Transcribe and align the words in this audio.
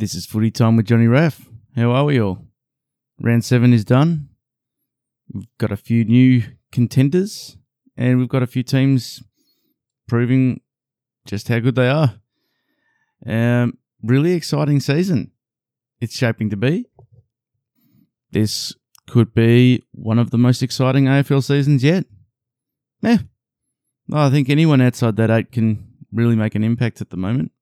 This 0.00 0.14
is 0.14 0.24
footy 0.24 0.50
time 0.50 0.76
with 0.76 0.86
Johnny 0.86 1.06
Raff. 1.06 1.46
How 1.76 1.90
are 1.90 2.06
we 2.06 2.18
all? 2.18 2.46
Round 3.20 3.44
seven 3.44 3.74
is 3.74 3.84
done. 3.84 4.30
We've 5.30 5.46
got 5.58 5.72
a 5.72 5.76
few 5.76 6.06
new 6.06 6.42
contenders, 6.72 7.58
and 7.98 8.18
we've 8.18 8.26
got 8.30 8.42
a 8.42 8.46
few 8.46 8.62
teams 8.62 9.22
proving 10.08 10.62
just 11.26 11.48
how 11.48 11.58
good 11.58 11.74
they 11.74 11.90
are. 11.90 12.14
Um, 13.26 13.76
really 14.02 14.32
exciting 14.32 14.80
season. 14.80 15.32
It's 16.00 16.16
shaping 16.16 16.48
to 16.48 16.56
be. 16.56 16.86
This 18.30 18.74
could 19.06 19.34
be 19.34 19.82
one 19.92 20.18
of 20.18 20.30
the 20.30 20.38
most 20.38 20.62
exciting 20.62 21.04
AFL 21.04 21.44
seasons 21.44 21.84
yet. 21.84 22.06
Yeah, 23.02 23.18
I 24.10 24.30
think 24.30 24.48
anyone 24.48 24.80
outside 24.80 25.16
that 25.16 25.30
eight 25.30 25.52
can 25.52 25.92
really 26.10 26.36
make 26.36 26.54
an 26.54 26.64
impact 26.64 27.02
at 27.02 27.10
the 27.10 27.18
moment. 27.18 27.52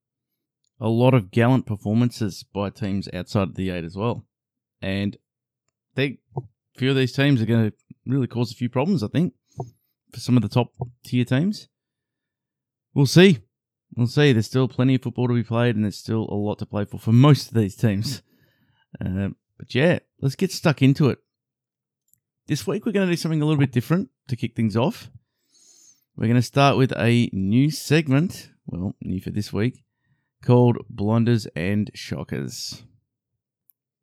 A 0.79 0.87
lot 0.87 1.13
of 1.13 1.31
gallant 1.31 1.65
performances 1.65 2.43
by 2.43 2.69
teams 2.69 3.09
outside 3.13 3.49
of 3.49 3.55
the 3.55 3.69
eight 3.69 3.83
as 3.83 3.97
well, 3.97 4.25
and 4.81 5.17
they 5.95 6.19
few 6.77 6.89
of 6.89 6.95
these 6.95 7.11
teams 7.11 7.41
are 7.41 7.45
going 7.45 7.69
to 7.69 7.77
really 8.05 8.27
cause 8.27 8.51
a 8.51 8.55
few 8.55 8.69
problems. 8.69 9.03
I 9.03 9.07
think 9.07 9.33
for 10.11 10.19
some 10.19 10.37
of 10.37 10.43
the 10.43 10.49
top 10.49 10.71
tier 11.03 11.25
teams. 11.25 11.67
We'll 12.93 13.05
see. 13.05 13.39
We'll 13.95 14.07
see. 14.07 14.33
There's 14.33 14.47
still 14.47 14.67
plenty 14.67 14.95
of 14.95 15.01
football 15.01 15.27
to 15.27 15.33
be 15.33 15.43
played, 15.43 15.75
and 15.75 15.83
there's 15.83 15.97
still 15.97 16.27
a 16.29 16.35
lot 16.35 16.59
to 16.59 16.65
play 16.65 16.85
for 16.85 16.97
for 16.97 17.11
most 17.11 17.49
of 17.49 17.53
these 17.53 17.75
teams. 17.75 18.21
Uh, 18.99 19.29
but 19.59 19.75
yeah, 19.75 19.99
let's 20.19 20.35
get 20.35 20.51
stuck 20.51 20.81
into 20.81 21.09
it. 21.09 21.19
This 22.47 22.65
week 22.65 22.87
we're 22.87 22.91
going 22.91 23.05
to 23.05 23.13
do 23.13 23.15
something 23.15 23.39
a 23.39 23.45
little 23.45 23.59
bit 23.59 23.71
different 23.71 24.09
to 24.29 24.35
kick 24.35 24.55
things 24.55 24.75
off. 24.75 25.11
We're 26.15 26.25
going 26.25 26.37
to 26.37 26.41
start 26.41 26.75
with 26.75 26.91
a 26.97 27.29
new 27.31 27.69
segment, 27.69 28.49
well, 28.65 28.95
new 28.99 29.21
for 29.21 29.29
this 29.29 29.53
week, 29.53 29.83
called 30.43 30.77
Blinders 30.89 31.47
and 31.55 31.91
Shockers. 31.93 32.83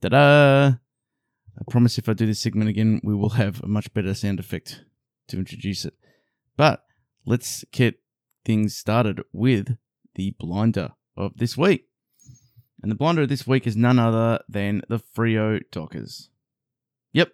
Ta 0.00 0.08
da! 0.08 0.66
I 1.58 1.62
promise 1.70 1.98
if 1.98 2.08
I 2.08 2.12
do 2.12 2.26
this 2.26 2.40
segment 2.40 2.68
again, 2.68 3.00
we 3.02 3.14
will 3.14 3.30
have 3.30 3.62
a 3.62 3.68
much 3.68 3.92
better 3.94 4.14
sound 4.14 4.38
effect 4.38 4.84
to 5.28 5.38
introduce 5.38 5.84
it. 5.84 5.94
But 6.56 6.84
let's 7.24 7.64
get 7.72 8.00
things 8.44 8.76
started 8.76 9.22
with 9.32 9.76
the 10.14 10.34
blinder 10.38 10.92
of 11.16 11.36
this 11.36 11.56
week. 11.56 11.86
And 12.82 12.90
the 12.90 12.96
blinder 12.96 13.22
of 13.22 13.28
this 13.28 13.46
week 13.46 13.66
is 13.66 13.76
none 13.76 13.98
other 13.98 14.40
than 14.48 14.82
the 14.88 14.98
Freo 14.98 15.60
Dockers. 15.72 16.28
Yep. 17.12 17.32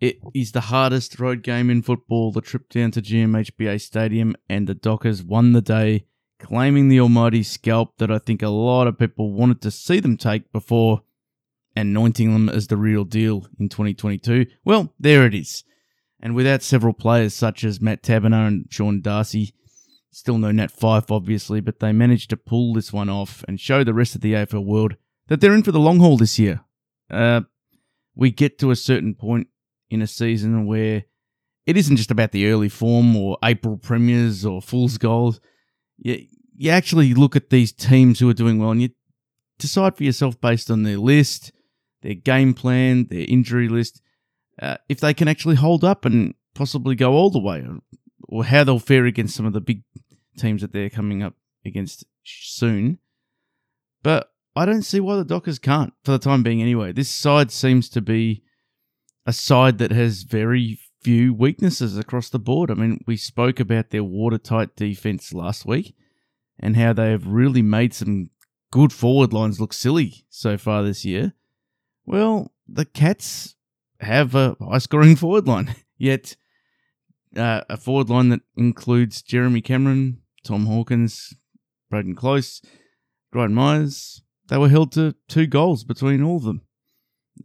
It 0.00 0.18
is 0.34 0.52
the 0.52 0.62
hardest 0.62 1.18
road 1.18 1.42
game 1.42 1.68
in 1.68 1.82
football. 1.82 2.32
The 2.32 2.40
trip 2.40 2.68
down 2.68 2.92
to 2.92 3.02
GMHBA 3.02 3.80
Stadium 3.80 4.34
and 4.48 4.66
the 4.66 4.74
Dockers 4.74 5.22
won 5.22 5.52
the 5.52 5.60
day, 5.60 6.06
claiming 6.42 6.88
the 6.88 7.00
almighty 7.00 7.42
scalp 7.42 7.96
that 7.98 8.10
I 8.10 8.18
think 8.18 8.42
a 8.42 8.48
lot 8.48 8.86
of 8.86 8.98
people 8.98 9.32
wanted 9.32 9.62
to 9.62 9.70
see 9.70 10.00
them 10.00 10.16
take 10.16 10.52
before 10.52 11.02
anointing 11.74 12.32
them 12.32 12.48
as 12.48 12.66
the 12.66 12.76
real 12.76 13.04
deal 13.04 13.46
in 13.58 13.68
2022. 13.68 14.46
Well, 14.64 14.92
there 14.98 15.24
it 15.24 15.34
is. 15.34 15.64
And 16.20 16.34
without 16.34 16.62
several 16.62 16.92
players 16.92 17.34
such 17.34 17.64
as 17.64 17.80
Matt 17.80 18.02
Taberner 18.02 18.46
and 18.46 18.66
Sean 18.70 19.00
Darcy, 19.00 19.54
still 20.10 20.38
no 20.38 20.50
Nat 20.52 20.70
Fyfe 20.70 21.10
obviously, 21.10 21.60
but 21.60 21.80
they 21.80 21.92
managed 21.92 22.30
to 22.30 22.36
pull 22.36 22.74
this 22.74 22.92
one 22.92 23.08
off 23.08 23.44
and 23.48 23.58
show 23.58 23.82
the 23.82 23.94
rest 23.94 24.14
of 24.14 24.20
the 24.20 24.34
AFL 24.34 24.64
world 24.64 24.96
that 25.28 25.40
they're 25.40 25.54
in 25.54 25.62
for 25.62 25.72
the 25.72 25.80
long 25.80 26.00
haul 26.00 26.16
this 26.16 26.38
year. 26.38 26.60
Uh, 27.10 27.42
we 28.14 28.30
get 28.30 28.58
to 28.58 28.70
a 28.70 28.76
certain 28.76 29.14
point 29.14 29.48
in 29.90 30.02
a 30.02 30.06
season 30.06 30.66
where 30.66 31.04
it 31.66 31.76
isn't 31.76 31.96
just 31.96 32.10
about 32.10 32.32
the 32.32 32.48
early 32.48 32.68
form 32.68 33.16
or 33.16 33.38
April 33.42 33.76
premiers 33.76 34.44
or 34.44 34.60
fool's 34.60 34.98
goals. 34.98 35.40
You 36.54 36.70
actually 36.70 37.14
look 37.14 37.36
at 37.36 37.50
these 37.50 37.72
teams 37.72 38.18
who 38.18 38.28
are 38.28 38.34
doing 38.34 38.58
well 38.58 38.70
and 38.70 38.82
you 38.82 38.90
decide 39.58 39.96
for 39.96 40.04
yourself 40.04 40.40
based 40.40 40.70
on 40.70 40.82
their 40.82 40.98
list, 40.98 41.52
their 42.02 42.14
game 42.14 42.54
plan, 42.54 43.06
their 43.08 43.24
injury 43.28 43.68
list, 43.68 44.00
uh, 44.60 44.76
if 44.88 45.00
they 45.00 45.14
can 45.14 45.28
actually 45.28 45.54
hold 45.54 45.84
up 45.84 46.04
and 46.04 46.34
possibly 46.54 46.94
go 46.94 47.12
all 47.12 47.30
the 47.30 47.38
way, 47.38 47.64
or 48.28 48.44
how 48.44 48.64
they'll 48.64 48.78
fare 48.78 49.06
against 49.06 49.34
some 49.34 49.46
of 49.46 49.52
the 49.52 49.60
big 49.60 49.82
teams 50.36 50.62
that 50.62 50.72
they're 50.72 50.90
coming 50.90 51.22
up 51.22 51.34
against 51.64 52.04
soon. 52.24 52.98
But 54.02 54.30
I 54.54 54.66
don't 54.66 54.82
see 54.82 55.00
why 55.00 55.16
the 55.16 55.24
Dockers 55.24 55.58
can't 55.58 55.94
for 56.04 56.12
the 56.12 56.18
time 56.18 56.42
being 56.42 56.60
anyway. 56.60 56.92
This 56.92 57.08
side 57.08 57.50
seems 57.50 57.88
to 57.90 58.00
be 58.00 58.42
a 59.24 59.32
side 59.32 59.78
that 59.78 59.92
has 59.92 60.24
very 60.24 60.78
few 61.00 61.32
weaknesses 61.32 61.96
across 61.96 62.28
the 62.28 62.38
board. 62.38 62.70
I 62.70 62.74
mean, 62.74 63.02
we 63.06 63.16
spoke 63.16 63.60
about 63.60 63.90
their 63.90 64.04
watertight 64.04 64.76
defense 64.76 65.32
last 65.32 65.64
week 65.64 65.94
and 66.62 66.76
how 66.76 66.92
they 66.92 67.10
have 67.10 67.26
really 67.26 67.60
made 67.60 67.92
some 67.92 68.30
good 68.70 68.92
forward 68.92 69.32
lines 69.32 69.60
look 69.60 69.72
silly 69.72 70.24
so 70.30 70.56
far 70.56 70.82
this 70.82 71.04
year. 71.04 71.34
Well, 72.06 72.52
the 72.68 72.84
Cats 72.84 73.56
have 74.00 74.34
a 74.34 74.56
high 74.60 74.78
scoring 74.78 75.16
forward 75.16 75.46
line, 75.46 75.74
yet 75.98 76.36
uh, 77.36 77.62
a 77.68 77.76
forward 77.76 78.08
line 78.08 78.28
that 78.30 78.40
includes 78.56 79.22
Jeremy 79.22 79.60
Cameron, 79.60 80.22
Tom 80.44 80.66
Hawkins, 80.66 81.34
Braden 81.90 82.14
Close, 82.14 82.62
Brian 83.32 83.54
Myers. 83.54 84.22
They 84.48 84.58
were 84.58 84.68
held 84.68 84.92
to 84.92 85.14
two 85.28 85.46
goals 85.46 85.84
between 85.84 86.22
all 86.22 86.36
of 86.36 86.44
them. 86.44 86.62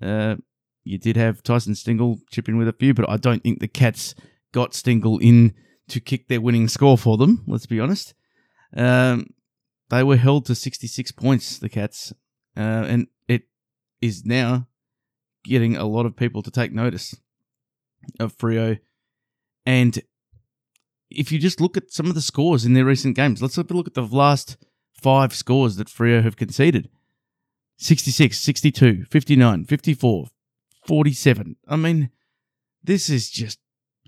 Uh, 0.02 0.36
you 0.84 0.98
did 0.98 1.18
have 1.18 1.44
Tyson 1.44 1.74
Stengle 1.74 2.20
chip 2.32 2.48
in 2.48 2.58
with 2.58 2.68
a 2.68 2.74
few, 2.74 2.94
but 2.94 3.10
I 3.10 3.18
don't 3.18 3.44
think 3.44 3.60
the 3.60 3.68
Cats 3.68 4.16
got 4.52 4.72
Stengle 4.72 5.22
in 5.22 5.54
to 5.90 6.00
kick 6.00 6.28
their 6.28 6.42
winning 6.42 6.68
score 6.68 6.98
for 6.98 7.18
them, 7.18 7.44
let's 7.48 7.66
be 7.66 7.80
honest. 7.80 8.14
Um, 8.78 9.34
they 9.90 10.04
were 10.04 10.18
held 10.18 10.46
to 10.46 10.56
66 10.56 11.12
points, 11.14 11.58
the 11.58 11.70
Cats, 11.70 12.14
uh, 12.56 12.60
and 12.60 13.08
it 13.28 13.44
is 14.02 14.26
now 14.26 14.68
getting 15.44 15.76
a 15.76 15.86
lot 15.86 16.06
of 16.06 16.16
people 16.16 16.44
to 16.44 16.52
take 16.52 16.72
notice 16.72 17.16
of 18.20 18.38
Freo. 18.38 18.80
And 19.66 20.00
if 21.10 21.32
you 21.32 21.40
just 21.40 21.60
look 21.60 21.76
at 21.76 21.92
some 21.92 22.08
of 22.08 22.16
the 22.16 22.22
scores 22.22 22.66
in 22.66 22.74
their 22.74 22.86
recent 22.86 23.16
games, 23.16 23.42
let's 23.42 23.56
have 23.56 23.72
a 23.72 23.74
look 23.74 23.88
at 23.88 23.94
the 23.94 24.04
last 24.04 24.58
five 24.94 25.34
scores 25.34 25.78
that 25.78 25.88
Freo 25.88 26.22
have 26.24 26.38
conceded 26.38 26.90
66, 27.78 28.38
62, 28.38 29.06
59, 29.06 29.66
54, 29.66 30.28
47. 30.86 31.56
I 31.68 31.76
mean, 31.76 32.10
this 32.84 33.10
is 33.10 33.30
just 33.30 33.60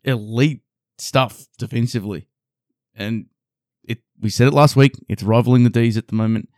elite 0.04 0.62
stuff 0.98 1.48
defensively. 1.58 2.28
And 2.96 3.28
it 3.84 4.00
we 4.20 4.30
said 4.30 4.48
it 4.48 4.54
last 4.54 4.76
week, 4.76 4.94
it's 5.08 5.24
rivaling 5.24 5.64
the 5.64 5.70
D's 5.70 5.98
at 5.98 6.08
the 6.08 6.16
moment. 6.16 6.50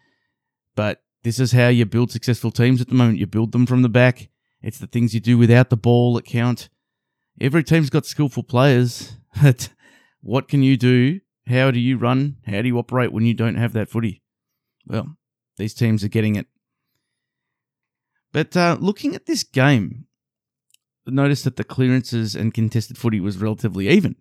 But 0.75 1.01
this 1.23 1.39
is 1.39 1.51
how 1.51 1.67
you 1.67 1.85
build 1.85 2.11
successful 2.11 2.51
teams 2.51 2.81
at 2.81 2.87
the 2.87 2.95
moment. 2.95 3.19
You 3.19 3.27
build 3.27 3.51
them 3.51 3.65
from 3.65 3.81
the 3.81 3.89
back. 3.89 4.29
It's 4.61 4.79
the 4.79 4.87
things 4.87 5.13
you 5.13 5.19
do 5.19 5.37
without 5.37 5.69
the 5.69 5.77
ball 5.77 6.13
that 6.15 6.25
count. 6.25 6.69
Every 7.39 7.63
team's 7.63 7.89
got 7.89 8.05
skillful 8.05 8.43
players, 8.43 9.17
but 9.41 9.69
what 10.21 10.47
can 10.47 10.63
you 10.63 10.77
do? 10.77 11.19
How 11.47 11.71
do 11.71 11.79
you 11.79 11.97
run? 11.97 12.37
How 12.45 12.61
do 12.61 12.67
you 12.67 12.77
operate 12.77 13.11
when 13.11 13.25
you 13.25 13.33
don't 13.33 13.55
have 13.55 13.73
that 13.73 13.89
footy? 13.89 14.21
Well, 14.85 15.17
these 15.57 15.73
teams 15.73 16.03
are 16.03 16.09
getting 16.09 16.35
it. 16.35 16.47
But 18.31 18.55
uh, 18.55 18.77
looking 18.79 19.15
at 19.15 19.25
this 19.25 19.43
game, 19.43 20.05
notice 21.05 21.43
that 21.43 21.57
the 21.57 21.63
clearances 21.63 22.35
and 22.35 22.53
contested 22.53 22.97
footy 22.97 23.19
was 23.19 23.37
relatively 23.37 23.89
even. 23.89 24.15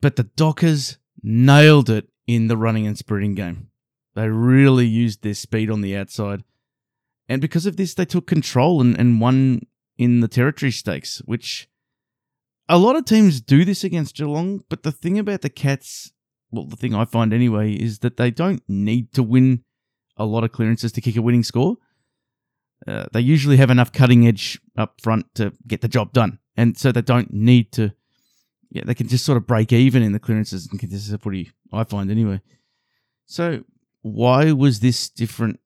But 0.00 0.16
the 0.16 0.24
Dockers 0.24 0.98
nailed 1.24 1.88
it 1.88 2.08
in 2.26 2.48
the 2.48 2.56
running 2.56 2.86
and 2.86 2.96
sprinting 2.96 3.34
game. 3.34 3.68
They 4.14 4.28
really 4.28 4.86
used 4.86 5.22
their 5.22 5.34
speed 5.34 5.70
on 5.70 5.80
the 5.80 5.96
outside. 5.96 6.44
And 7.28 7.40
because 7.40 7.66
of 7.66 7.76
this, 7.76 7.94
they 7.94 8.04
took 8.04 8.26
control 8.26 8.80
and, 8.80 8.96
and 8.98 9.20
won 9.20 9.62
in 9.96 10.20
the 10.20 10.28
territory 10.28 10.70
stakes, 10.70 11.22
which 11.24 11.68
a 12.68 12.78
lot 12.78 12.96
of 12.96 13.06
teams 13.06 13.40
do 13.40 13.64
this 13.64 13.82
against 13.82 14.16
Geelong. 14.16 14.62
But 14.68 14.82
the 14.82 14.92
thing 14.92 15.18
about 15.18 15.40
the 15.40 15.48
Cats, 15.48 16.12
well, 16.50 16.66
the 16.66 16.76
thing 16.76 16.94
I 16.94 17.06
find 17.06 17.32
anyway, 17.32 17.72
is 17.72 18.00
that 18.00 18.18
they 18.18 18.30
don't 18.30 18.62
need 18.68 19.12
to 19.14 19.22
win 19.22 19.64
a 20.16 20.26
lot 20.26 20.44
of 20.44 20.52
clearances 20.52 20.92
to 20.92 21.00
kick 21.00 21.16
a 21.16 21.22
winning 21.22 21.42
score. 21.42 21.76
Uh, 22.86 23.06
they 23.12 23.20
usually 23.20 23.56
have 23.56 23.70
enough 23.70 23.92
cutting 23.92 24.26
edge 24.26 24.60
up 24.76 25.00
front 25.00 25.34
to 25.34 25.52
get 25.66 25.80
the 25.80 25.88
job 25.88 26.12
done. 26.12 26.38
And 26.56 26.76
so 26.76 26.92
they 26.92 27.02
don't 27.02 27.32
need 27.32 27.72
to, 27.72 27.94
yeah, 28.74 28.82
they 28.84 28.94
can 28.94 29.06
just 29.06 29.24
sort 29.24 29.38
of 29.38 29.46
break 29.46 29.72
even 29.72 30.02
in 30.02 30.10
the 30.10 30.18
clearances 30.18 30.66
and 30.66 30.80
contested 30.80 31.22
footy, 31.22 31.52
I 31.72 31.84
find 31.84 32.10
anyway. 32.10 32.40
So 33.24 33.62
why 34.02 34.50
was 34.50 34.80
this 34.80 35.08
different 35.08 35.60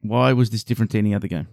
why 0.00 0.32
was 0.32 0.50
this 0.50 0.64
different 0.64 0.92
to 0.92 0.98
any 0.98 1.14
other 1.14 1.28
game? 1.28 1.48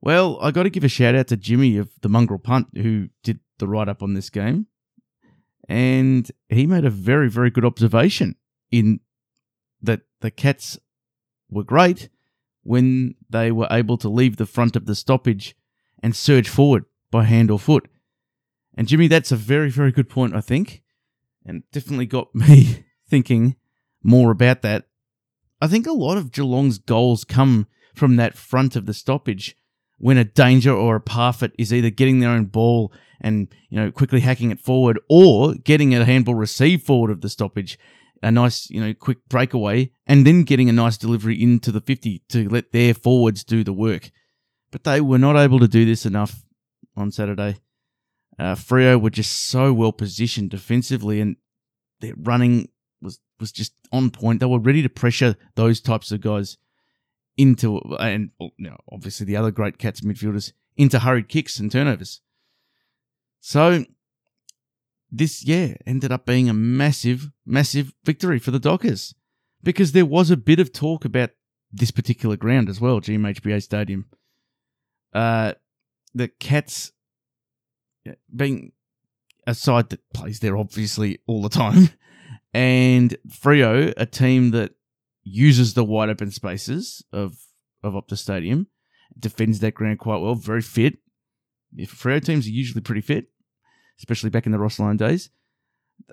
Well, 0.00 0.38
I 0.42 0.50
got 0.50 0.64
to 0.64 0.70
give 0.70 0.84
a 0.84 0.88
shout 0.88 1.14
out 1.14 1.28
to 1.28 1.36
Jimmy 1.36 1.78
of 1.78 1.90
the 2.02 2.08
Mongrel 2.08 2.38
Punt 2.38 2.68
who 2.74 3.08
did 3.22 3.40
the 3.58 3.66
write 3.66 3.88
up 3.88 4.02
on 4.02 4.14
this 4.14 4.30
game. 4.30 4.66
And 5.68 6.30
he 6.48 6.66
made 6.66 6.84
a 6.84 6.90
very, 6.90 7.30
very 7.30 7.50
good 7.50 7.64
observation 7.64 8.36
in 8.70 9.00
that 9.80 10.00
the 10.20 10.30
Cats 10.30 10.78
were 11.50 11.62
great 11.62 12.08
when 12.62 13.14
they 13.30 13.52
were 13.52 13.68
able 13.70 13.96
to 13.98 14.08
leave 14.08 14.36
the 14.36 14.46
front 14.46 14.76
of 14.76 14.86
the 14.86 14.94
stoppage 14.94 15.54
and 16.02 16.16
surge 16.16 16.48
forward 16.48 16.84
by 17.10 17.24
hand 17.24 17.50
or 17.50 17.58
foot. 17.58 17.88
And 18.74 18.88
Jimmy, 18.88 19.06
that's 19.06 19.32
a 19.32 19.36
very, 19.36 19.70
very 19.70 19.92
good 19.92 20.08
point, 20.08 20.34
I 20.34 20.40
think. 20.40 20.82
And 21.44 21.62
definitely 21.72 22.06
got 22.06 22.34
me 22.34 22.84
thinking 23.08 23.56
more 24.02 24.30
about 24.30 24.62
that. 24.62 24.86
I 25.60 25.66
think 25.68 25.86
a 25.86 25.92
lot 25.92 26.16
of 26.16 26.32
Geelong's 26.32 26.78
goals 26.78 27.24
come 27.24 27.66
from 27.94 28.16
that 28.16 28.36
front 28.36 28.74
of 28.74 28.86
the 28.86 28.94
stoppage 28.94 29.56
when 29.98 30.16
a 30.16 30.24
danger 30.24 30.72
or 30.72 30.96
a 30.96 31.00
Parfitt 31.00 31.52
is 31.58 31.72
either 31.72 31.90
getting 31.90 32.18
their 32.18 32.30
own 32.30 32.46
ball 32.46 32.92
and 33.20 33.46
you 33.68 33.78
know 33.78 33.92
quickly 33.92 34.20
hacking 34.20 34.50
it 34.50 34.58
forward 34.58 34.98
or 35.08 35.54
getting 35.54 35.94
a 35.94 36.04
handball 36.04 36.34
received 36.34 36.84
forward 36.84 37.10
of 37.10 37.20
the 37.20 37.28
stoppage 37.28 37.78
a 38.22 38.32
nice 38.32 38.68
you 38.70 38.80
know 38.80 38.92
quick 38.92 39.18
breakaway 39.28 39.90
and 40.06 40.26
then 40.26 40.42
getting 40.42 40.68
a 40.68 40.72
nice 40.72 40.96
delivery 40.96 41.40
into 41.40 41.70
the 41.70 41.80
50 41.80 42.24
to 42.30 42.48
let 42.48 42.72
their 42.72 42.94
forwards 42.94 43.44
do 43.44 43.62
the 43.62 43.72
work. 43.72 44.10
But 44.72 44.82
they 44.82 45.00
were 45.00 45.18
not 45.18 45.36
able 45.36 45.60
to 45.60 45.68
do 45.68 45.84
this 45.84 46.04
enough 46.04 46.44
on 46.96 47.12
saturday 47.12 47.56
uh, 48.38 48.54
Freo 48.54 49.00
were 49.00 49.10
just 49.10 49.32
so 49.50 49.72
well 49.72 49.92
positioned 49.92 50.50
defensively 50.50 51.20
and 51.20 51.36
their 52.00 52.14
running 52.16 52.68
was 53.00 53.20
was 53.38 53.52
just 53.52 53.74
on 53.92 54.10
point 54.10 54.40
they 54.40 54.46
were 54.46 54.58
ready 54.58 54.82
to 54.82 54.88
pressure 54.88 55.36
those 55.54 55.80
types 55.80 56.12
of 56.12 56.20
guys 56.20 56.56
into 57.36 57.78
and 57.98 58.30
you 58.38 58.50
know, 58.58 58.76
obviously 58.90 59.26
the 59.26 59.36
other 59.36 59.50
great 59.50 59.78
Cats 59.78 60.00
midfielders 60.00 60.52
into 60.76 61.00
hurried 61.00 61.28
kicks 61.28 61.58
and 61.58 61.70
turnovers. 61.70 62.20
So 63.40 63.84
this 65.10 65.44
yeah 65.44 65.74
ended 65.86 66.12
up 66.12 66.24
being 66.26 66.48
a 66.48 66.54
massive 66.54 67.30
massive 67.44 67.92
victory 68.04 68.38
for 68.38 68.50
the 68.50 68.58
Dockers 68.58 69.14
because 69.62 69.92
there 69.92 70.06
was 70.06 70.30
a 70.30 70.36
bit 70.36 70.58
of 70.58 70.72
talk 70.72 71.04
about 71.04 71.30
this 71.72 71.90
particular 71.90 72.36
ground 72.36 72.68
as 72.68 72.80
well, 72.80 73.00
GMHBA 73.00 73.62
Stadium. 73.62 74.06
Uh, 75.12 75.52
the 76.14 76.28
Cats 76.28 76.92
being 78.34 78.72
a 79.46 79.54
side 79.54 79.90
that 79.90 80.00
plays 80.12 80.40
there 80.40 80.56
obviously 80.56 81.18
all 81.26 81.42
the 81.42 81.48
time, 81.48 81.90
and 82.54 83.16
Freo, 83.28 83.92
a 83.96 84.06
team 84.06 84.50
that 84.50 84.72
uses 85.24 85.74
the 85.74 85.84
wide 85.84 86.08
open 86.08 86.30
spaces 86.30 87.04
of 87.12 87.36
of 87.82 87.94
Optus 87.94 88.18
Stadium, 88.18 88.68
defends 89.18 89.60
that 89.60 89.74
ground 89.74 89.98
quite 89.98 90.20
well, 90.20 90.34
very 90.34 90.62
fit. 90.62 90.98
If 91.76 91.92
Freo 91.92 92.22
teams 92.22 92.46
are 92.46 92.50
usually 92.50 92.82
pretty 92.82 93.00
fit, 93.00 93.26
especially 93.98 94.30
back 94.30 94.46
in 94.46 94.52
the 94.52 94.58
Ross 94.58 94.78
Lyon 94.78 94.96
days. 94.96 95.30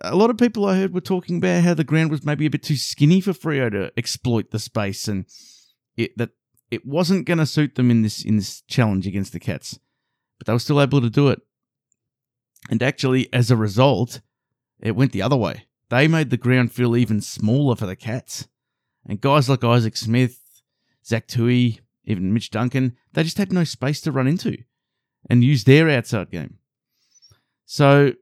A 0.01 0.15
lot 0.15 0.29
of 0.29 0.37
people 0.37 0.65
I 0.65 0.75
heard 0.75 0.93
were 0.93 1.01
talking 1.01 1.37
about 1.37 1.63
how 1.63 1.73
the 1.73 1.83
ground 1.83 2.11
was 2.11 2.23
maybe 2.23 2.45
a 2.45 2.49
bit 2.49 2.63
too 2.63 2.75
skinny 2.75 3.21
for 3.21 3.33
Freo 3.33 3.71
to 3.71 3.91
exploit 3.97 4.51
the 4.51 4.59
space, 4.59 5.07
and 5.07 5.25
it, 5.97 6.15
that 6.17 6.29
it 6.69 6.85
wasn't 6.85 7.25
going 7.25 7.39
to 7.39 7.45
suit 7.45 7.75
them 7.75 7.89
in 7.89 8.03
this 8.03 8.23
in 8.23 8.37
this 8.37 8.61
challenge 8.67 9.07
against 9.07 9.33
the 9.33 9.39
Cats, 9.39 9.79
but 10.37 10.47
they 10.47 10.53
were 10.53 10.59
still 10.59 10.81
able 10.81 11.01
to 11.01 11.09
do 11.09 11.29
it. 11.29 11.41
And 12.69 12.81
actually, 12.83 13.31
as 13.33 13.51
a 13.51 13.55
result, 13.55 14.21
it 14.79 14.95
went 14.95 15.11
the 15.11 15.21
other 15.21 15.37
way. 15.37 15.65
They 15.89 16.07
made 16.07 16.29
the 16.29 16.37
ground 16.37 16.71
feel 16.71 16.95
even 16.95 17.21
smaller 17.21 17.75
for 17.75 17.85
the 17.85 17.95
Cats. 17.95 18.47
And 19.05 19.21
guys 19.21 19.49
like 19.49 19.63
Isaac 19.63 19.97
Smith, 19.97 20.39
Zach 21.05 21.27
Tuohy, 21.27 21.79
even 22.05 22.33
Mitch 22.33 22.51
Duncan, 22.51 22.95
they 23.13 23.23
just 23.23 23.37
had 23.37 23.51
no 23.51 23.63
space 23.63 24.01
to 24.01 24.11
run 24.11 24.27
into 24.27 24.57
and 25.29 25.43
use 25.43 25.63
their 25.63 25.89
outside 25.89 26.31
game. 26.31 26.57
So, 27.65 28.13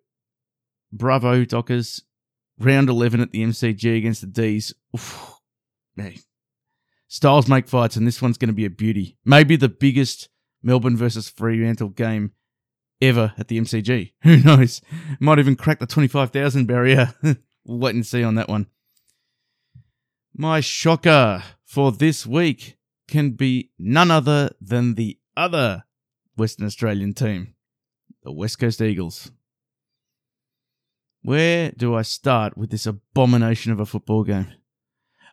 bravo, 0.91 1.45
Dockers. 1.45 2.03
Round 2.59 2.89
11 2.89 3.21
at 3.21 3.31
the 3.31 3.43
MCG 3.43 3.97
against 3.97 4.21
the 4.21 4.27
D's. 4.27 4.73
Oof. 4.95 5.35
Styles 7.07 7.47
make 7.47 7.67
fights, 7.67 7.95
and 7.95 8.07
this 8.07 8.21
one's 8.21 8.37
going 8.37 8.49
to 8.49 8.53
be 8.53 8.65
a 8.65 8.69
beauty. 8.69 9.17
Maybe 9.23 9.55
the 9.55 9.69
biggest 9.69 10.29
Melbourne 10.63 10.97
versus 10.97 11.29
Fremantle 11.29 11.89
game 11.89 12.31
ever 13.01 13.33
at 13.37 13.47
the 13.47 13.59
MCG. 13.59 14.13
Who 14.23 14.37
knows? 14.37 14.81
Might 15.19 15.39
even 15.39 15.55
crack 15.55 15.79
the 15.79 15.87
25,000 15.87 16.65
barrier. 16.65 17.13
we'll 17.21 17.35
wait 17.65 17.95
and 17.95 18.05
see 18.05 18.23
on 18.23 18.35
that 18.35 18.49
one. 18.49 18.67
My 20.35 20.59
shocker 20.59 21.43
for 21.65 21.91
this 21.91 22.25
week 22.25 22.77
can 23.07 23.31
be 23.31 23.71
none 23.79 24.11
other 24.11 24.51
than 24.61 24.95
the 24.95 25.17
other 25.35 25.85
Western 26.35 26.65
Australian 26.65 27.13
team, 27.13 27.55
the 28.23 28.31
West 28.31 28.59
Coast 28.59 28.81
Eagles. 28.81 29.31
Where 31.23 31.71
do 31.71 31.95
I 31.95 32.03
start 32.03 32.57
with 32.57 32.69
this 32.69 32.85
abomination 32.85 33.71
of 33.71 33.79
a 33.79 33.85
football 33.85 34.23
game? 34.23 34.53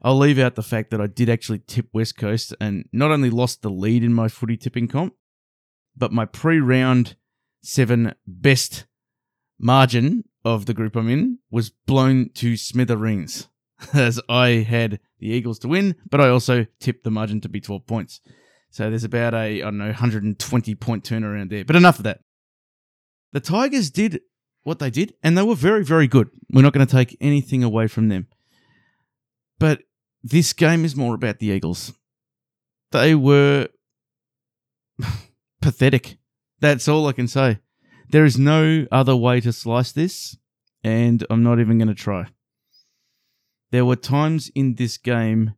I'll 0.02 0.18
leave 0.18 0.38
out 0.38 0.54
the 0.54 0.62
fact 0.62 0.90
that 0.90 1.00
I 1.00 1.06
did 1.06 1.30
actually 1.30 1.60
tip 1.60 1.88
West 1.92 2.16
Coast 2.16 2.54
and 2.60 2.88
not 2.92 3.10
only 3.10 3.30
lost 3.30 3.62
the 3.62 3.70
lead 3.70 4.02
in 4.02 4.12
my 4.12 4.28
footy 4.28 4.56
tipping 4.56 4.88
comp, 4.88 5.14
but 5.96 6.12
my 6.12 6.24
pre 6.24 6.58
round 6.58 7.16
seven 7.64 8.14
best 8.26 8.86
margin 9.58 10.24
of 10.44 10.66
the 10.66 10.74
group 10.74 10.96
I'm 10.96 11.08
in 11.08 11.38
was 11.50 11.70
blown 11.70 12.30
to 12.34 12.56
smithereens. 12.56 13.48
as 13.92 14.20
I 14.28 14.48
had 14.48 15.00
the 15.18 15.28
Eagles 15.28 15.58
to 15.60 15.68
win, 15.68 15.96
but 16.08 16.20
I 16.20 16.28
also 16.28 16.66
tipped 16.80 17.04
the 17.04 17.10
margin 17.10 17.40
to 17.42 17.48
be 17.48 17.60
12 17.60 17.86
points. 17.86 18.20
So 18.70 18.90
there's 18.90 19.04
about 19.04 19.34
a, 19.34 19.38
I 19.38 19.58
don't 19.60 19.78
know, 19.78 19.86
120 19.86 20.74
point 20.74 21.04
turnaround 21.04 21.50
there. 21.50 21.64
But 21.64 21.76
enough 21.76 21.98
of 21.98 22.04
that. 22.04 22.20
The 23.32 23.40
Tigers 23.40 23.90
did 23.90 24.20
what 24.62 24.78
they 24.78 24.90
did, 24.90 25.14
and 25.22 25.36
they 25.36 25.42
were 25.42 25.54
very, 25.54 25.84
very 25.84 26.08
good. 26.08 26.30
We're 26.50 26.62
not 26.62 26.72
going 26.72 26.86
to 26.86 26.92
take 26.92 27.16
anything 27.20 27.62
away 27.62 27.86
from 27.86 28.08
them. 28.08 28.28
But 29.58 29.82
this 30.22 30.52
game 30.52 30.84
is 30.84 30.96
more 30.96 31.14
about 31.14 31.38
the 31.38 31.48
Eagles. 31.48 31.92
They 32.92 33.14
were 33.14 33.68
pathetic. 35.60 36.18
That's 36.64 36.88
all 36.88 37.06
I 37.06 37.12
can 37.12 37.28
say. 37.28 37.58
There 38.08 38.24
is 38.24 38.38
no 38.38 38.86
other 38.90 39.14
way 39.14 39.38
to 39.42 39.52
slice 39.52 39.92
this, 39.92 40.38
and 40.82 41.22
I'm 41.28 41.42
not 41.42 41.60
even 41.60 41.76
going 41.76 41.88
to 41.88 41.94
try. 41.94 42.28
There 43.70 43.84
were 43.84 43.96
times 43.96 44.50
in 44.54 44.76
this 44.76 44.96
game 44.96 45.56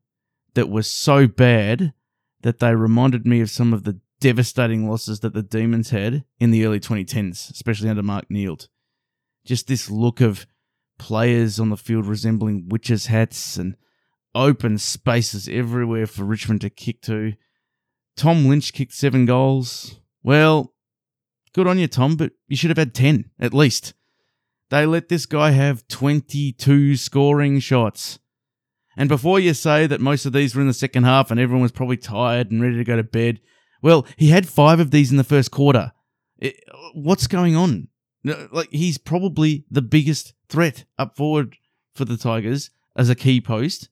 that 0.55 0.69
were 0.69 0.83
so 0.83 1.29
bad 1.29 1.93
that 2.41 2.59
they 2.59 2.75
reminded 2.75 3.25
me 3.25 3.41
of 3.41 3.51
some 3.51 3.73
of 3.73 3.85
the 3.85 4.01
devastating 4.19 4.91
losses 4.91 5.21
that 5.21 5.33
the 5.33 5.45
Demons 5.45 5.91
had 5.91 6.25
in 6.41 6.51
the 6.51 6.67
early 6.67 6.81
2010s, 6.81 7.53
especially 7.53 7.89
under 7.89 8.03
Mark 8.03 8.29
Neeld. 8.29 8.69
Just 9.45 9.69
this 9.69 9.89
look 9.89 10.21
of 10.21 10.45
players 10.99 11.61
on 11.61 11.71
the 11.71 11.77
field 11.77 12.07
resembling 12.07 12.69
witches' 12.69 13.07
hats 13.07 13.57
and 13.57 13.77
open 14.35 14.77
spaces 14.77 15.49
everywhere 15.49 16.09
for 16.09 16.25
Richmond 16.25 16.63
to 16.63 16.71
kick 16.71 17.01
to. 17.03 17.35
Tom 18.17 18.47
Lynch 18.47 18.73
kicked 18.73 18.95
seven 18.95 19.25
goals. 19.25 20.01
Well, 20.25 20.73
good 21.57 21.67
on 21.67 21.79
you, 21.79 21.89
Tom, 21.89 22.17
but 22.17 22.33
you 22.49 22.55
should 22.55 22.69
have 22.69 22.77
had 22.77 22.95
10 22.95 23.31
at 23.41 23.55
least. 23.55 23.95
They 24.69 24.85
let 24.85 25.09
this 25.09 25.25
guy 25.25 25.53
have 25.53 25.89
22 25.89 26.97
scoring 26.97 27.61
shots. 27.61 28.19
And 28.95 29.09
before 29.09 29.41
you 29.41 29.55
say 29.55 29.87
that 29.87 30.03
most 30.03 30.27
of 30.27 30.35
these 30.35 30.55
were 30.55 30.61
in 30.61 30.67
the 30.67 30.75
second 30.75 31.05
half 31.05 31.31
and 31.31 31.41
everyone 31.41 31.63
was 31.63 31.73
probably 31.73 31.97
tired 31.97 32.51
and 32.51 32.61
ready 32.61 32.77
to 32.77 32.85
go 32.85 32.97
to 32.97 33.03
bed, 33.03 33.41
well, 33.81 34.07
he 34.19 34.29
had 34.29 34.47
five 34.47 34.81
of 34.81 34.91
these 34.91 35.11
in 35.11 35.17
the 35.17 35.25
first 35.25 35.51
quarter. 35.51 35.93
It, 36.37 36.63
what's 36.93 37.27
going 37.27 37.57
on? 37.57 37.89
Like 38.23 38.69
he's 38.71 38.99
probably 38.99 39.65
the 39.71 39.83
biggest 39.83 40.35
threat 40.51 40.85
up 40.99 41.17
forward 41.17 41.57
for 41.95 42.05
the 42.05 42.19
Tigers 42.19 42.69
as 42.95 43.09
a 43.09 43.15
key 43.15 43.41
post, 43.41 43.89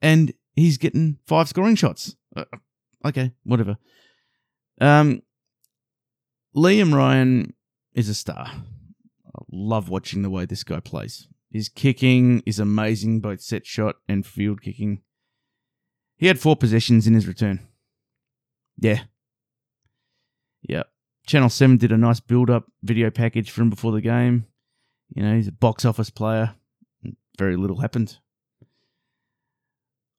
and 0.00 0.32
he's 0.54 0.78
getting 0.78 1.18
five 1.26 1.48
scoring 1.48 1.74
shots. 1.74 2.16
Uh, 2.34 2.44
okay, 3.04 3.32
whatever. 3.44 3.76
Um, 4.80 5.22
Liam 6.56 6.94
Ryan 6.94 7.54
is 7.94 8.08
a 8.08 8.14
star 8.14 8.46
I 8.46 9.42
love 9.52 9.88
watching 9.88 10.22
the 10.22 10.30
way 10.30 10.44
this 10.44 10.64
guy 10.64 10.80
plays. 10.80 11.28
His 11.50 11.68
kicking 11.68 12.42
is 12.44 12.58
amazing, 12.58 13.20
both 13.20 13.40
set 13.40 13.66
shot 13.66 13.96
and 14.08 14.26
field 14.26 14.62
kicking. 14.62 15.02
He 16.16 16.26
had 16.26 16.40
four 16.40 16.56
possessions 16.56 17.06
in 17.06 17.14
his 17.14 17.28
return. 17.28 17.60
Yeah. 18.76 19.02
Yeah. 20.62 20.84
Channel 21.26 21.48
7 21.48 21.76
did 21.76 21.92
a 21.92 21.96
nice 21.96 22.20
build 22.20 22.50
up 22.50 22.64
video 22.82 23.10
package 23.10 23.50
for 23.50 23.62
him 23.62 23.70
before 23.70 23.92
the 23.92 24.00
game. 24.00 24.46
You 25.14 25.22
know, 25.22 25.36
he's 25.36 25.48
a 25.48 25.52
box 25.52 25.84
office 25.84 26.10
player. 26.10 26.54
Very 27.38 27.56
little 27.56 27.80
happened. 27.80 28.18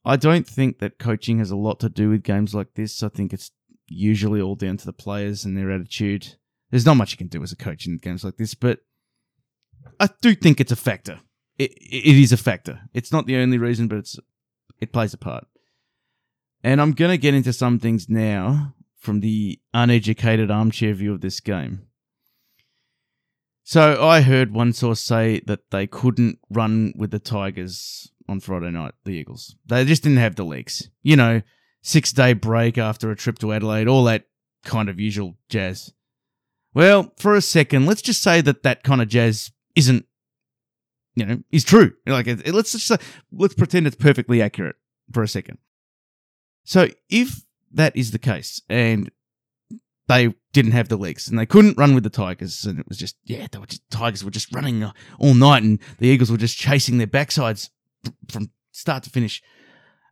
I 0.05 0.15
don't 0.15 0.47
think 0.47 0.79
that 0.79 0.97
coaching 0.97 1.39
has 1.39 1.51
a 1.51 1.57
lot 1.57 1.79
to 1.81 1.89
do 1.89 2.09
with 2.09 2.23
games 2.23 2.55
like 2.55 2.73
this. 2.75 3.03
I 3.03 3.09
think 3.09 3.33
it's 3.33 3.51
usually 3.89 4.41
all 4.41 4.55
down 4.55 4.77
to 4.77 4.85
the 4.85 4.93
players 4.93 5.45
and 5.45 5.57
their 5.57 5.71
attitude. 5.71 6.35
There's 6.71 6.85
not 6.85 6.97
much 6.97 7.11
you 7.11 7.17
can 7.17 7.27
do 7.27 7.43
as 7.43 7.51
a 7.51 7.57
coach 7.57 7.87
in 7.87 7.97
games 7.97 8.23
like 8.23 8.37
this, 8.37 8.53
but 8.53 8.79
I 9.99 10.09
do 10.21 10.35
think 10.35 10.59
it's 10.59 10.71
a 10.71 10.77
factor. 10.77 11.19
It, 11.57 11.71
it 11.71 12.21
is 12.21 12.31
a 12.31 12.37
factor. 12.37 12.81
It's 12.93 13.11
not 13.11 13.25
the 13.25 13.37
only 13.37 13.57
reason, 13.57 13.87
but 13.87 13.97
it's 13.99 14.19
it 14.79 14.93
plays 14.93 15.13
a 15.13 15.17
part. 15.17 15.45
And 16.63 16.81
I'm 16.81 16.91
going 16.91 17.11
to 17.11 17.17
get 17.17 17.33
into 17.33 17.53
some 17.53 17.79
things 17.79 18.09
now 18.09 18.75
from 18.97 19.21
the 19.21 19.59
uneducated 19.73 20.51
armchair 20.51 20.93
view 20.93 21.13
of 21.13 21.21
this 21.21 21.39
game. 21.39 21.87
So 23.63 24.05
I 24.05 24.21
heard 24.21 24.51
one 24.51 24.73
source 24.73 24.99
say 24.99 25.41
that 25.45 25.69
they 25.71 25.87
couldn't 25.87 26.39
run 26.49 26.93
with 26.97 27.11
the 27.11 27.19
Tigers 27.19 28.11
on 28.27 28.39
Friday 28.39 28.71
night, 28.71 28.93
the 29.05 29.11
Eagles. 29.11 29.55
They 29.65 29.85
just 29.85 30.03
didn't 30.03 30.17
have 30.17 30.35
the 30.35 30.43
legs. 30.43 30.89
You 31.03 31.15
know, 31.15 31.41
six 31.81 32.11
day 32.11 32.33
break 32.33 32.77
after 32.77 33.11
a 33.11 33.15
trip 33.15 33.39
to 33.39 33.53
Adelaide, 33.53 33.87
all 33.87 34.03
that 34.05 34.25
kind 34.63 34.89
of 34.89 34.99
usual 34.99 35.37
jazz. 35.49 35.93
Well, 36.73 37.13
for 37.17 37.35
a 37.35 37.41
second, 37.41 37.85
let's 37.85 38.01
just 38.01 38.21
say 38.21 38.41
that 38.41 38.63
that 38.63 38.83
kind 38.83 39.01
of 39.01 39.07
jazz 39.07 39.51
isn't, 39.75 40.05
you 41.15 41.25
know, 41.25 41.43
is 41.51 41.63
true. 41.63 41.93
Like, 42.05 42.27
let's 42.47 42.73
just 42.73 42.87
say, 42.87 42.97
let's 43.31 43.55
pretend 43.55 43.87
it's 43.87 43.95
perfectly 43.95 44.41
accurate. 44.41 44.75
for 45.11 45.23
a 45.23 45.27
second. 45.27 45.57
So 46.63 46.89
if 47.09 47.43
that 47.71 47.95
is 47.95 48.11
the 48.11 48.19
case, 48.19 48.61
and 48.69 49.11
they 50.07 50.33
didn't 50.53 50.71
have 50.71 50.89
the 50.89 50.97
legs 50.97 51.27
and 51.27 51.37
they 51.37 51.45
couldn't 51.45 51.77
run 51.77 51.93
with 51.93 52.03
the 52.03 52.09
Tigers, 52.09 52.65
and 52.65 52.79
it 52.79 52.87
was 52.87 52.97
just 52.97 53.15
yeah, 53.23 53.47
just 53.67 53.89
Tigers 53.89 54.23
were 54.23 54.31
just 54.31 54.53
running 54.53 54.83
uh, 54.83 54.91
all 55.19 55.33
night, 55.33 55.63
and 55.63 55.79
the 55.99 56.07
Eagles 56.07 56.31
were 56.31 56.37
just 56.37 56.57
chasing 56.57 56.97
their 56.97 57.07
backsides 57.07 57.69
from 58.29 58.51
start 58.71 59.03
to 59.03 59.09
finish. 59.09 59.41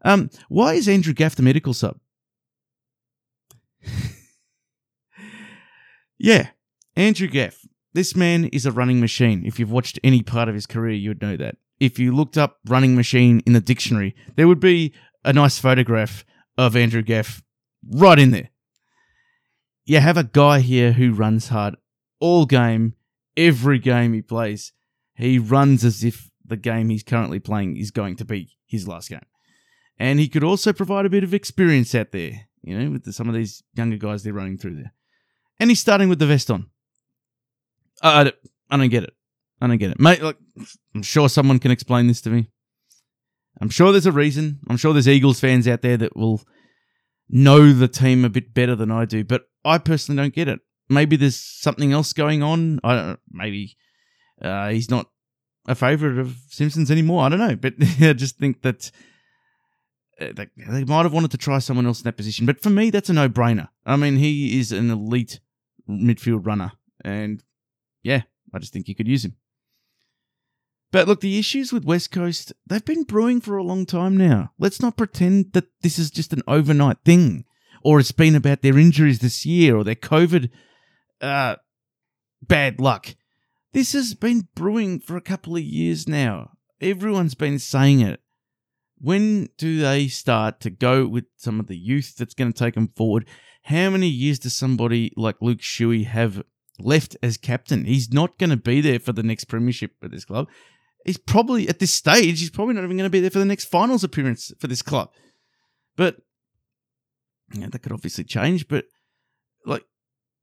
Um, 0.07 0.29
why 0.47 0.75
is 0.75 0.87
Andrew 0.87 1.13
Gaff 1.13 1.35
the 1.35 1.43
medical 1.43 1.73
sub? 1.73 1.99
yeah, 6.17 6.47
Andrew 6.95 7.27
Gaff. 7.27 7.59
This 7.93 8.15
man 8.15 8.45
is 8.45 8.65
a 8.65 8.71
running 8.71 9.01
machine. 9.01 9.45
If 9.45 9.59
you've 9.59 9.69
watched 9.69 9.99
any 10.05 10.23
part 10.23 10.47
of 10.47 10.55
his 10.55 10.65
career, 10.65 10.93
you 10.93 11.09
would 11.09 11.21
know 11.21 11.35
that. 11.35 11.57
If 11.81 11.99
you 11.99 12.15
looked 12.15 12.37
up 12.37 12.59
running 12.69 12.95
machine 12.95 13.41
in 13.45 13.51
the 13.51 13.59
dictionary, 13.59 14.15
there 14.37 14.47
would 14.47 14.61
be 14.61 14.93
a 15.25 15.33
nice 15.33 15.59
photograph 15.59 16.23
of 16.57 16.77
Andrew 16.77 17.01
Gaff 17.01 17.43
right 17.85 18.17
in 18.17 18.31
there. 18.31 18.49
You 19.83 19.99
have 19.99 20.15
a 20.15 20.23
guy 20.23 20.61
here 20.61 20.93
who 20.93 21.11
runs 21.11 21.49
hard 21.49 21.75
all 22.21 22.45
game, 22.45 22.93
every 23.35 23.77
game 23.77 24.13
he 24.13 24.21
plays. 24.21 24.71
He 25.15 25.37
runs 25.37 25.83
as 25.83 26.05
if 26.05 26.31
the 26.45 26.55
game 26.55 26.87
he's 26.91 27.03
currently 27.03 27.39
playing 27.39 27.75
is 27.75 27.91
going 27.91 28.15
to 28.15 28.25
be 28.25 28.55
his 28.67 28.87
last 28.87 29.09
game. 29.09 29.19
And 29.99 30.19
he 30.19 30.27
could 30.27 30.43
also 30.43 30.73
provide 30.73 31.05
a 31.05 31.09
bit 31.09 31.23
of 31.23 31.33
experience 31.33 31.95
out 31.95 32.11
there, 32.11 32.47
you 32.61 32.77
know, 32.77 32.91
with 32.91 33.03
the, 33.03 33.13
some 33.13 33.27
of 33.27 33.35
these 33.35 33.63
younger 33.73 33.97
guys 33.97 34.23
they're 34.23 34.33
running 34.33 34.57
through 34.57 34.75
there. 34.75 34.93
And 35.59 35.69
he's 35.71 35.79
starting 35.79 36.09
with 36.09 36.19
the 36.19 36.27
vest 36.27 36.51
on. 36.51 36.69
I, 38.01 38.21
I, 38.21 38.31
I 38.69 38.77
don't 38.77 38.89
get 38.89 39.03
it. 39.03 39.13
I 39.59 39.67
don't 39.67 39.77
get 39.77 39.91
it. 39.91 39.99
Mate, 39.99 40.21
like, 40.21 40.37
I'm 40.93 41.01
sure 41.01 41.29
someone 41.29 41.59
can 41.59 41.71
explain 41.71 42.07
this 42.07 42.21
to 42.21 42.29
me. 42.29 42.49
I'm 43.59 43.69
sure 43.69 43.91
there's 43.91 44.05
a 44.05 44.11
reason. 44.11 44.59
I'm 44.69 44.77
sure 44.77 44.93
there's 44.93 45.07
Eagles 45.07 45.39
fans 45.39 45.67
out 45.67 45.81
there 45.81 45.97
that 45.97 46.15
will 46.15 46.43
know 47.29 47.73
the 47.73 47.87
team 47.87 48.23
a 48.23 48.29
bit 48.29 48.53
better 48.53 48.75
than 48.75 48.91
I 48.91 49.05
do, 49.05 49.23
but 49.23 49.45
I 49.65 49.79
personally 49.79 50.21
don't 50.21 50.33
get 50.33 50.47
it. 50.47 50.59
Maybe 50.89 51.15
there's 51.15 51.39
something 51.39 51.91
else 51.91 52.13
going 52.13 52.43
on. 52.43 52.79
I 52.83 52.95
don't 52.95 53.07
know. 53.07 53.17
Maybe 53.31 53.77
uh, 54.41 54.69
he's 54.69 54.89
not 54.89 55.09
a 55.67 55.75
favorite 55.75 56.17
of 56.19 56.37
Simpsons 56.49 56.91
anymore. 56.91 57.23
I 57.23 57.29
don't 57.29 57.39
know, 57.39 57.55
but 57.55 57.73
I 58.01 58.13
just 58.13 58.37
think 58.37 58.61
that 58.61 58.91
they, 60.19 60.47
they 60.57 60.83
might 60.83 61.03
have 61.03 61.13
wanted 61.13 61.31
to 61.31 61.37
try 61.37 61.59
someone 61.59 61.85
else 61.85 61.99
in 61.99 62.05
that 62.05 62.17
position. 62.17 62.45
But 62.45 62.61
for 62.61 62.69
me, 62.69 62.89
that's 62.89 63.09
a 63.09 63.13
no-brainer. 63.13 63.69
I 63.85 63.95
mean, 63.95 64.17
he 64.17 64.59
is 64.59 64.71
an 64.71 64.89
elite 64.89 65.39
midfield 65.89 66.45
runner, 66.45 66.71
and 67.03 67.43
yeah, 68.03 68.23
I 68.53 68.59
just 68.59 68.73
think 68.73 68.87
you 68.87 68.95
could 68.95 69.07
use 69.07 69.25
him. 69.25 69.35
But 70.91 71.07
look, 71.07 71.21
the 71.21 71.37
issues 71.37 71.73
with 71.73 71.85
West 71.85 72.11
Coast, 72.11 72.53
they've 72.65 72.83
been 72.83 73.03
brewing 73.03 73.41
for 73.41 73.57
a 73.57 73.63
long 73.63 73.85
time 73.85 74.15
now. 74.15 74.51
Let's 74.57 74.81
not 74.81 74.97
pretend 74.97 75.53
that 75.53 75.67
this 75.81 75.99
is 75.99 76.09
just 76.09 76.33
an 76.33 76.43
overnight 76.47 76.97
thing, 77.03 77.45
or 77.83 77.99
it's 77.99 78.13
been 78.13 78.35
about 78.35 78.61
their 78.61 78.77
injuries 78.77 79.19
this 79.19 79.45
year 79.45 79.75
or 79.75 79.83
their 79.83 79.95
COVID 79.95 80.49
uh, 81.21 81.57
bad 82.41 82.79
luck. 82.79 83.15
This 83.73 83.93
has 83.93 84.13
been 84.13 84.47
brewing 84.55 84.99
for 84.99 85.17
a 85.17 85.21
couple 85.21 85.55
of 85.55 85.63
years 85.63 86.07
now. 86.07 86.51
Everyone's 86.79 87.35
been 87.35 87.59
saying 87.59 87.99
it. 87.99 88.21
When 88.99 89.49
do 89.57 89.79
they 89.79 90.07
start 90.07 90.59
to 90.61 90.69
go 90.69 91.07
with 91.07 91.25
some 91.35 91.59
of 91.59 91.67
the 91.67 91.77
youth 91.77 92.15
that's 92.17 92.33
going 92.33 92.51
to 92.51 92.57
take 92.57 92.73
them 92.75 92.91
forward? 92.95 93.27
How 93.63 93.89
many 93.89 94.07
years 94.07 94.39
does 94.39 94.55
somebody 94.55 95.13
like 95.15 95.35
Luke 95.41 95.59
Shuey 95.59 96.05
have 96.05 96.43
left 96.79 97.15
as 97.21 97.37
captain? 97.37 97.85
He's 97.85 98.11
not 98.11 98.37
going 98.37 98.49
to 98.49 98.57
be 98.57 98.81
there 98.81 98.99
for 98.99 99.11
the 99.11 99.23
next 99.23 99.45
premiership 99.45 99.91
at 100.01 100.11
this 100.11 100.25
club 100.25 100.47
he's 101.07 101.17
probably 101.17 101.67
at 101.67 101.79
this 101.79 101.93
stage 101.93 102.39
he's 102.39 102.49
probably 102.51 102.75
not 102.75 102.83
even 102.83 102.97
going 102.97 103.05
to 103.05 103.09
be 103.09 103.21
there 103.21 103.31
for 103.31 103.39
the 103.39 103.45
next 103.45 103.65
finals 103.65 104.03
appearance 104.03 104.51
for 104.59 104.67
this 104.67 104.83
club. 104.83 105.09
But 105.95 106.17
that 107.49 107.81
could 107.81 107.93
obviously 107.93 108.25
change. 108.25 108.67
But 108.67 108.85
like, 109.65 109.83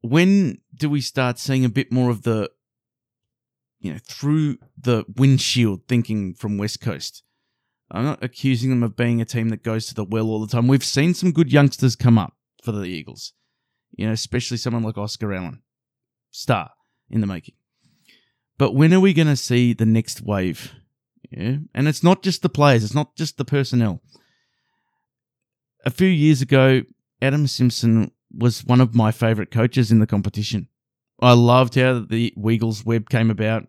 when 0.00 0.58
do 0.74 0.90
we 0.90 1.00
start 1.00 1.38
seeing 1.38 1.64
a 1.64 1.68
bit 1.68 1.92
more 1.92 2.10
of 2.10 2.22
the 2.22 2.50
you 3.78 3.92
know 3.92 3.98
through 4.04 4.56
the 4.76 5.04
windshield 5.16 5.82
thinking 5.86 6.34
from 6.34 6.58
West 6.58 6.80
Coast? 6.80 7.22
I'm 7.94 8.04
not 8.04 8.24
accusing 8.24 8.70
them 8.70 8.82
of 8.82 8.96
being 8.96 9.20
a 9.20 9.24
team 9.24 9.50
that 9.50 9.62
goes 9.62 9.86
to 9.86 9.94
the 9.94 10.04
well 10.04 10.26
all 10.26 10.44
the 10.44 10.50
time. 10.50 10.66
We've 10.66 10.84
seen 10.84 11.14
some 11.14 11.30
good 11.30 11.52
youngsters 11.52 11.94
come 11.94 12.18
up 12.18 12.34
for 12.62 12.72
the 12.72 12.82
Eagles. 12.82 13.32
You 13.96 14.06
know, 14.06 14.12
especially 14.12 14.56
someone 14.56 14.82
like 14.82 14.98
Oscar 14.98 15.32
Allen, 15.32 15.62
star 16.32 16.70
in 17.08 17.20
the 17.20 17.28
making. 17.28 17.54
But 18.58 18.74
when 18.74 18.92
are 18.92 19.00
we 19.00 19.14
going 19.14 19.28
to 19.28 19.36
see 19.36 19.72
the 19.72 19.86
next 19.86 20.20
wave? 20.20 20.72
Yeah. 21.30 21.58
And 21.72 21.86
it's 21.86 22.02
not 22.02 22.24
just 22.24 22.42
the 22.42 22.48
players, 22.48 22.82
it's 22.82 22.94
not 22.94 23.14
just 23.14 23.38
the 23.38 23.44
personnel. 23.44 24.02
A 25.86 25.90
few 25.90 26.08
years 26.08 26.42
ago, 26.42 26.82
Adam 27.22 27.46
Simpson 27.46 28.10
was 28.36 28.64
one 28.64 28.80
of 28.80 28.94
my 28.94 29.12
favourite 29.12 29.52
coaches 29.52 29.92
in 29.92 30.00
the 30.00 30.06
competition. 30.06 30.66
I 31.20 31.34
loved 31.34 31.76
how 31.76 32.00
the 32.00 32.34
Weagles 32.36 32.84
web 32.84 33.08
came 33.08 33.30
about. 33.30 33.68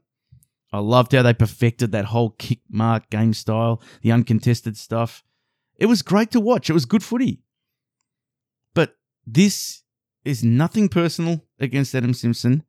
I 0.71 0.79
loved 0.79 1.13
how 1.13 1.21
they 1.21 1.33
perfected 1.33 1.91
that 1.91 2.05
whole 2.05 2.31
kick 2.31 2.59
mark 2.69 3.09
game 3.09 3.33
style, 3.33 3.81
the 4.01 4.11
uncontested 4.11 4.77
stuff. 4.77 5.23
It 5.77 5.85
was 5.85 6.01
great 6.01 6.31
to 6.31 6.39
watch. 6.39 6.69
It 6.69 6.73
was 6.73 6.85
good 6.85 7.03
footy. 7.03 7.41
But 8.73 8.97
this 9.25 9.83
is 10.23 10.43
nothing 10.43 10.89
personal 10.89 11.45
against 11.59 11.95
Adam 11.95 12.13
Simpson. 12.13 12.63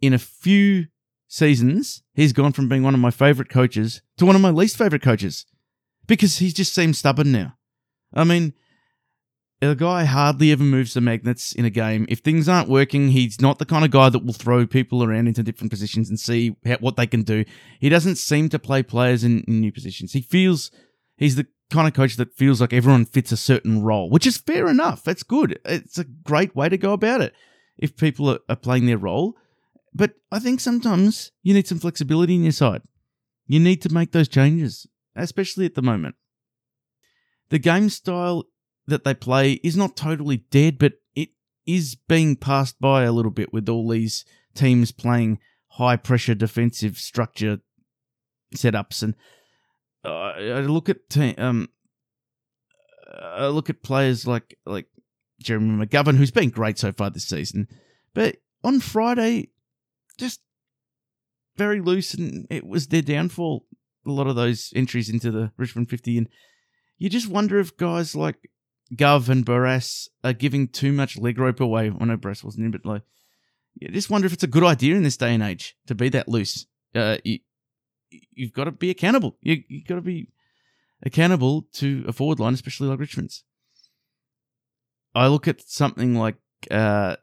In 0.00 0.14
a 0.14 0.18
few 0.18 0.86
seasons, 1.28 2.02
he's 2.14 2.32
gone 2.32 2.52
from 2.52 2.68
being 2.68 2.82
one 2.82 2.94
of 2.94 3.00
my 3.00 3.10
favorite 3.10 3.48
coaches 3.48 4.02
to 4.18 4.26
one 4.26 4.36
of 4.36 4.42
my 4.42 4.50
least 4.50 4.76
favorite 4.76 5.02
coaches 5.02 5.46
because 6.06 6.38
he 6.38 6.50
just 6.52 6.74
seems 6.74 6.98
stubborn 6.98 7.32
now. 7.32 7.56
I 8.14 8.24
mean, 8.24 8.54
the 9.60 9.74
guy 9.74 10.04
hardly 10.04 10.52
ever 10.52 10.62
moves 10.62 10.94
the 10.94 11.00
magnets 11.00 11.52
in 11.52 11.64
a 11.64 11.70
game. 11.70 12.06
If 12.08 12.18
things 12.18 12.48
aren't 12.48 12.68
working, 12.68 13.08
he's 13.10 13.40
not 13.40 13.58
the 13.58 13.64
kind 13.64 13.84
of 13.84 13.90
guy 13.90 14.10
that 14.10 14.24
will 14.24 14.34
throw 14.34 14.66
people 14.66 15.02
around 15.02 15.28
into 15.28 15.42
different 15.42 15.70
positions 15.70 16.10
and 16.10 16.20
see 16.20 16.56
how, 16.64 16.76
what 16.80 16.96
they 16.96 17.06
can 17.06 17.22
do. 17.22 17.44
He 17.80 17.88
doesn't 17.88 18.16
seem 18.16 18.48
to 18.50 18.58
play 18.58 18.82
players 18.82 19.24
in, 19.24 19.40
in 19.48 19.60
new 19.60 19.72
positions. 19.72 20.12
He 20.12 20.20
feels 20.20 20.70
he's 21.16 21.36
the 21.36 21.46
kind 21.70 21.88
of 21.88 21.94
coach 21.94 22.16
that 22.16 22.34
feels 22.34 22.60
like 22.60 22.72
everyone 22.72 23.06
fits 23.06 23.32
a 23.32 23.36
certain 23.36 23.82
role, 23.82 24.10
which 24.10 24.26
is 24.26 24.36
fair 24.36 24.68
enough. 24.68 25.02
That's 25.02 25.22
good. 25.22 25.58
It's 25.64 25.98
a 25.98 26.04
great 26.04 26.54
way 26.54 26.68
to 26.68 26.76
go 26.78 26.92
about 26.92 27.22
it. 27.22 27.32
If 27.78 27.96
people 27.96 28.30
are, 28.30 28.38
are 28.48 28.56
playing 28.56 28.86
their 28.86 28.98
role, 28.98 29.36
but 29.94 30.14
I 30.30 30.38
think 30.38 30.60
sometimes 30.60 31.32
you 31.42 31.54
need 31.54 31.66
some 31.66 31.78
flexibility 31.78 32.34
in 32.34 32.42
your 32.42 32.52
side. 32.52 32.82
You 33.46 33.60
need 33.60 33.80
to 33.82 33.92
make 33.92 34.12
those 34.12 34.28
changes, 34.28 34.86
especially 35.14 35.64
at 35.64 35.74
the 35.74 35.82
moment. 35.82 36.16
The 37.48 37.58
game 37.58 37.88
style 37.88 38.44
that 38.86 39.04
they 39.04 39.14
play 39.14 39.54
is 39.64 39.76
not 39.76 39.96
totally 39.96 40.38
dead, 40.50 40.78
but 40.78 40.94
it 41.14 41.30
is 41.66 41.96
being 42.08 42.36
passed 42.36 42.80
by 42.80 43.04
a 43.04 43.12
little 43.12 43.30
bit 43.30 43.52
with 43.52 43.68
all 43.68 43.88
these 43.88 44.24
teams 44.54 44.92
playing 44.92 45.38
high 45.70 45.96
pressure 45.96 46.34
defensive 46.34 46.96
structure 46.96 47.58
setups. 48.54 49.02
And 49.02 49.14
I 50.04 50.60
look 50.60 50.88
at 50.88 51.16
um, 51.38 51.68
I 53.12 53.46
look 53.48 53.70
at 53.70 53.82
players 53.82 54.26
like 54.26 54.56
like 54.64 54.86
Jeremy 55.40 55.84
McGovern, 55.84 56.16
who's 56.16 56.30
been 56.30 56.50
great 56.50 56.78
so 56.78 56.92
far 56.92 57.10
this 57.10 57.28
season, 57.28 57.68
but 58.14 58.36
on 58.64 58.80
Friday 58.80 59.50
just 60.18 60.40
very 61.56 61.80
loose, 61.80 62.14
and 62.14 62.46
it 62.50 62.66
was 62.66 62.88
their 62.88 63.02
downfall. 63.02 63.66
A 64.06 64.10
lot 64.10 64.28
of 64.28 64.36
those 64.36 64.72
entries 64.76 65.08
into 65.08 65.30
the 65.30 65.52
Richmond 65.56 65.90
50, 65.90 66.18
and 66.18 66.28
you 66.96 67.10
just 67.10 67.28
wonder 67.28 67.58
if 67.58 67.76
guys 67.76 68.14
like 68.14 68.50
Gov 68.94 69.28
and 69.28 69.44
Barrass 69.44 70.08
are 70.22 70.32
giving 70.32 70.68
too 70.68 70.92
much 70.92 71.18
leg 71.18 71.38
rope 71.38 71.60
away. 71.60 71.90
I 71.98 72.04
know 72.04 72.16
Barrass 72.16 72.44
wasn't 72.44 72.66
in, 72.66 72.70
but 72.70 72.84
like, 72.84 73.02
you 73.74 73.88
just 73.88 74.10
wonder 74.10 74.26
if 74.26 74.32
it's 74.32 74.44
a 74.44 74.48
good 74.48 74.64
idea 74.64 74.94
in 74.94 75.02
this 75.02 75.16
day 75.16 75.34
and 75.34 75.42
age 75.42 75.76
to 75.86 75.94
be 75.94 76.08
that 76.10 76.28
loose. 76.28 76.66
Uh, 76.94 77.18
you, 77.24 77.40
you've 78.10 78.52
got 78.52 78.64
to 78.64 78.72
be 78.72 78.90
accountable. 78.90 79.36
You, 79.42 79.62
you've 79.68 79.86
got 79.86 79.96
to 79.96 80.02
be 80.02 80.28
accountable 81.02 81.66
to 81.74 82.04
a 82.06 82.12
forward 82.12 82.40
line, 82.40 82.54
especially 82.54 82.88
like 82.88 83.00
Richmond's. 83.00 83.44
I 85.14 85.28
look 85.28 85.48
at 85.48 85.62
something 85.62 86.14
like 86.14 86.36
uh, 86.70 87.16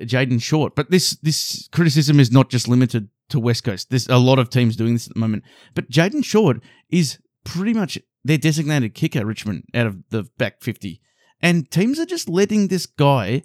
Jayden 0.00 0.42
Short. 0.42 0.74
But 0.74 0.90
this 0.90 1.16
this 1.22 1.68
criticism 1.72 2.20
is 2.20 2.30
not 2.30 2.50
just 2.50 2.68
limited 2.68 3.08
to 3.30 3.40
West 3.40 3.64
Coast. 3.64 3.90
There's 3.90 4.08
a 4.08 4.18
lot 4.18 4.38
of 4.38 4.50
teams 4.50 4.76
doing 4.76 4.94
this 4.94 5.06
at 5.06 5.14
the 5.14 5.20
moment. 5.20 5.44
But 5.74 5.90
Jayden 5.90 6.24
Short 6.24 6.60
is 6.90 7.18
pretty 7.44 7.72
much 7.72 7.98
their 8.24 8.38
designated 8.38 8.94
kicker, 8.94 9.24
Richmond, 9.24 9.64
out 9.74 9.86
of 9.86 10.02
the 10.10 10.24
back 10.38 10.62
50. 10.62 11.00
And 11.40 11.70
teams 11.70 11.98
are 11.98 12.06
just 12.06 12.28
letting 12.28 12.68
this 12.68 12.86
guy 12.86 13.42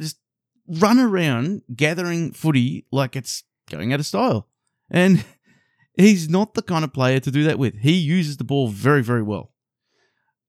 just 0.00 0.18
run 0.68 0.98
around 0.98 1.62
gathering 1.74 2.32
footy 2.32 2.86
like 2.92 3.16
it's 3.16 3.44
going 3.70 3.92
out 3.92 4.00
of 4.00 4.06
style. 4.06 4.48
And 4.90 5.24
he's 5.96 6.28
not 6.28 6.54
the 6.54 6.62
kind 6.62 6.84
of 6.84 6.92
player 6.92 7.20
to 7.20 7.30
do 7.30 7.44
that 7.44 7.58
with. 7.58 7.78
He 7.78 7.92
uses 7.92 8.36
the 8.36 8.44
ball 8.44 8.68
very, 8.68 9.02
very 9.02 9.22
well. 9.22 9.52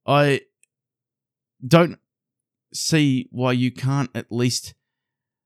I 0.06 0.42
don't 1.66 2.00
see 2.74 3.28
why 3.32 3.54
you 3.54 3.72
can't 3.72 4.10
at 4.14 4.32
least 4.32 4.74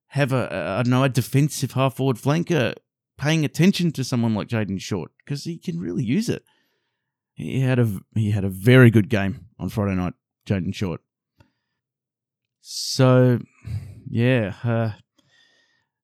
have 0.07 0.33
a, 0.33 0.75
I 0.77 0.83
don't 0.83 0.89
know 0.89 1.03
a 1.03 1.09
defensive 1.09 1.71
half 1.71 1.95
forward 1.95 2.17
flanker 2.17 2.75
paying 3.17 3.45
attention 3.45 3.91
to 3.91 4.03
someone 4.03 4.33
like 4.33 4.47
Jayden 4.47 4.81
Short 4.81 5.11
because 5.23 5.43
he 5.43 5.57
can 5.57 5.79
really 5.79 6.03
use 6.03 6.27
it. 6.27 6.43
He 7.33 7.61
had 7.61 7.79
a 7.79 7.99
he 8.15 8.31
had 8.31 8.43
a 8.43 8.49
very 8.49 8.91
good 8.91 9.09
game 9.09 9.47
on 9.59 9.69
Friday 9.69 9.95
night, 9.95 10.13
Jayden 10.47 10.73
Short. 10.73 11.01
So, 12.61 13.39
yeah, 14.07 14.53
uh, 14.63 14.91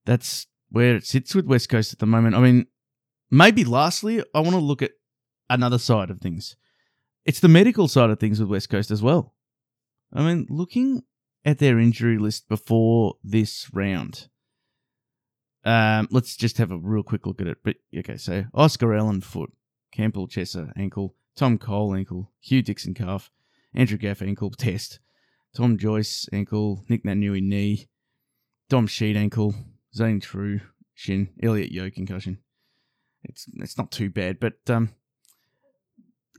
that's 0.05 0.47
where 0.69 0.95
it 0.95 1.05
sits 1.05 1.35
with 1.35 1.45
West 1.45 1.69
Coast 1.69 1.93
at 1.93 1.99
the 1.99 2.05
moment. 2.05 2.35
I 2.35 2.39
mean, 2.39 2.65
maybe 3.29 3.63
lastly, 3.63 4.23
I 4.33 4.39
want 4.39 4.55
to 4.55 4.57
look 4.57 4.81
at 4.81 4.91
another 5.49 5.77
side 5.77 6.09
of 6.09 6.19
things. 6.19 6.55
It's 7.25 7.39
the 7.39 7.47
medical 7.47 7.87
side 7.87 8.09
of 8.09 8.19
things 8.19 8.39
with 8.39 8.49
West 8.49 8.69
Coast 8.69 8.89
as 8.89 9.03
well. 9.03 9.35
I 10.13 10.23
mean, 10.23 10.47
looking 10.49 11.03
at 11.45 11.59
their 11.59 11.77
injury 11.79 12.17
list 12.17 12.49
before 12.49 13.15
this 13.23 13.69
round, 13.73 14.29
um, 15.63 16.07
let's 16.09 16.35
just 16.35 16.57
have 16.57 16.71
a 16.71 16.77
real 16.77 17.03
quick 17.03 17.27
look 17.27 17.41
at 17.41 17.47
it. 17.47 17.57
But 17.63 17.75
okay, 17.95 18.17
so 18.17 18.45
Oscar 18.53 18.95
Allen 18.95 19.21
foot, 19.21 19.51
Campbell 19.97 20.27
Chesser 20.27 20.71
ankle, 20.77 21.15
Tom 21.35 21.57
Cole 21.57 21.95
ankle, 21.95 22.31
Hugh 22.39 22.61
Dixon 22.61 22.93
calf, 22.93 23.31
Andrew 23.73 23.97
Gaff 23.97 24.21
ankle 24.21 24.51
test, 24.57 24.99
Tom 25.55 25.77
Joyce 25.77 26.29
ankle, 26.31 26.83
Nick 26.87 27.03
Naitanui 27.03 27.41
knee, 27.41 27.87
Dom 28.69 28.87
Sheed 28.87 29.17
ankle, 29.17 29.55
Zane 29.95 30.19
Trew 30.19 30.61
shin, 30.93 31.29
Elliot 31.41 31.71
Yeo 31.71 31.89
concussion. 31.89 32.37
It's 33.23 33.47
it's 33.55 33.77
not 33.77 33.91
too 33.91 34.11
bad, 34.11 34.39
but 34.39 34.53
um, 34.69 34.91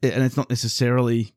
and 0.04 0.22
it's 0.22 0.36
not 0.36 0.48
necessarily 0.48 1.34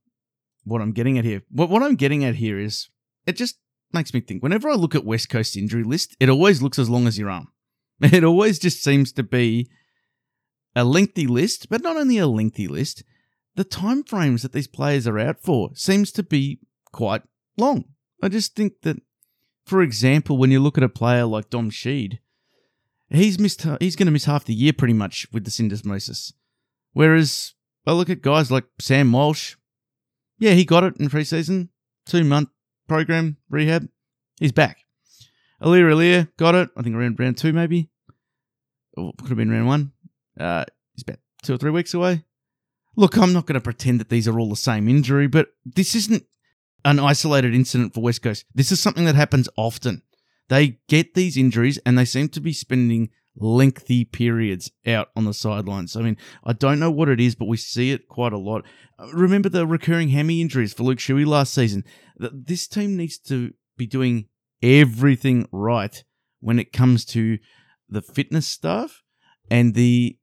what 0.64 0.80
I'm 0.80 0.92
getting 0.92 1.18
at 1.18 1.26
here. 1.26 1.42
What 1.50 1.70
what 1.70 1.82
I'm 1.82 1.96
getting 1.96 2.24
at 2.24 2.36
here 2.36 2.60
is 2.60 2.90
it 3.26 3.36
just 3.36 3.58
makes 3.92 4.14
me 4.14 4.22
think. 4.22 4.44
Whenever 4.44 4.70
I 4.70 4.76
look 4.76 4.94
at 4.94 5.06
West 5.06 5.30
Coast 5.30 5.58
injury 5.58 5.84
list, 5.84 6.16
it 6.20 6.30
always 6.30 6.62
looks 6.62 6.78
as 6.78 6.90
long 6.90 7.08
as 7.08 7.18
your 7.18 7.32
arm. 7.32 7.48
It 8.04 8.24
always 8.24 8.58
just 8.58 8.84
seems 8.84 9.12
to 9.14 9.24
be 9.24 9.70
a 10.76 10.84
lengthy 10.84 11.28
list, 11.28 11.70
but 11.70 11.82
not 11.82 11.98
only 11.98 12.18
a 12.18 12.28
lengthy 12.28 12.68
list, 12.68 13.04
the 13.56 13.64
time 13.64 14.04
frames 14.04 14.42
that 14.42 14.54
these 14.54 14.68
players 14.68 15.08
are 15.08 15.20
out 15.20 15.40
for 15.40 15.72
seems 15.74 16.12
to 16.14 16.24
be 16.24 16.60
quite 16.92 17.24
long. 17.58 17.86
I 18.22 18.30
just 18.30 18.56
think 18.56 18.82
that, 18.84 19.02
for 19.66 19.82
example, 19.82 20.38
when 20.38 20.52
you 20.52 20.60
look 20.60 20.78
at 20.78 20.84
a 20.84 20.90
player 20.90 21.26
like 21.26 21.50
Dom 21.50 21.70
Sheed, 21.70 22.20
he's 23.10 23.40
missed. 23.40 23.66
He's 23.80 23.96
going 23.96 24.08
to 24.08 24.12
miss 24.12 24.26
half 24.26 24.46
the 24.46 24.54
year 24.54 24.74
pretty 24.74 24.94
much 24.94 25.28
with 25.32 25.44
the 25.44 25.52
syndesmosis. 25.52 26.34
Whereas 26.94 27.54
I 27.86 27.94
look 27.94 28.10
at 28.10 28.22
guys 28.22 28.52
like 28.52 28.66
Sam 28.80 29.12
Walsh. 29.12 29.56
Yeah, 30.40 30.54
he 30.54 30.66
got 30.66 30.84
it 30.84 30.98
in 30.98 31.10
preseason, 31.10 31.70
two 32.06 32.24
month 32.24 32.50
program 32.88 33.38
rehab. 33.50 33.88
He's 34.40 34.52
back. 34.52 34.78
Aliir 35.62 35.92
Aliir 35.92 36.30
got 36.38 36.56
it. 36.56 36.70
I 36.76 36.82
think 36.82 36.96
around 36.96 37.20
round 37.20 37.38
two 37.38 37.54
maybe. 37.54 37.90
Or 38.98 39.14
could 39.20 39.30
have 39.30 39.38
been 39.38 39.52
round 39.52 39.68
one. 39.68 39.92
Uh, 40.40 40.66
he's 40.94 41.04
about 41.04 41.20
two 41.44 41.54
or 41.54 41.58
three 41.58 41.72
weeks 41.72 41.94
away. 41.94 42.24
Look, 42.96 43.18
I'm 43.18 43.34
not 43.34 43.46
going 43.46 43.56
to 43.56 43.62
pretend 43.62 44.00
that 44.00 44.10
these 44.10 44.28
are 44.28 44.40
all 44.40 44.50
the 44.50 44.56
same 44.56 44.90
injury, 44.90 45.28
but 45.28 45.50
this 45.66 45.96
isn't 45.96 46.26
an 46.84 47.00
isolated 47.00 47.56
incident 47.56 47.94
for 47.94 48.02
West 48.02 48.22
Coast. 48.22 48.46
This 48.54 48.72
is 48.72 48.80
something 48.80 49.06
that 49.06 49.16
happens 49.16 49.48
often. 49.56 50.02
They 50.50 50.80
get 50.90 51.14
these 51.14 51.38
injuries 51.38 51.80
and 51.86 51.98
they 51.98 52.06
seem 52.06 52.28
to 52.30 52.42
be 52.42 52.54
spending 52.54 53.10
lengthy 53.38 54.04
periods 54.04 54.72
out 54.86 55.10
on 55.16 55.24
the 55.24 55.34
sidelines. 55.34 55.96
I 55.96 56.02
mean, 56.02 56.18
I 56.44 56.52
don't 56.52 56.80
know 56.80 56.92
what 56.92 57.08
it 57.08 57.22
is, 57.22 57.36
but 57.36 57.48
we 57.48 57.56
see 57.56 57.92
it 57.92 58.10
quite 58.10 58.34
a 58.34 58.38
lot. 58.38 58.66
Remember 59.14 59.48
the 59.48 59.66
recurring 59.66 60.10
hammy 60.10 60.42
injuries 60.42 60.74
for 60.74 60.84
Luke 60.84 60.98
Shuey 60.98 61.26
last 61.26 61.54
season? 61.54 61.86
This 62.18 62.68
team 62.68 62.98
needs 62.98 63.18
to 63.20 63.54
be 63.78 63.86
doing 63.86 64.26
everything 64.62 65.48
right 65.52 66.04
when 66.42 66.60
it 66.60 66.74
comes 66.74 67.06
to 67.06 67.38
the 67.88 68.02
fitness 68.02 68.48
stuff 68.48 69.04
and 69.50 69.74
the 69.74 70.18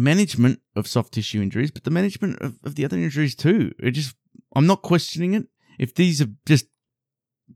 management 0.00 0.60
of 0.74 0.86
soft 0.86 1.12
tissue 1.12 1.42
injuries, 1.42 1.70
but 1.70 1.84
the 1.84 1.90
management 1.90 2.40
of, 2.40 2.58
of 2.64 2.74
the 2.74 2.84
other 2.84 2.96
injuries 2.96 3.34
too. 3.34 3.72
It 3.78 3.92
just, 3.92 4.16
I'm 4.54 4.66
not 4.66 4.82
questioning 4.82 5.34
it. 5.34 5.46
If 5.78 5.94
these 5.94 6.20
are 6.20 6.28
just 6.46 6.66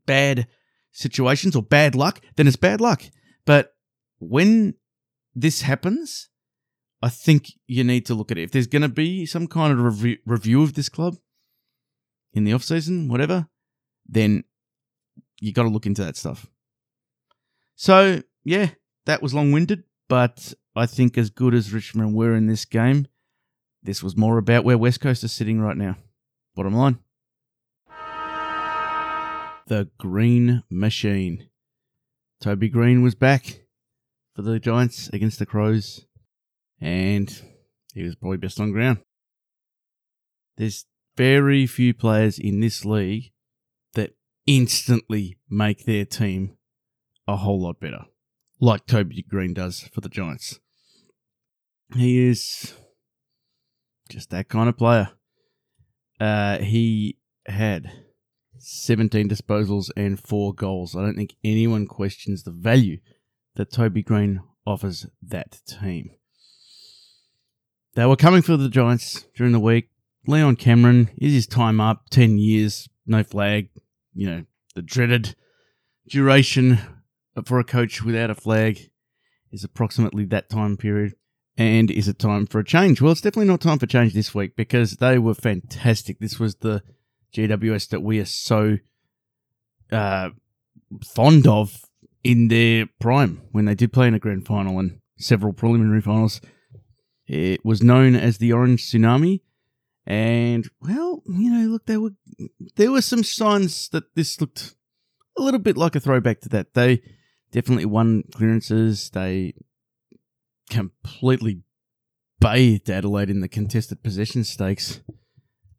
bad 0.06 0.46
situations 0.92 1.56
or 1.56 1.62
bad 1.62 1.94
luck, 1.94 2.20
then 2.36 2.46
it's 2.46 2.56
bad 2.56 2.80
luck. 2.80 3.02
But 3.44 3.74
when 4.18 4.74
this 5.34 5.62
happens, 5.62 6.28
I 7.02 7.08
think 7.08 7.52
you 7.66 7.84
need 7.84 8.06
to 8.06 8.14
look 8.14 8.30
at 8.30 8.38
it. 8.38 8.44
If 8.44 8.52
there's 8.52 8.66
going 8.66 8.82
to 8.82 8.88
be 8.88 9.26
some 9.26 9.46
kind 9.46 9.72
of 9.72 9.80
review, 9.80 10.18
review 10.24 10.62
of 10.62 10.74
this 10.74 10.88
club 10.88 11.16
in 12.32 12.44
the 12.44 12.52
off 12.52 12.64
season, 12.64 13.08
whatever, 13.08 13.48
then 14.06 14.44
you 15.40 15.52
got 15.52 15.64
to 15.64 15.68
look 15.68 15.86
into 15.86 16.04
that 16.04 16.16
stuff. 16.16 16.46
So 17.74 18.22
yeah, 18.44 18.70
that 19.06 19.22
was 19.22 19.34
long 19.34 19.52
winded, 19.52 19.84
but 20.08 20.54
I 20.76 20.86
think 20.86 21.16
as 21.16 21.30
good 21.30 21.54
as 21.54 21.72
Richmond 21.72 22.14
were 22.14 22.34
in 22.34 22.48
this 22.48 22.64
game, 22.64 23.06
this 23.82 24.02
was 24.02 24.16
more 24.16 24.38
about 24.38 24.64
where 24.64 24.76
West 24.76 25.00
Coast 25.00 25.22
is 25.22 25.30
sitting 25.30 25.60
right 25.60 25.76
now. 25.76 25.96
Bottom 26.56 26.74
line. 26.74 26.98
The 29.66 29.88
Green 29.98 30.62
Machine. 30.70 31.48
Toby 32.40 32.68
Green 32.68 33.02
was 33.02 33.14
back 33.14 33.66
for 34.34 34.42
the 34.42 34.58
Giants 34.58 35.08
against 35.12 35.38
the 35.38 35.46
Crows, 35.46 36.06
and 36.80 37.42
he 37.94 38.02
was 38.02 38.16
probably 38.16 38.36
best 38.38 38.58
on 38.58 38.72
ground. 38.72 38.98
There's 40.56 40.86
very 41.16 41.66
few 41.66 41.94
players 41.94 42.38
in 42.38 42.60
this 42.60 42.84
league 42.84 43.32
that 43.94 44.14
instantly 44.46 45.38
make 45.48 45.84
their 45.84 46.04
team 46.04 46.56
a 47.26 47.36
whole 47.36 47.62
lot 47.62 47.80
better, 47.80 48.06
like 48.60 48.86
Toby 48.86 49.22
Green 49.22 49.54
does 49.54 49.88
for 49.92 50.00
the 50.00 50.08
Giants. 50.08 50.58
He 51.92 52.26
is 52.26 52.74
just 54.08 54.30
that 54.30 54.48
kind 54.48 54.68
of 54.68 54.78
player. 54.78 55.10
Uh, 56.20 56.58
he 56.58 57.18
had 57.46 57.90
17 58.58 59.28
disposals 59.28 59.90
and 59.96 60.18
four 60.18 60.54
goals. 60.54 60.96
I 60.96 61.02
don't 61.02 61.16
think 61.16 61.36
anyone 61.44 61.86
questions 61.86 62.42
the 62.42 62.50
value 62.50 62.98
that 63.56 63.72
Toby 63.72 64.02
Green 64.02 64.40
offers 64.66 65.06
that 65.22 65.60
team. 65.66 66.10
They 67.94 68.06
were 68.06 68.16
coming 68.16 68.42
for 68.42 68.56
the 68.56 68.68
Giants 68.68 69.26
during 69.36 69.52
the 69.52 69.60
week. 69.60 69.90
Leon 70.26 70.56
Cameron 70.56 71.10
is 71.18 71.32
his 71.32 71.46
time 71.46 71.80
up, 71.80 72.08
10 72.10 72.38
years, 72.38 72.88
no 73.06 73.22
flag, 73.22 73.68
you 74.14 74.26
know, 74.26 74.44
the 74.74 74.82
dreaded 74.82 75.36
duration 76.08 76.78
for 77.44 77.58
a 77.58 77.64
coach 77.64 78.02
without 78.02 78.30
a 78.30 78.34
flag 78.34 78.90
is 79.52 79.64
approximately 79.64 80.24
that 80.24 80.48
time 80.48 80.76
period. 80.76 81.14
And 81.56 81.90
is 81.90 82.08
it 82.08 82.18
time 82.18 82.46
for 82.46 82.58
a 82.58 82.64
change? 82.64 83.00
Well, 83.00 83.12
it's 83.12 83.20
definitely 83.20 83.46
not 83.46 83.60
time 83.60 83.78
for 83.78 83.86
change 83.86 84.12
this 84.12 84.34
week 84.34 84.56
because 84.56 84.96
they 84.96 85.18
were 85.18 85.34
fantastic. 85.34 86.18
This 86.18 86.40
was 86.40 86.56
the 86.56 86.82
GWS 87.32 87.88
that 87.90 88.02
we 88.02 88.18
are 88.18 88.24
so 88.24 88.78
uh, 89.92 90.30
fond 91.04 91.46
of 91.46 91.84
in 92.24 92.48
their 92.48 92.86
prime 93.00 93.42
when 93.52 93.66
they 93.66 93.74
did 93.74 93.92
play 93.92 94.08
in 94.08 94.14
a 94.14 94.18
grand 94.18 94.46
final 94.46 94.78
and 94.78 94.98
several 95.16 95.52
preliminary 95.52 96.00
finals. 96.00 96.40
It 97.26 97.64
was 97.64 97.82
known 97.82 98.16
as 98.16 98.38
the 98.38 98.52
Orange 98.52 98.90
Tsunami, 98.90 99.40
and 100.06 100.68
well, 100.80 101.22
you 101.26 101.50
know, 101.50 101.68
look, 101.68 101.86
there 101.86 102.00
were 102.00 102.12
there 102.76 102.90
were 102.90 103.00
some 103.00 103.24
signs 103.24 103.88
that 103.90 104.14
this 104.14 104.40
looked 104.40 104.74
a 105.38 105.42
little 105.42 105.60
bit 105.60 105.76
like 105.76 105.94
a 105.94 106.00
throwback 106.00 106.40
to 106.40 106.48
that. 106.50 106.74
They 106.74 107.02
definitely 107.50 107.86
won 107.86 108.24
clearances. 108.34 109.08
They 109.10 109.54
completely 110.70 111.62
bathed 112.40 112.90
Adelaide 112.90 113.30
in 113.30 113.40
the 113.40 113.48
contested 113.48 114.02
possession 114.02 114.44
stakes. 114.44 115.00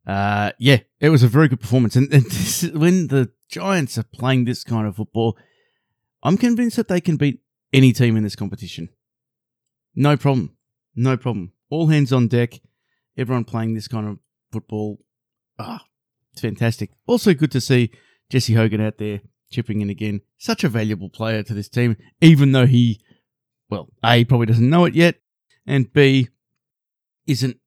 Uh, 0.06 0.52
yeah, 0.60 0.80
it 1.00 1.10
was 1.10 1.24
a 1.24 1.28
very 1.28 1.48
good 1.48 1.60
performance. 1.60 1.96
And, 1.96 2.12
and 2.14 2.26
this, 2.32 2.64
when 2.74 3.08
the 3.08 3.32
Giants 3.50 3.98
are 3.98 4.04
playing 4.04 4.46
this 4.46 4.64
kind 4.64 4.88
of 4.88 4.96
football, 4.96 5.38
I'm 6.24 6.38
convinced 6.38 6.78
that 6.78 6.88
they 6.88 7.02
can 7.02 7.18
beat 7.18 7.42
any 7.74 7.94
team 7.94 8.16
in 8.18 8.24
this 8.24 8.36
competition. 8.36 8.90
No 9.96 10.18
problem. 10.18 10.58
No 10.96 11.18
problem. 11.18 11.54
All 11.70 11.88
hands 11.88 12.12
on 12.12 12.28
deck. 12.28 12.62
Everyone 13.18 13.46
playing 13.46 13.74
this 13.74 13.88
kind 13.88 14.08
of 14.08 14.20
football. 14.52 15.00
Ah, 15.58 15.86
it's 16.32 16.42
fantastic. 16.42 16.92
Also 17.08 17.34
good 17.34 17.52
to 17.52 17.62
see 17.62 17.92
Jesse 18.30 18.54
Hogan 18.54 18.82
out 18.82 18.98
there 18.98 19.22
chipping 19.52 19.82
in 19.82 19.90
again. 19.90 20.22
Such 20.38 20.64
a 20.64 20.70
valuable 20.70 21.10
player 21.10 21.44
to 21.44 21.54
this 21.54 21.70
team, 21.70 21.96
even 22.22 22.52
though 22.52 22.66
he, 22.66 23.00
well, 23.70 23.90
A, 24.04 24.26
probably 24.26 24.48
doesn't 24.48 24.70
know 24.70 24.86
it 24.86 24.96
yet, 24.96 25.16
and 25.66 25.92
B, 25.92 26.30
isn't 27.28 27.58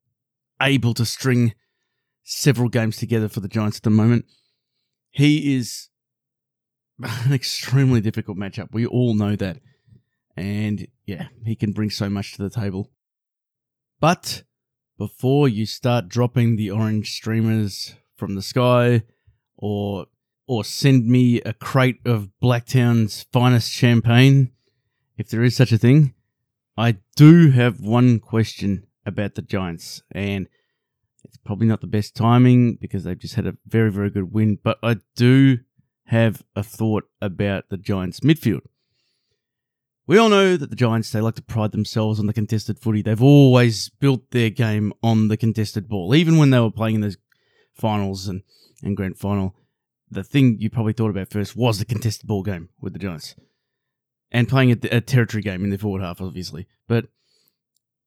able 0.61 0.95
to 0.95 1.05
string 1.05 1.55
several 2.25 2.69
games 2.69 2.97
together 2.97 3.29
for 3.29 3.41
the 3.41 3.49
Giants 3.49 3.79
at 3.79 3.83
the 3.83 3.91
moment. 3.91 4.27
He 5.11 5.57
is 5.57 5.89
an 7.03 7.33
extremely 7.33 8.01
difficult 8.01 8.37
matchup. 8.37 8.69
We 8.73 8.87
all 8.87 9.15
know 9.15 9.37
that. 9.37 9.59
And 10.37 10.87
yeah, 11.05 11.29
he 11.45 11.57
can 11.57 11.73
bring 11.73 11.91
so 11.91 12.09
much 12.09 12.35
to 12.35 12.43
the 12.43 12.51
table. 12.51 12.91
But 14.01 14.45
before 14.97 15.49
you 15.49 15.67
start 15.67 16.09
dropping 16.09 16.57
the 16.57 16.71
orange 16.71 17.13
streamers 17.13 17.95
from 18.17 18.35
the 18.35 18.43
sky 18.43 19.03
or 19.57 20.07
or 20.47 20.65
send 20.65 21.07
me 21.07 21.43
a 21.43 21.53
crate 21.53 22.01
of 22.07 22.31
Blacktown's 22.43 23.27
finest 23.33 23.71
champagne, 23.71 24.51
if 25.19 25.29
there 25.29 25.43
is 25.43 25.57
such 25.57 25.73
a 25.73 25.79
thing, 25.79 26.15
I 26.77 26.99
do 27.17 27.51
have 27.51 27.81
one 27.81 28.21
question 28.21 28.87
about 29.05 29.35
the 29.35 29.43
Giants. 29.43 30.03
And 30.13 30.49
It's 31.25 31.37
probably 31.37 31.67
not 31.67 31.81
the 31.81 31.89
best 31.89 32.15
timing 32.15 32.77
because 32.77 33.05
they've 33.05 33.19
just 33.19 33.35
had 33.35 33.47
a 33.47 33.57
very, 33.67 33.91
very 33.91 34.11
good 34.11 34.33
win. 34.33 34.59
But 34.63 34.79
I 34.83 34.99
do 35.17 35.59
have 36.05 36.45
a 36.55 36.63
thought 36.63 37.05
about 37.21 37.69
the 37.69 37.77
Giants' 37.77 38.21
midfield. 38.21 38.63
We 40.07 40.17
all 40.17 40.31
know 40.31 40.57
that 40.57 40.71
the 40.71 40.77
Giants, 40.77 41.11
they 41.11 41.21
like 41.21 41.35
to 41.35 41.43
pride 41.43 41.73
themselves 41.73 42.19
on 42.19 42.27
the 42.27 42.33
contested 42.33 42.79
footy. 42.79 43.03
They've 43.03 43.23
always 43.23 43.91
built 43.91 44.31
their 44.31 44.49
game 44.49 44.95
on 45.03 45.29
the 45.29 45.37
contested 45.37 45.89
ball. 45.89 46.15
Even 46.15 46.39
when 46.39 46.49
they 46.51 46.61
were 46.61 46.71
playing 46.71 46.95
in 46.95 47.01
those 47.03 47.19
finals 47.75 48.27
and, 48.27 48.43
and 48.83 48.97
grand 48.97 49.19
final, 49.19 49.55
the 50.11 50.25
thing 50.25 50.57
you 50.61 50.71
probably 50.71 50.95
thought 50.95 51.11
about 51.11 51.29
first 51.29 51.57
was 51.57 51.79
the 51.79 51.85
contested 51.85 52.27
ball 52.27 52.43
game 52.43 52.71
with 52.81 52.95
the 52.95 52.99
Giants. 52.99 53.35
And 54.31 54.49
playing 54.49 54.73
a, 54.73 54.97
a 54.97 55.01
territory 55.01 55.43
game 55.43 55.65
in 55.65 55.71
the 55.71 55.79
forward 55.79 56.03
half, 56.03 56.21
obviously. 56.21 56.67
But 56.87 57.07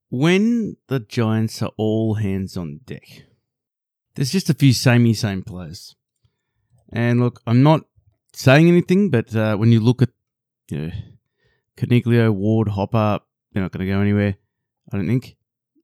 when 0.10 0.78
the 0.88 1.00
Giants 1.00 1.62
are 1.62 1.72
all 1.78 2.16
hands 2.16 2.56
on 2.56 2.82
deck, 2.86 3.24
there's 4.16 4.32
just 4.32 4.50
a 4.50 4.54
few 4.54 4.74
samey 4.74 5.14
same 5.14 5.42
players. 5.42 5.96
And 6.92 7.20
look, 7.20 7.42
I'm 7.48 7.64
not 7.64 7.86
saying 8.34 8.68
anything, 8.68 9.10
but 9.10 9.36
uh, 9.36 9.56
when 9.56 9.72
you 9.72 9.80
look 9.80 10.02
at 10.02 10.10
you 10.70 10.78
know, 10.78 10.92
Coniglio, 11.78 12.32
Ward, 12.32 12.70
Hopper, 12.70 13.20
they're 13.52 13.64
not 13.64 13.72
going 13.72 13.86
to 13.86 13.92
go 13.92 14.00
anywhere. 14.00 14.36
I 14.92 14.98
don't 14.98 15.08
think. 15.08 15.38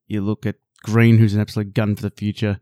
You 0.08 0.22
look 0.22 0.46
at 0.46 0.56
Green, 0.84 1.18
who's 1.18 1.34
an 1.34 1.42
absolute 1.42 1.74
gun 1.74 1.96
for 1.96 2.04
the 2.04 2.12
future. 2.12 2.60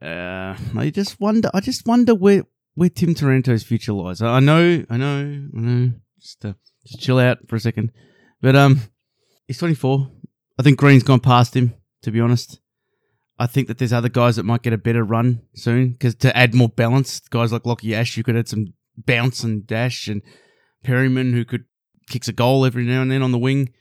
Uh, 0.00 0.56
I 0.76 0.90
just 0.92 1.20
wonder. 1.20 1.50
I 1.54 1.60
just 1.60 1.86
wonder 1.86 2.14
where 2.14 2.44
where 2.74 2.88
Tim 2.88 3.14
Taranto's 3.14 3.62
future 3.62 3.92
lies. 3.92 4.22
I 4.22 4.40
know, 4.40 4.84
I 4.88 4.96
know, 4.96 5.48
I 5.56 5.60
know. 5.60 5.92
Just 6.20 6.44
uh, 6.44 6.54
just 6.86 7.00
chill 7.00 7.18
out 7.18 7.38
for 7.48 7.56
a 7.56 7.60
second. 7.60 7.92
But 8.40 8.56
um, 8.56 8.80
he's 9.46 9.58
24. 9.58 10.10
I 10.58 10.62
think 10.62 10.78
Green's 10.78 11.02
gone 11.02 11.20
past 11.20 11.54
him. 11.54 11.74
To 12.02 12.10
be 12.10 12.20
honest, 12.20 12.58
I 13.38 13.46
think 13.46 13.68
that 13.68 13.78
there's 13.78 13.92
other 13.92 14.08
guys 14.08 14.34
that 14.36 14.42
might 14.42 14.62
get 14.62 14.72
a 14.72 14.78
better 14.78 15.04
run 15.04 15.42
soon 15.54 15.92
because 15.92 16.16
to 16.16 16.36
add 16.36 16.54
more 16.54 16.68
balance, 16.68 17.20
guys 17.20 17.52
like 17.52 17.62
Lachie 17.62 17.94
Ash, 17.94 18.16
you 18.16 18.24
could 18.24 18.36
add 18.36 18.48
some 18.48 18.74
bounce 18.96 19.44
and 19.44 19.64
dash 19.66 20.08
and 20.08 20.20
Perryman, 20.82 21.32
who 21.32 21.44
could 21.44 21.64
kicks 22.08 22.28
a 22.28 22.32
goal 22.32 22.66
every 22.66 22.84
now 22.84 23.02
and 23.02 23.10
then 23.10 23.22
on 23.22 23.30
the 23.30 23.38
wing. 23.38 23.72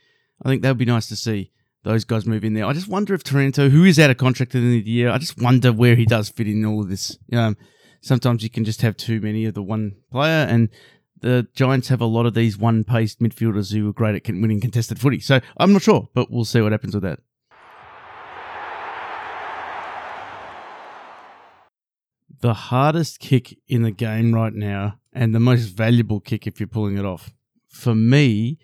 I 0.44 0.50
think 0.50 0.62
that 0.62 0.70
would 0.70 0.78
be 0.78 0.86
nice 0.86 1.08
to 1.08 1.16
see 1.16 1.52
those 1.84 2.06
guys 2.06 2.26
move 2.26 2.44
in 2.44 2.54
there. 2.54 2.66
I 2.66 2.74
just 2.74 2.88
wonder 2.88 3.14
if 3.14 3.24
Taranto, 3.24 3.70
who 3.70 3.84
is 3.84 4.00
out 4.00 4.10
of 4.10 4.18
contract 4.18 4.56
at 4.56 4.60
the 4.60 4.68
end 4.68 4.80
of 4.80 4.86
the 4.86 4.92
year, 4.92 5.10
I 5.10 5.18
just 5.18 5.42
wonder 5.42 5.72
where 5.74 5.96
he 5.96 6.06
does 6.06 6.30
fit 6.30 6.48
in 6.48 6.64
all 6.66 6.82
of 6.82 6.90
this. 6.90 7.18
Um, 7.34 7.58
sometimes 8.02 8.44
you 8.44 8.50
can 8.50 8.66
just 8.66 8.82
have 8.82 8.98
too 8.98 9.22
many 9.22 9.46
of 9.46 9.54
the 9.54 9.64
one 9.64 9.96
player, 10.12 10.46
and 10.46 10.70
the 11.22 11.48
Giants 11.54 11.88
have 11.90 12.02
a 12.02 12.06
lot 12.06 12.26
of 12.26 12.34
these 12.34 12.58
one-paced 12.58 13.20
midfielders 13.20 13.72
who 13.72 13.88
are 13.88 13.94
great 13.94 14.16
at 14.16 14.28
winning 14.28 14.60
contested 14.60 15.00
footy. 15.00 15.20
So 15.20 15.40
I'm 15.58 15.72
not 15.72 15.84
sure, 15.84 16.10
but 16.14 16.32
we'll 16.32 16.46
see 16.46 16.62
what 16.62 16.72
happens 16.72 16.96
with 16.96 17.04
that. 17.04 17.20
The 22.40 22.56
hardest 22.56 23.20
kick 23.20 23.56
in 23.68 23.84
the 23.84 23.92
game 23.92 24.34
right 24.34 24.54
now 24.54 24.98
and 25.14 25.36
the 25.36 25.40
most 25.40 25.66
valuable 25.66 26.20
kick 26.20 26.48
if 26.48 26.60
you're 26.60 26.66
pulling 26.66 26.98
it 26.98 27.06
off 27.06 27.32
for 27.68 27.94
me 27.94 28.58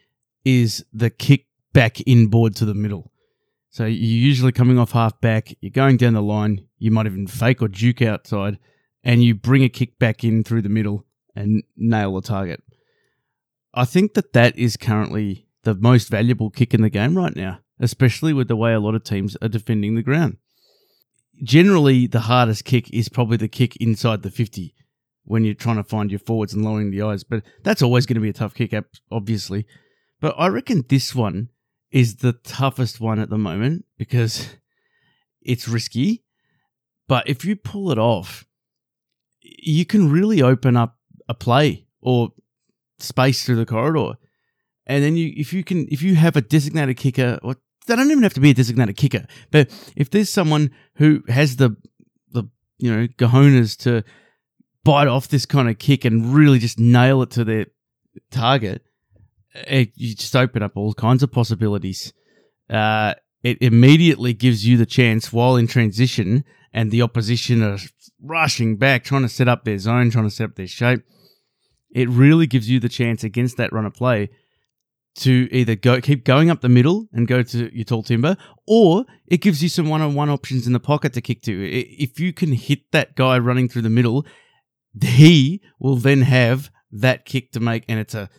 is 0.43 0.83
the 0.91 1.11
kick 1.11 1.45
back 1.73 2.01
inboard 2.07 2.55
to 2.55 2.65
the 2.65 2.73
middle. 2.73 3.11
So 3.69 3.85
you're 3.85 3.93
usually 3.93 4.51
coming 4.51 4.79
off 4.79 4.93
half 4.93 5.21
back, 5.21 5.55
you're 5.61 5.69
going 5.69 5.97
down 5.97 6.13
the 6.13 6.23
line, 6.23 6.65
you 6.79 6.89
might 6.89 7.05
even 7.05 7.27
fake 7.27 7.61
or 7.61 7.67
juke 7.67 8.01
outside, 8.01 8.57
and 9.03 9.23
you 9.23 9.35
bring 9.35 9.63
a 9.63 9.69
kick 9.69 9.99
back 9.99 10.23
in 10.23 10.43
through 10.43 10.61
the 10.61 10.69
middle 10.69 11.05
and 11.35 11.63
nail 11.75 12.15
the 12.15 12.21
target. 12.21 12.61
I 13.73 13.85
think 13.85 14.15
that 14.15 14.33
that 14.33 14.57
is 14.57 14.75
currently 14.77 15.47
the 15.63 15.75
most 15.75 16.09
valuable 16.09 16.49
kick 16.49 16.73
in 16.73 16.81
the 16.81 16.89
game 16.89 17.15
right 17.15 17.35
now, 17.35 17.59
especially 17.79 18.33
with 18.33 18.47
the 18.47 18.55
way 18.55 18.73
a 18.73 18.79
lot 18.79 18.95
of 18.95 19.03
teams 19.03 19.37
are 19.41 19.47
defending 19.47 19.95
the 19.95 20.01
ground. 20.01 20.37
Generally, 21.43 22.07
the 22.07 22.21
hardest 22.21 22.65
kick 22.65 22.91
is 22.91 23.09
probably 23.09 23.37
the 23.37 23.47
kick 23.47 23.75
inside 23.75 24.23
the 24.23 24.31
50 24.31 24.73
when 25.23 25.43
you're 25.43 25.53
trying 25.53 25.75
to 25.75 25.83
find 25.83 26.09
your 26.09 26.19
forwards 26.19 26.53
and 26.53 26.65
lowering 26.65 26.89
the 26.89 27.01
eyes. 27.01 27.23
But 27.23 27.43
that's 27.63 27.81
always 27.81 28.05
going 28.05 28.15
to 28.15 28.21
be 28.21 28.29
a 28.29 28.33
tough 28.33 28.55
kick, 28.55 28.73
up, 28.73 28.85
obviously. 29.11 29.67
But 30.19 30.33
I 30.37 30.47
reckon 30.47 30.85
this 30.87 31.13
one 31.13 31.49
is 31.91 32.17
the 32.17 32.33
toughest 32.33 32.99
one 32.99 33.19
at 33.19 33.29
the 33.29 33.37
moment 33.37 33.85
because 33.97 34.55
it's 35.41 35.67
risky. 35.67 36.23
But 37.07 37.29
if 37.29 37.45
you 37.45 37.55
pull 37.55 37.91
it 37.91 37.99
off, 37.99 38.46
you 39.59 39.85
can 39.85 40.11
really 40.11 40.41
open 40.41 40.75
up 40.75 40.97
a 41.29 41.33
play 41.33 41.85
or 42.01 42.29
space 42.99 43.45
through 43.45 43.55
the 43.55 43.65
corridor. 43.65 44.17
And 44.85 45.03
then 45.03 45.15
you, 45.15 45.33
if 45.35 45.53
you 45.53 45.63
can, 45.63 45.87
if 45.91 46.01
you 46.01 46.15
have 46.15 46.35
a 46.35 46.41
designated 46.41 46.97
kicker, 46.97 47.39
or 47.43 47.55
they 47.85 47.95
don't 47.95 48.11
even 48.11 48.23
have 48.23 48.33
to 48.35 48.39
be 48.39 48.51
a 48.51 48.53
designated 48.53 48.97
kicker, 48.97 49.25
but 49.51 49.69
if 49.95 50.09
there's 50.09 50.29
someone 50.29 50.71
who 50.95 51.23
has 51.27 51.57
the, 51.57 51.75
the 52.31 52.43
you 52.77 52.95
know, 52.95 53.07
cojones 53.07 53.77
to 53.79 54.03
bite 54.83 55.07
off 55.07 55.27
this 55.27 55.45
kind 55.45 55.69
of 55.69 55.77
kick 55.77 56.05
and 56.05 56.33
really 56.33 56.59
just 56.59 56.79
nail 56.79 57.21
it 57.21 57.31
to 57.31 57.43
their 57.43 57.65
target, 58.31 58.83
it, 59.53 59.91
you 59.95 60.15
just 60.15 60.35
open 60.35 60.63
up 60.63 60.77
all 60.77 60.93
kinds 60.93 61.23
of 61.23 61.31
possibilities. 61.31 62.13
Uh, 62.69 63.13
it 63.43 63.57
immediately 63.61 64.33
gives 64.33 64.65
you 64.65 64.77
the 64.77 64.85
chance 64.85 65.31
while 65.31 65.55
in 65.55 65.67
transition 65.67 66.43
and 66.73 66.91
the 66.91 67.01
opposition 67.01 67.63
are 67.63 67.77
rushing 68.21 68.77
back, 68.77 69.03
trying 69.03 69.23
to 69.23 69.29
set 69.29 69.47
up 69.47 69.63
their 69.63 69.77
zone, 69.77 70.09
trying 70.09 70.25
to 70.25 70.31
set 70.31 70.45
up 70.45 70.55
their 70.55 70.67
shape. 70.67 71.03
It 71.91 72.09
really 72.09 72.47
gives 72.47 72.69
you 72.69 72.79
the 72.79 72.89
chance 72.89 73.23
against 73.23 73.57
that 73.57 73.73
run 73.73 73.85
of 73.85 73.93
play 73.93 74.29
to 75.15 75.47
either 75.51 75.75
go 75.75 75.99
keep 75.99 76.23
going 76.23 76.49
up 76.51 76.61
the 76.61 76.69
middle 76.69 77.07
and 77.11 77.27
go 77.27 77.41
to 77.41 77.75
your 77.75 77.85
tall 77.85 78.03
timber, 78.03 78.37
or 78.67 79.05
it 79.25 79.37
gives 79.37 79.63
you 79.63 79.69
some 79.69 79.89
one-on-one 79.89 80.29
options 80.29 80.67
in 80.67 80.73
the 80.73 80.79
pocket 80.79 81.13
to 81.13 81.21
kick 81.21 81.41
to. 81.43 81.69
If 81.71 82.19
you 82.19 82.33
can 82.33 82.51
hit 82.53 82.91
that 82.91 83.15
guy 83.15 83.39
running 83.39 83.67
through 83.67 83.81
the 83.81 83.89
middle 83.89 84.25
he 85.03 85.61
will 85.79 85.95
then 85.95 86.21
have 86.21 86.71
that 86.91 87.25
kick 87.25 87.51
to 87.51 87.59
make, 87.59 87.83
and 87.87 87.99
it's 87.99 88.15
a 88.15 88.29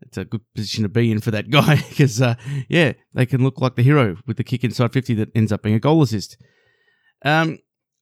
it's 0.00 0.16
a 0.16 0.24
good 0.24 0.40
position 0.54 0.84
to 0.84 0.88
be 0.88 1.10
in 1.10 1.20
for 1.20 1.30
that 1.30 1.50
guy 1.50 1.76
because 1.88 2.20
uh, 2.22 2.34
yeah, 2.68 2.92
they 3.14 3.26
can 3.26 3.42
look 3.42 3.60
like 3.60 3.76
the 3.76 3.82
hero 3.82 4.16
with 4.26 4.36
the 4.36 4.44
kick 4.44 4.64
inside 4.64 4.92
fifty 4.92 5.14
that 5.14 5.30
ends 5.34 5.52
up 5.52 5.62
being 5.62 5.74
a 5.74 5.80
goal 5.80 6.02
assist. 6.02 6.36
Um, 7.24 7.58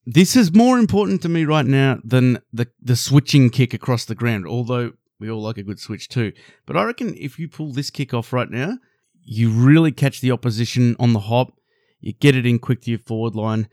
this 0.07 0.37
is 0.37 0.55
more 0.55 0.79
important 0.79 1.21
to 1.23 1.29
me 1.29 1.45
right 1.45 1.67
now 1.67 1.99
than 2.05 2.39
the 2.53 2.69
the 2.81 2.97
switching 2.97 3.51
kick 3.51 3.75
across 3.75 4.05
the 4.05 4.15
ground. 4.15 4.47
Although 4.47 4.93
we 5.19 5.29
all 5.29 5.43
like 5.43 5.59
a 5.59 5.65
good 5.65 5.81
switch 5.81 6.09
too, 6.09 6.33
but 6.65 6.77
I 6.77 6.85
reckon 6.85 7.15
if 7.19 7.39
you 7.39 7.49
pull 7.49 7.73
this 7.73 7.91
kick 7.91 8.15
off 8.15 8.33
right 8.33 8.51
now, 8.51 8.79
you 9.23 9.51
really 9.51 9.91
catch 9.91 10.21
the 10.21 10.31
opposition 10.31 10.95
on 11.01 11.13
the 11.13 11.21
hop. 11.21 11.53
You 12.01 12.13
get 12.13 12.37
it 12.37 12.47
in 12.47 12.61
quick 12.61 12.83
to 12.83 12.91
your 12.91 13.01
forward 13.01 13.35
line. 13.35 13.69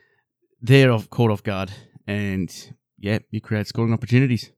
They're 0.60 0.92
off, 0.92 1.10
caught 1.10 1.30
off 1.30 1.44
guard, 1.44 1.72
and 2.08 2.74
yeah, 2.98 3.20
you 3.30 3.40
create 3.40 3.68
scoring 3.68 3.94
opportunities. 3.94 4.52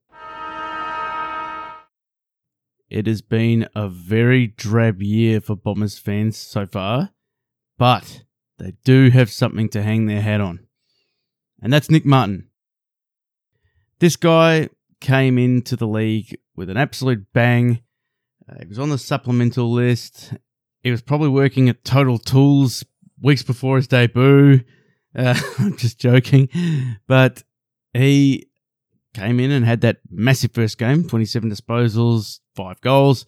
It 2.89 3.07
has 3.07 3.21
been 3.21 3.67
a 3.75 3.89
very 3.89 4.47
drab 4.47 5.01
year 5.01 5.41
for 5.41 5.55
Bombers 5.55 5.97
fans 5.97 6.37
so 6.37 6.67
far, 6.67 7.09
but 7.77 8.21
they 8.59 8.73
do 8.85 9.09
have 9.09 9.31
something 9.31 9.67
to 9.69 9.81
hang 9.81 10.05
their 10.05 10.21
hat 10.21 10.39
on. 10.39 10.64
And 11.61 11.71
that's 11.71 11.89
Nick 11.89 12.05
Martin. 12.05 12.49
This 13.99 14.15
guy 14.15 14.69
came 14.99 15.37
into 15.37 15.75
the 15.75 15.87
league 15.87 16.37
with 16.55 16.69
an 16.69 16.77
absolute 16.77 17.25
bang. 17.33 17.81
Uh, 18.49 18.55
he 18.61 18.67
was 18.67 18.79
on 18.79 18.89
the 18.89 18.97
supplemental 18.97 19.71
list. 19.71 20.33
He 20.83 20.91
was 20.91 21.01
probably 21.01 21.29
working 21.29 21.69
at 21.69 21.83
Total 21.83 22.17
Tools 22.17 22.83
weeks 23.21 23.43
before 23.43 23.77
his 23.77 23.87
debut. 23.87 24.61
Uh, 25.15 25.39
I'm 25.59 25.77
just 25.77 25.99
joking. 25.99 26.49
But 27.07 27.43
he 27.93 28.47
came 29.13 29.39
in 29.39 29.51
and 29.51 29.65
had 29.65 29.81
that 29.81 29.97
massive 30.09 30.51
first 30.51 30.77
game 30.77 31.07
27 31.07 31.49
disposals, 31.49 32.39
five 32.55 32.81
goals. 32.81 33.25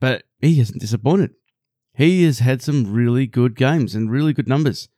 But 0.00 0.24
he 0.40 0.56
hasn't 0.56 0.80
disappointed. 0.80 1.30
He 1.94 2.24
has 2.24 2.38
had 2.38 2.62
some 2.62 2.92
really 2.92 3.26
good 3.26 3.56
games 3.56 3.94
and 3.94 4.10
really 4.10 4.32
good 4.32 4.48
numbers. 4.48 4.88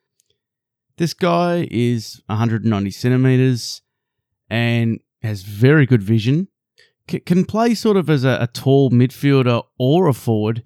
This 1.03 1.15
guy 1.15 1.67
is 1.69 2.23
190 2.27 2.93
centimeters 2.93 3.83
and 4.49 5.01
has 5.21 5.43
very 5.43 5.85
good 5.85 6.01
vision. 6.01 6.47
C- 7.11 7.19
can 7.19 7.45
play 7.45 7.75
sort 7.75 7.97
of 7.97 8.09
as 8.09 8.23
a, 8.23 8.39
a 8.41 8.47
tall 8.47 8.89
midfielder 8.91 9.65
or 9.81 10.07
a 10.07 10.13
forward. 10.13 10.63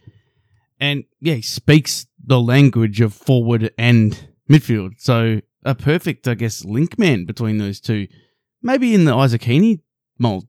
And 0.79 1.05
yeah, 1.23 1.37
he 1.37 1.41
speaks 1.41 2.07
the 2.23 2.39
language 2.39 3.01
of 3.01 3.15
forward 3.15 3.73
and 3.79 4.29
midfield. 4.47 4.97
So 4.99 5.41
a 5.65 5.75
perfect, 5.75 6.29
I 6.29 6.35
guess, 6.35 6.67
link 6.67 6.99
man 6.99 7.25
between 7.25 7.57
those 7.57 7.81
two. 7.81 8.07
Maybe 8.61 8.93
in 8.95 9.07
the 9.07 9.17
Isaac 9.17 9.43
Heeney 9.43 9.81
mold. 10.19 10.49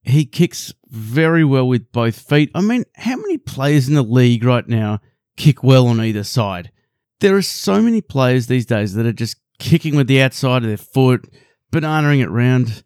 He 0.00 0.24
kicks 0.24 0.72
very 0.88 1.44
well 1.44 1.68
with 1.68 1.92
both 1.92 2.18
feet. 2.18 2.50
I 2.54 2.62
mean, 2.62 2.84
how 2.94 3.16
many 3.16 3.36
players 3.36 3.86
in 3.86 3.96
the 3.96 4.02
league 4.02 4.44
right 4.44 4.66
now 4.66 5.00
kick 5.36 5.62
well 5.62 5.88
on 5.88 6.00
either 6.00 6.24
side? 6.24 6.70
There 7.20 7.36
are 7.36 7.42
so 7.42 7.80
many 7.80 8.00
players 8.00 8.46
these 8.46 8.66
days 8.66 8.94
that 8.94 9.06
are 9.06 9.12
just 9.12 9.36
kicking 9.58 9.96
with 9.96 10.06
the 10.06 10.20
outside 10.20 10.62
of 10.62 10.68
their 10.68 10.76
foot, 10.76 11.28
bananaing 11.72 12.20
it 12.20 12.28
round 12.28 12.84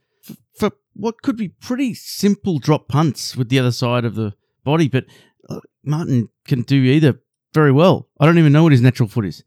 for 0.57 0.71
what 0.95 1.23
could 1.23 1.37
be 1.37 1.49
pretty 1.49 1.95
simple 1.95 2.59
drop 2.59 2.89
punts 2.89 3.37
with 3.37 3.49
the 3.49 3.59
other 3.59 3.73
side 3.73 4.05
of 4.05 4.15
the 4.15 4.35
body. 4.65 4.89
But 4.89 5.07
uh, 5.49 5.61
Martin 5.85 6.29
can 6.47 6.63
do 6.63 6.77
either 6.77 7.21
very 7.53 7.73
well. 7.73 8.09
I 8.21 8.27
don't 8.27 8.39
even 8.39 8.53
know 8.53 8.63
what 8.63 8.73
his 8.73 8.81
natural 8.81 9.09
foot 9.09 9.27
is. 9.27 9.43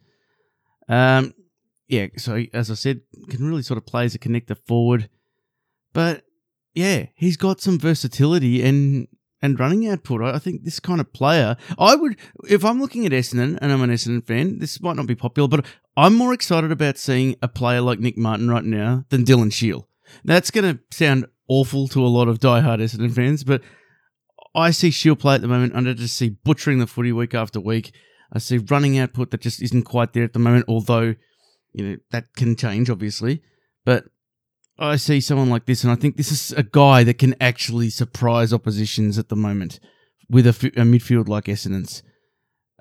Um, 0.90 1.34
yeah, 1.88 2.08
so 2.18 2.44
as 2.54 2.70
I 2.70 2.74
said, 2.74 3.02
can 3.30 3.46
really 3.46 3.62
sort 3.62 3.78
of 3.78 3.86
play 3.86 4.06
as 4.06 4.16
a 4.16 4.20
connector 4.20 4.58
forward. 4.58 5.10
But 5.94 6.24
yeah, 6.74 7.06
he's 7.16 7.38
got 7.38 7.62
some 7.62 7.80
versatility 7.80 8.64
and 8.64 9.08
and 9.44 9.60
running 9.60 9.88
output. 9.88 10.22
I 10.22 10.40
think 10.40 10.64
this 10.64 10.80
kind 10.80 11.02
of 11.02 11.12
player, 11.12 11.58
I 11.78 11.96
would, 11.96 12.18
if 12.50 12.64
I'm 12.64 12.80
looking 12.80 13.06
at 13.06 13.12
Essendon 13.12 13.60
and 13.62 13.72
I'm 13.72 13.82
an 13.82 13.92
Essendon 13.92 14.26
fan, 14.26 14.60
this 14.60 14.82
might 14.82 14.96
not 14.96 15.06
be 15.06 15.16
popular, 15.16 15.50
but 15.50 15.66
I'm 15.98 16.16
more 16.16 16.34
excited 16.34 16.72
about 16.72 16.98
seeing 16.98 17.36
a 17.42 17.50
player 17.50 17.82
like 17.82 18.00
Nick 18.00 18.18
Martin 18.18 18.50
right 18.50 18.64
now 18.64 19.04
than 19.10 19.26
Dylan 19.26 19.54
Shiel. 19.54 19.88
That's 20.24 20.50
going 20.50 20.78
to 20.78 20.96
sound 20.96 21.28
awful 21.50 21.90
to 21.90 22.04
a 22.04 22.08
lot 22.08 22.30
of 22.30 22.40
diehard 22.40 22.82
Essendon 22.82 23.14
fans, 23.14 23.44
but 23.44 23.62
I 24.56 24.72
see 24.72 24.92
Shiel 24.92 25.18
play 25.18 25.36
at 25.36 25.42
the 25.42 25.48
moment, 25.48 25.76
I 25.76 25.94
just 25.94 26.16
see 26.16 26.30
butchering 26.30 26.80
the 26.80 26.88
footy 26.88 27.12
week 27.12 27.36
after 27.36 27.60
week. 27.60 27.94
I 28.32 28.40
see 28.40 28.58
running 28.58 28.98
output 28.98 29.32
that 29.32 29.42
just 29.42 29.62
isn't 29.62 29.84
quite 29.84 30.14
there 30.14 30.24
at 30.24 30.34
the 30.34 30.40
moment, 30.40 30.66
although, 30.68 31.16
you 31.74 31.86
know, 31.86 31.98
that 32.12 32.34
can 32.36 32.56
change, 32.56 32.90
obviously. 32.90 33.44
But 33.86 34.06
I 34.78 34.96
see 34.96 35.22
someone 35.22 35.50
like 35.50 35.66
this, 35.66 35.84
and 35.84 35.92
I 35.92 35.96
think 35.96 36.18
this 36.18 36.32
is 36.32 36.52
a 36.54 36.64
guy 36.64 37.04
that 37.04 37.20
can 37.20 37.36
actually 37.40 37.90
surprise 37.90 38.52
oppositions 38.52 39.20
at 39.20 39.30
the 39.30 39.36
moment 39.36 39.80
with 40.30 40.48
a, 40.48 40.52
midfield 40.52 41.28
like 41.28 41.46
Essendon's. 41.46 42.02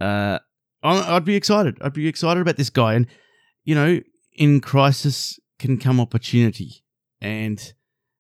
Uh, 0.00 0.38
I'd 0.82 1.24
be 1.24 1.36
excited. 1.36 1.76
I'd 1.80 1.92
be 1.92 2.08
excited 2.08 2.40
about 2.40 2.56
this 2.56 2.70
guy. 2.70 2.94
And, 2.94 3.06
you 3.64 3.74
know, 3.74 4.00
in 4.32 4.60
crisis 4.60 5.38
can 5.58 5.78
come 5.78 6.00
opportunity. 6.00 6.82
And 7.20 7.72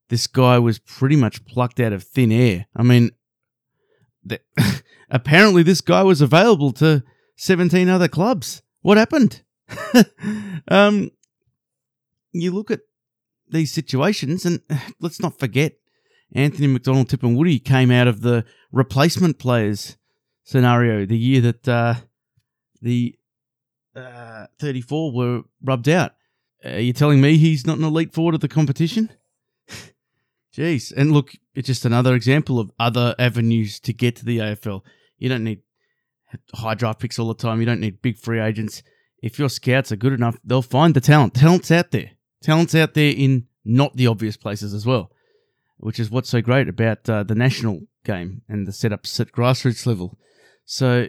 this 0.08 0.26
guy 0.26 0.58
was 0.58 0.78
pretty 0.78 1.16
much 1.16 1.44
plucked 1.46 1.80
out 1.80 1.92
of 1.92 2.04
thin 2.04 2.30
air. 2.30 2.66
I 2.76 2.82
mean, 2.82 3.10
the, 4.22 4.40
apparently 5.10 5.62
this 5.62 5.80
guy 5.80 6.02
was 6.02 6.20
available 6.20 6.72
to 6.74 7.02
17 7.36 7.88
other 7.88 8.08
clubs. 8.08 8.62
What 8.82 8.98
happened? 8.98 9.42
um, 10.68 11.10
you 12.32 12.52
look 12.52 12.70
at 12.70 12.80
these 13.52 13.72
situations, 13.72 14.44
and 14.44 14.60
let's 15.00 15.20
not 15.20 15.38
forget 15.38 15.74
Anthony 16.34 16.66
McDonald-Tipungwuti 16.66 17.64
came 17.64 17.90
out 17.90 18.08
of 18.08 18.22
the 18.22 18.44
replacement 18.70 19.38
players 19.38 19.96
scenario 20.44 21.06
the 21.06 21.16
year 21.16 21.40
that 21.40 21.68
uh, 21.68 21.94
the 22.80 23.16
uh, 23.94 24.46
34 24.58 25.12
were 25.12 25.42
rubbed 25.62 25.88
out. 25.88 26.12
Are 26.64 26.80
you 26.80 26.92
telling 26.92 27.20
me 27.20 27.36
he's 27.36 27.66
not 27.66 27.78
an 27.78 27.84
elite 27.84 28.12
forward 28.12 28.34
of 28.34 28.40
the 28.40 28.48
competition? 28.48 29.10
Jeez. 30.56 30.92
And 30.96 31.12
look, 31.12 31.32
it's 31.54 31.66
just 31.66 31.84
another 31.84 32.14
example 32.14 32.58
of 32.58 32.70
other 32.78 33.14
avenues 33.18 33.80
to 33.80 33.92
get 33.92 34.16
to 34.16 34.24
the 34.24 34.38
AFL. 34.38 34.82
You 35.18 35.28
don't 35.28 35.44
need 35.44 35.62
high 36.54 36.74
draft 36.74 37.00
picks 37.00 37.18
all 37.18 37.28
the 37.28 37.34
time. 37.34 37.60
You 37.60 37.66
don't 37.66 37.80
need 37.80 38.02
big 38.02 38.16
free 38.16 38.40
agents. 38.40 38.82
If 39.22 39.38
your 39.38 39.48
scouts 39.48 39.92
are 39.92 39.96
good 39.96 40.12
enough, 40.12 40.36
they'll 40.44 40.62
find 40.62 40.94
the 40.94 41.00
talent. 41.00 41.34
Talent's 41.34 41.70
out 41.70 41.90
there. 41.90 42.12
Talent's 42.42 42.74
out 42.74 42.94
there 42.94 43.12
in 43.16 43.46
not 43.64 43.96
the 43.96 44.06
obvious 44.06 44.36
places 44.36 44.74
as 44.74 44.84
well, 44.84 45.10
which 45.78 46.00
is 46.00 46.10
what's 46.10 46.30
so 46.30 46.40
great 46.40 46.68
about 46.68 47.08
uh, 47.08 47.22
the 47.22 47.34
national 47.34 47.82
game 48.04 48.42
and 48.48 48.66
the 48.66 48.72
setups 48.72 49.18
at 49.20 49.32
grassroots 49.32 49.86
level. 49.86 50.18
So 50.64 51.08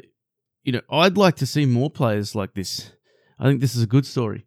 you 0.64 0.72
know, 0.72 0.82
I'd 0.90 1.18
like 1.18 1.36
to 1.38 1.46
see 1.46 1.66
more 1.66 1.90
players 1.90 2.36
like 2.36 2.54
this. 2.54 2.92
I 3.38 3.46
think 3.46 3.60
this 3.62 3.76
is 3.76 3.84
a 3.84 3.88
good 3.88 4.06
story. 4.06 4.46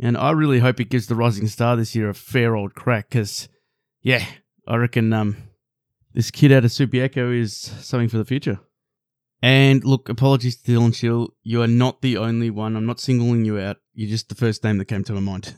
And 0.00 0.16
I 0.16 0.32
really 0.32 0.58
hope 0.58 0.78
it 0.78 0.90
gives 0.90 1.06
the 1.06 1.14
Rising 1.14 1.48
Star 1.48 1.74
this 1.74 1.94
year 1.94 2.10
a 2.10 2.14
fair 2.14 2.54
old 2.54 2.74
crack 2.74 3.08
because, 3.08 3.48
yeah, 4.02 4.24
I 4.68 4.76
reckon 4.76 5.12
um, 5.14 5.36
this 6.12 6.30
kid 6.30 6.52
out 6.52 6.66
of 6.66 6.70
Subiaco 6.70 7.34
is 7.34 7.56
something 7.56 8.10
for 8.10 8.18
the 8.18 8.26
future. 8.26 8.60
And 9.42 9.82
look, 9.84 10.10
apologies 10.10 10.60
to 10.60 10.72
Dylan 10.72 10.94
Shiel. 10.94 11.30
You 11.42 11.62
are 11.62 11.66
not 11.66 12.02
the 12.02 12.18
only 12.18 12.50
one. 12.50 12.76
I'm 12.76 12.84
not 12.84 13.00
singling 13.00 13.46
you 13.46 13.58
out. 13.58 13.78
You're 13.94 14.10
just 14.10 14.28
the 14.28 14.34
first 14.34 14.62
name 14.64 14.76
that 14.78 14.86
came 14.86 15.04
to 15.04 15.14
my 15.14 15.20
mind. 15.20 15.56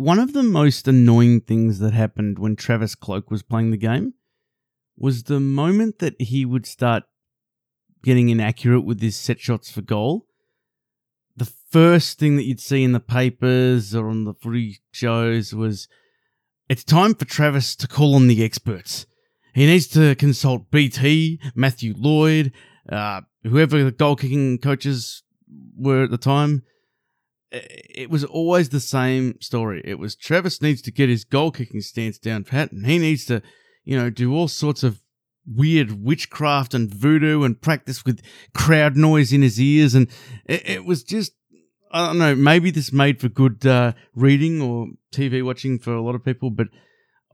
One 0.00 0.18
of 0.18 0.32
the 0.32 0.42
most 0.42 0.88
annoying 0.88 1.42
things 1.42 1.78
that 1.80 1.92
happened 1.92 2.38
when 2.38 2.56
Travis 2.56 2.94
Cloke 2.94 3.30
was 3.30 3.42
playing 3.42 3.70
the 3.70 3.76
game 3.76 4.14
was 4.96 5.24
the 5.24 5.40
moment 5.40 5.98
that 5.98 6.18
he 6.18 6.46
would 6.46 6.64
start 6.64 7.02
getting 8.02 8.30
inaccurate 8.30 8.80
with 8.80 9.02
his 9.02 9.14
set 9.14 9.40
shots 9.40 9.70
for 9.70 9.82
goal. 9.82 10.24
The 11.36 11.52
first 11.70 12.18
thing 12.18 12.36
that 12.36 12.44
you'd 12.44 12.60
see 12.60 12.82
in 12.82 12.92
the 12.92 12.98
papers 12.98 13.94
or 13.94 14.08
on 14.08 14.24
the 14.24 14.32
footy 14.32 14.78
shows 14.90 15.54
was 15.54 15.86
it's 16.70 16.82
time 16.82 17.14
for 17.14 17.26
Travis 17.26 17.76
to 17.76 17.86
call 17.86 18.14
on 18.14 18.26
the 18.26 18.42
experts. 18.42 19.04
He 19.52 19.66
needs 19.66 19.86
to 19.88 20.14
consult 20.14 20.70
BT, 20.70 21.38
Matthew 21.54 21.92
Lloyd, 21.94 22.52
uh, 22.88 23.20
whoever 23.42 23.84
the 23.84 23.90
goal 23.90 24.16
kicking 24.16 24.56
coaches 24.56 25.24
were 25.76 26.04
at 26.04 26.10
the 26.10 26.16
time. 26.16 26.62
It 27.52 28.10
was 28.10 28.24
always 28.24 28.68
the 28.68 28.80
same 28.80 29.40
story. 29.40 29.82
It 29.84 29.98
was 29.98 30.14
Travis 30.14 30.62
needs 30.62 30.82
to 30.82 30.92
get 30.92 31.08
his 31.08 31.24
goal 31.24 31.50
kicking 31.50 31.80
stance 31.80 32.16
down 32.18 32.44
pat, 32.44 32.70
and 32.70 32.86
he 32.86 32.98
needs 32.98 33.24
to 33.26 33.42
you 33.84 33.96
know, 33.96 34.10
do 34.10 34.34
all 34.34 34.48
sorts 34.48 34.82
of 34.82 35.00
weird 35.46 36.02
witchcraft 36.04 36.74
and 36.74 36.92
voodoo 36.92 37.42
and 37.42 37.60
practice 37.60 38.04
with 38.04 38.22
crowd 38.54 38.96
noise 38.96 39.32
in 39.32 39.42
his 39.42 39.60
ears. 39.60 39.94
And 39.94 40.08
it, 40.44 40.68
it 40.68 40.84
was 40.84 41.02
just, 41.02 41.32
I 41.90 42.06
don't 42.06 42.18
know, 42.18 42.34
maybe 42.34 42.70
this 42.70 42.92
made 42.92 43.20
for 43.20 43.28
good 43.28 43.66
uh, 43.66 43.92
reading 44.14 44.60
or 44.60 44.88
TV 45.12 45.44
watching 45.44 45.78
for 45.78 45.92
a 45.92 46.02
lot 46.02 46.14
of 46.14 46.24
people, 46.24 46.50
but 46.50 46.68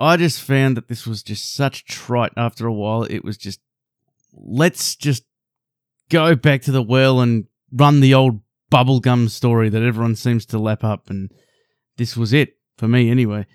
I 0.00 0.16
just 0.16 0.40
found 0.40 0.76
that 0.76 0.88
this 0.88 1.07
was 1.07 1.22
just 1.22 1.55
such 1.55 1.85
trite 1.85 2.33
after 2.37 2.66
a 2.66 2.72
while. 2.72 3.02
It 3.02 3.24
was 3.24 3.37
just, 3.37 3.61
let's 4.33 4.96
just 4.96 5.24
go 6.09 6.35
back 6.35 6.62
to 6.62 6.72
the 6.72 6.83
well 6.83 7.20
and 7.20 7.46
run 7.72 8.00
the 8.00 8.14
old 8.14 8.40
bubblegum 8.77 9.31
story 9.31 9.71
that 9.71 9.83
everyone 9.83 10.15
seems 10.15 10.45
to 10.45 10.59
lap 10.59 10.85
up. 10.85 11.09
And 11.09 11.33
this 11.97 12.15
was 12.15 12.35
it 12.35 12.59
for 12.77 12.87
me 12.87 13.11
anyway. 13.11 13.47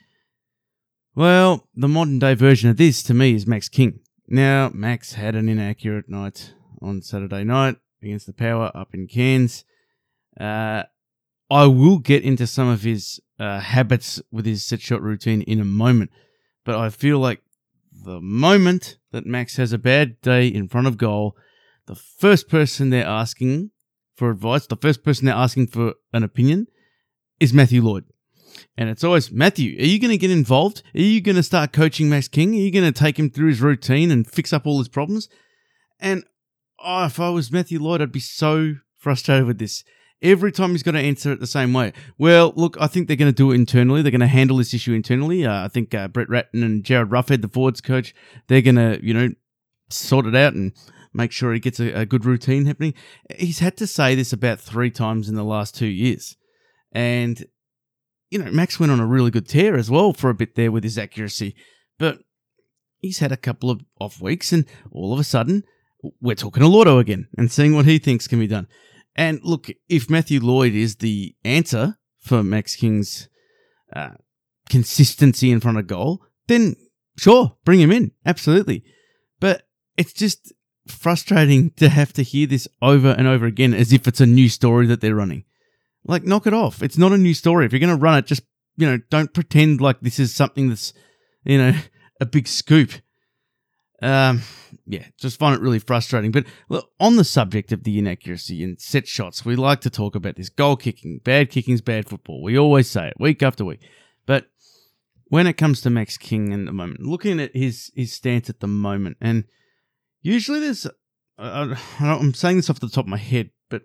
Well, 1.14 1.68
the 1.76 1.88
modern 1.88 2.18
day 2.18 2.34
version 2.34 2.72
of 2.72 2.78
this 2.78 3.04
to 3.04 3.14
me 3.14 3.36
is 3.36 3.46
Max 3.46 3.70
King. 3.70 4.00
Now, 4.28 4.72
Max 4.74 5.14
had 5.14 5.36
an 5.36 5.48
inaccurate 5.48 6.10
night 6.10 6.56
on 6.82 7.04
Saturday 7.04 7.44
night 7.44 7.76
against 8.02 8.26
the 8.26 8.34
Power 8.34 8.72
up 8.74 8.96
in 8.96 9.08
Cairns. 9.08 9.64
Uh, 10.40 10.84
I 11.52 11.68
will 11.68 12.00
get 12.00 12.24
into 12.24 12.48
some 12.48 12.70
of 12.70 12.82
his 12.82 13.20
uh, 13.40 13.60
habits 13.60 14.22
with 14.32 14.48
his 14.48 14.66
set 14.66 14.82
shot 14.82 15.04
routine 15.04 15.44
in 15.44 15.60
a 15.60 15.66
moment, 15.66 16.10
but 16.66 16.76
I 16.76 16.90
feel 16.90 17.20
like 17.20 17.42
the 17.92 18.22
moment 18.22 18.98
that 19.12 19.28
Max 19.28 19.58
has 19.58 19.72
a 19.72 19.78
bad 19.78 20.20
day 20.22 20.48
in 20.48 20.68
front 20.68 20.88
of 20.88 20.98
goal, 20.98 21.36
the 21.86 21.96
first 21.96 22.50
person 22.50 22.90
they're 22.90 23.06
asking 23.06 23.72
for 24.22 24.30
advice, 24.30 24.68
the 24.68 24.76
first 24.76 25.04
person 25.04 25.26
they're 25.26 25.34
asking 25.34 25.66
for 25.66 25.96
an 26.14 26.22
opinion 26.22 26.68
is 27.40 27.56
Matthew 27.56 27.82
Lloyd. 27.82 28.06
And 28.78 28.88
it's 28.88 29.04
always, 29.04 29.32
Matthew, 29.32 29.76
are 29.80 29.88
you 29.88 30.00
going 30.00 30.12
to 30.12 30.18
get 30.18 30.30
involved? 30.30 30.84
Are 30.94 31.02
you 31.02 31.22
going 31.22 31.38
to 31.38 31.42
start 31.42 31.74
coaching 31.74 32.08
Max 32.08 32.28
King? 32.28 32.54
Are 32.54 32.60
you 32.60 32.72
going 32.72 32.86
to 32.86 32.92
take 32.92 33.18
him 33.18 33.32
through 33.32 33.48
his 33.48 33.62
routine 33.62 34.12
and 34.12 34.30
fix 34.30 34.54
up 34.54 34.68
all 34.68 34.78
his 34.78 34.90
problems? 34.90 35.28
And 36.00 36.24
oh, 36.78 37.06
if 37.06 37.20
I 37.20 37.32
was 37.32 37.52
Matthew 37.52 37.82
Lloyd, 37.82 38.00
I'd 38.00 38.12
be 38.12 38.20
so 38.20 38.76
frustrated 38.96 39.48
with 39.48 39.58
this. 39.58 39.84
Every 40.22 40.52
time 40.52 40.70
he's 40.70 40.84
got 40.84 40.92
to 40.92 41.00
answer 41.00 41.32
it 41.32 41.40
the 41.40 41.48
same 41.48 41.74
way. 41.74 41.92
Well, 42.20 42.54
look, 42.56 42.78
I 42.80 42.86
think 42.86 43.08
they're 43.08 43.18
going 43.18 43.34
to 43.34 43.36
do 43.36 43.52
it 43.52 43.56
internally. 43.56 44.04
They're 44.04 44.12
going 44.12 44.22
to 44.22 44.28
handle 44.28 44.58
this 44.58 44.76
issue 44.76 44.94
internally. 44.94 45.48
Uh, 45.48 45.66
I 45.66 45.68
think 45.68 45.96
uh, 45.96 46.10
Brett 46.10 46.30
Ratten 46.30 46.62
and 46.62 46.84
Jarryd 46.84 47.10
Roughead, 47.10 47.42
the 47.42 47.48
forwards 47.48 47.82
coach, 47.82 48.14
they're 48.48 48.62
going 48.62 48.76
to, 48.76 49.00
you 49.02 49.16
know, 49.16 49.30
sort 49.90 50.28
it 50.28 50.36
out 50.36 50.54
and 50.54 50.74
make 51.14 51.32
sure 51.32 51.54
he 51.54 51.60
gets 51.60 51.80
a, 51.80 51.92
a 52.02 52.06
good 52.06 52.26
routine 52.26 52.66
happening. 52.66 52.94
He's 53.38 53.60
had 53.60 53.78
to 53.78 53.88
say 53.88 54.16
this 54.16 54.34
about 54.34 54.60
three 54.60 54.92
times 54.92 55.30
in 55.30 55.36
the 55.36 55.44
last 55.44 55.76
two 55.76 55.88
years. 55.88 56.36
And 56.92 57.46
you 58.32 58.40
know, 58.40 58.50
Max 58.50 58.80
went 58.80 58.92
on 58.92 59.00
a 59.00 59.06
really 59.06 59.30
good 59.30 59.48
tear 59.48 59.76
as 59.76 59.92
well 59.92 60.14
for 60.14 60.30
a 60.30 60.34
bit 60.34 60.56
there 60.56 60.72
with 60.72 60.86
his 60.86 60.98
accuracy, 60.98 61.54
but 62.00 62.20
he's 63.00 63.20
had 63.20 63.32
a 63.32 63.38
couple 63.38 63.70
of 63.70 63.82
off 64.00 64.22
weeks, 64.22 64.54
and 64.54 64.66
all 64.92 65.14
of 65.14 65.20
a 65.20 65.24
sudden, 65.24 65.64
we're 66.22 66.36
talking 66.36 66.64
to 66.64 66.70
Lordo 66.70 66.98
again 66.98 67.28
and 67.38 67.52
seeing 67.52 67.76
what 67.76 67.86
he 67.86 68.00
thinks 68.00 68.28
can 68.28 68.40
be 68.40 68.48
done. 68.48 68.68
And 69.16 69.42
look, 69.44 69.70
if 69.90 70.10
Matthew 70.10 70.40
Lloyd 70.40 70.74
is 70.74 70.96
the 70.96 71.36
answer 71.44 71.98
for 72.18 72.42
Max 72.42 72.76
King's 72.78 73.28
uh, 73.94 74.12
consistency 74.70 75.52
in 75.52 75.60
front 75.60 75.78
of 75.78 75.88
goal, 75.88 76.22
then 76.48 76.76
sure, 77.18 77.58
bring 77.66 77.82
him 77.82 77.92
in, 77.92 78.12
absolutely. 78.26 78.84
But 79.42 79.64
it's 79.98 80.14
just 80.14 80.54
frustrating 80.88 81.72
to 81.72 81.90
have 81.90 82.14
to 82.14 82.24
hear 82.24 82.48
this 82.48 82.68
over 82.82 83.10
and 83.10 83.28
over 83.28 83.46
again 83.46 83.74
as 83.74 83.94
if 83.94 84.08
it's 84.08 84.22
a 84.22 84.26
new 84.26 84.50
story 84.50 84.86
that 84.88 85.02
they're 85.02 85.16
running. 85.16 85.46
Like, 86.04 86.24
knock 86.24 86.48
it 86.48 86.54
off. 86.54 86.82
It's 86.82 86.98
not 86.98 87.12
a 87.12 87.18
new 87.18 87.34
story. 87.34 87.66
If 87.66 87.74
you're 87.74 87.80
going 87.80 87.96
to 87.96 88.02
run 88.02 88.18
it, 88.18 88.26
just, 88.26 88.42
you 88.78 88.88
know, 88.88 89.00
don't 89.10 89.34
pretend 89.34 89.82
like 89.82 90.02
this 90.02 90.20
is 90.20 90.34
something 90.34 90.70
that's, 90.70 90.94
you 91.44 91.58
know, 91.58 91.74
a 92.22 92.26
big 92.26 92.48
scoop. 92.48 92.92
Um, 94.02 94.42
yeah, 94.88 95.06
just 95.20 95.38
find 95.38 95.56
it 95.56 95.62
really 95.62 95.80
frustrating. 95.80 96.32
But 96.32 96.46
look, 96.70 96.90
on 97.00 97.18
the 97.18 97.24
subject 97.24 97.72
of 97.72 97.84
the 97.84 98.00
inaccuracy 98.00 98.64
and 98.64 98.82
set 98.82 99.08
shots, 99.08 99.46
we 99.46 99.56
like 99.56 99.82
to 99.82 99.92
talk 99.92 100.16
about 100.16 100.38
this 100.38 100.50
goal 100.50 100.76
kicking. 100.76 101.20
Bad 101.24 101.52
kicking's 101.52 101.82
bad 101.82 102.10
football. 102.10 102.42
We 102.42 102.58
always 102.58 102.90
say 102.90 103.10
it 103.10 103.14
week 103.20 103.44
after 103.44 103.64
week. 103.64 103.82
But 104.26 104.48
when 105.26 105.46
it 105.46 105.54
comes 105.54 105.82
to 105.82 105.90
Max 105.90 106.18
King 106.18 106.52
in 106.52 106.66
the 106.66 106.74
moment, 106.74 107.02
looking 107.02 107.40
at 107.40 107.56
his 107.56 107.92
his 107.96 108.12
stance 108.14 108.50
at 108.50 108.60
the 108.60 108.68
moment, 108.68 109.18
and 109.22 109.46
usually 110.22 110.60
there's 110.60 110.88
I, 111.38 111.76
I'm 112.00 112.34
saying 112.34 112.58
this 112.58 112.70
off 112.70 112.80
the 112.80 112.90
top 112.90 113.06
of 113.06 113.10
my 113.10 113.18
head, 113.18 113.50
but 113.70 113.84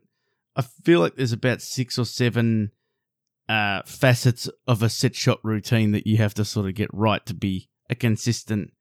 I 0.55 0.63
feel 0.63 1.01
like 1.01 1.17
there's 1.17 1.33
about 1.33 1.63
six 1.63 1.99
or 1.99 2.05
seven 2.05 2.73
uh, 3.49 3.83
facets 3.87 4.49
of 4.67 4.83
a 4.83 4.89
set 4.89 5.15
shot 5.15 5.39
routine 5.43 5.93
that 5.93 6.07
you 6.07 6.19
have 6.19 6.35
to 6.35 6.45
sort 6.45 6.67
of 6.67 6.75
get 6.75 6.91
right 6.93 7.25
to 7.27 7.35
be 7.35 7.69
a 7.89 7.95
consistent, 7.95 8.73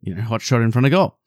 you 0.00 0.14
know, 0.14 0.22
hot 0.22 0.42
shot 0.42 0.62
in 0.62 0.72
front 0.72 0.86
of 0.86 0.92
goal. 0.92 1.18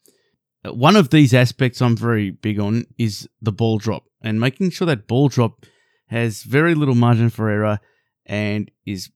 Uh, 0.64 0.74
one 0.74 0.96
of 0.96 1.10
these 1.10 1.32
aspects 1.32 1.80
I'm 1.80 1.96
very 1.96 2.30
big 2.30 2.58
on 2.58 2.84
is 2.98 3.28
the 3.40 3.52
ball 3.52 3.78
drop 3.78 4.04
and 4.20 4.40
making 4.40 4.70
sure 4.70 4.86
that 4.86 5.06
ball 5.06 5.28
drop 5.28 5.64
has 6.08 6.42
very 6.42 6.74
little 6.74 6.94
margin 6.94 7.30
for 7.30 7.48
error 7.48 7.78
and 8.26 8.70
is 8.84 9.10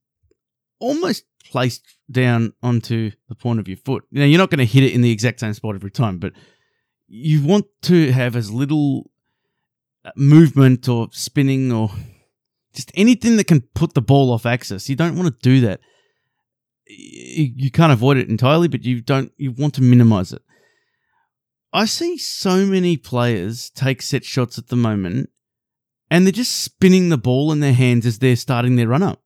almost 0.79 1.25
placed 1.51 1.83
down 2.11 2.53
onto 2.61 3.11
the 3.29 3.35
point 3.35 3.59
of 3.59 3.67
your 3.67 3.77
foot. 3.77 4.03
Now, 4.11 4.25
you're 4.25 4.37
not 4.37 4.49
going 4.49 4.59
to 4.59 4.65
hit 4.65 4.83
it 4.83 4.93
in 4.93 5.01
the 5.01 5.11
exact 5.11 5.39
same 5.39 5.53
spot 5.53 5.75
every 5.75 5.91
time, 5.91 6.17
but 6.17 6.33
you 7.07 7.45
want 7.45 7.65
to 7.83 8.11
have 8.11 8.35
as 8.35 8.51
little 8.51 9.11
uh, 10.03 10.11
movement 10.15 10.89
or 10.89 11.07
spinning 11.11 11.71
or 11.71 11.91
just 12.73 12.91
anything 12.95 13.37
that 13.37 13.47
can 13.47 13.61
put 13.73 13.93
the 13.93 14.01
ball 14.01 14.31
off 14.31 14.45
axis. 14.45 14.89
You 14.89 14.95
don't 14.95 15.15
want 15.15 15.27
to 15.27 15.49
do 15.49 15.61
that. 15.61 15.79
You 16.87 17.71
can't 17.71 17.93
avoid 17.93 18.17
it 18.17 18.29
entirely, 18.29 18.67
but 18.67 18.83
you 18.83 19.01
don't. 19.01 19.31
You 19.37 19.51
want 19.51 19.73
to 19.75 19.81
minimize 19.81 20.31
it. 20.31 20.43
I 21.73 21.85
see 21.85 22.17
so 22.17 22.65
many 22.65 22.95
players 22.95 23.71
take 23.71 24.01
set 24.01 24.23
shots 24.23 24.59
at 24.59 24.67
the 24.67 24.75
moment, 24.75 25.31
and 26.11 26.25
they're 26.25 26.31
just 26.31 26.61
spinning 26.61 27.09
the 27.09 27.17
ball 27.17 27.51
in 27.51 27.59
their 27.59 27.73
hands 27.73 28.05
as 28.05 28.19
they're 28.19 28.35
starting 28.35 28.75
their 28.75 28.87
run 28.87 29.01
up. 29.01 29.23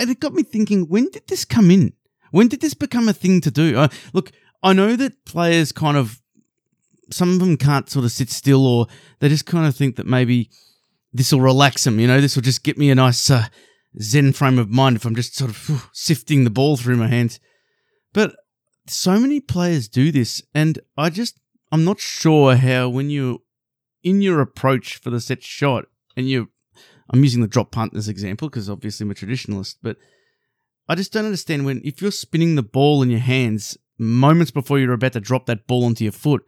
And 0.00 0.10
it 0.10 0.18
got 0.18 0.32
me 0.32 0.42
thinking: 0.42 0.88
when 0.88 1.10
did 1.10 1.28
this 1.28 1.44
come 1.44 1.70
in? 1.70 1.92
When 2.30 2.48
did 2.48 2.60
this 2.60 2.74
become 2.74 3.08
a 3.08 3.12
thing 3.12 3.40
to 3.42 3.50
do? 3.50 3.76
Uh, 3.76 3.88
look, 4.12 4.32
I 4.62 4.72
know 4.72 4.96
that 4.96 5.24
players 5.24 5.72
kind 5.72 5.96
of 5.96 6.20
some 7.12 7.34
of 7.34 7.40
them 7.40 7.56
can't 7.56 7.90
sort 7.90 8.04
of 8.04 8.12
sit 8.12 8.30
still, 8.30 8.66
or 8.66 8.86
they 9.18 9.28
just 9.28 9.46
kind 9.46 9.66
of 9.66 9.76
think 9.76 9.96
that 9.96 10.06
maybe 10.06 10.48
this 11.12 11.32
will 11.32 11.40
relax 11.40 11.84
them. 11.84 12.00
You 12.00 12.06
know, 12.06 12.20
this 12.20 12.34
will 12.34 12.42
just 12.42 12.64
get 12.64 12.78
me 12.78 12.90
a 12.90 12.94
nice 12.94 13.30
uh, 13.30 13.46
zen 14.00 14.32
frame 14.32 14.58
of 14.58 14.70
mind 14.70 14.96
if 14.96 15.04
I'm 15.04 15.14
just 15.14 15.36
sort 15.36 15.50
of 15.50 15.68
whew, 15.68 15.82
sifting 15.92 16.44
the 16.44 16.50
ball 16.50 16.76
through 16.76 16.96
my 16.96 17.08
hands. 17.08 17.40
But 18.12 18.36
so 18.86 19.20
many 19.20 19.40
players 19.40 19.88
do 19.88 20.10
this, 20.10 20.42
and 20.54 20.78
I 20.96 21.10
just 21.10 21.38
I'm 21.70 21.84
not 21.84 22.00
sure 22.00 22.56
how 22.56 22.88
when 22.88 23.10
you're 23.10 23.38
in 24.02 24.22
your 24.22 24.40
approach 24.40 24.96
for 24.96 25.10
the 25.10 25.20
set 25.20 25.42
shot, 25.42 25.84
and 26.16 26.28
you 26.28 26.48
I'm 27.10 27.22
using 27.22 27.42
the 27.42 27.48
drop 27.48 27.72
punt 27.72 27.94
as 27.94 28.08
example 28.08 28.48
because 28.48 28.70
obviously 28.70 29.04
I'm 29.04 29.10
a 29.10 29.14
traditionalist, 29.14 29.76
but 29.82 29.96
I 30.88 30.94
just 30.94 31.12
don't 31.12 31.24
understand 31.24 31.64
when 31.64 31.80
if 31.84 32.00
you're 32.00 32.10
spinning 32.10 32.54
the 32.54 32.62
ball 32.62 33.02
in 33.02 33.10
your 33.10 33.20
hands 33.20 33.76
moments 33.98 34.50
before 34.50 34.78
you're 34.78 34.92
about 34.92 35.12
to 35.12 35.20
drop 35.20 35.46
that 35.46 35.66
ball 35.66 35.84
onto 35.84 36.04
your 36.04 36.12
foot 36.12 36.42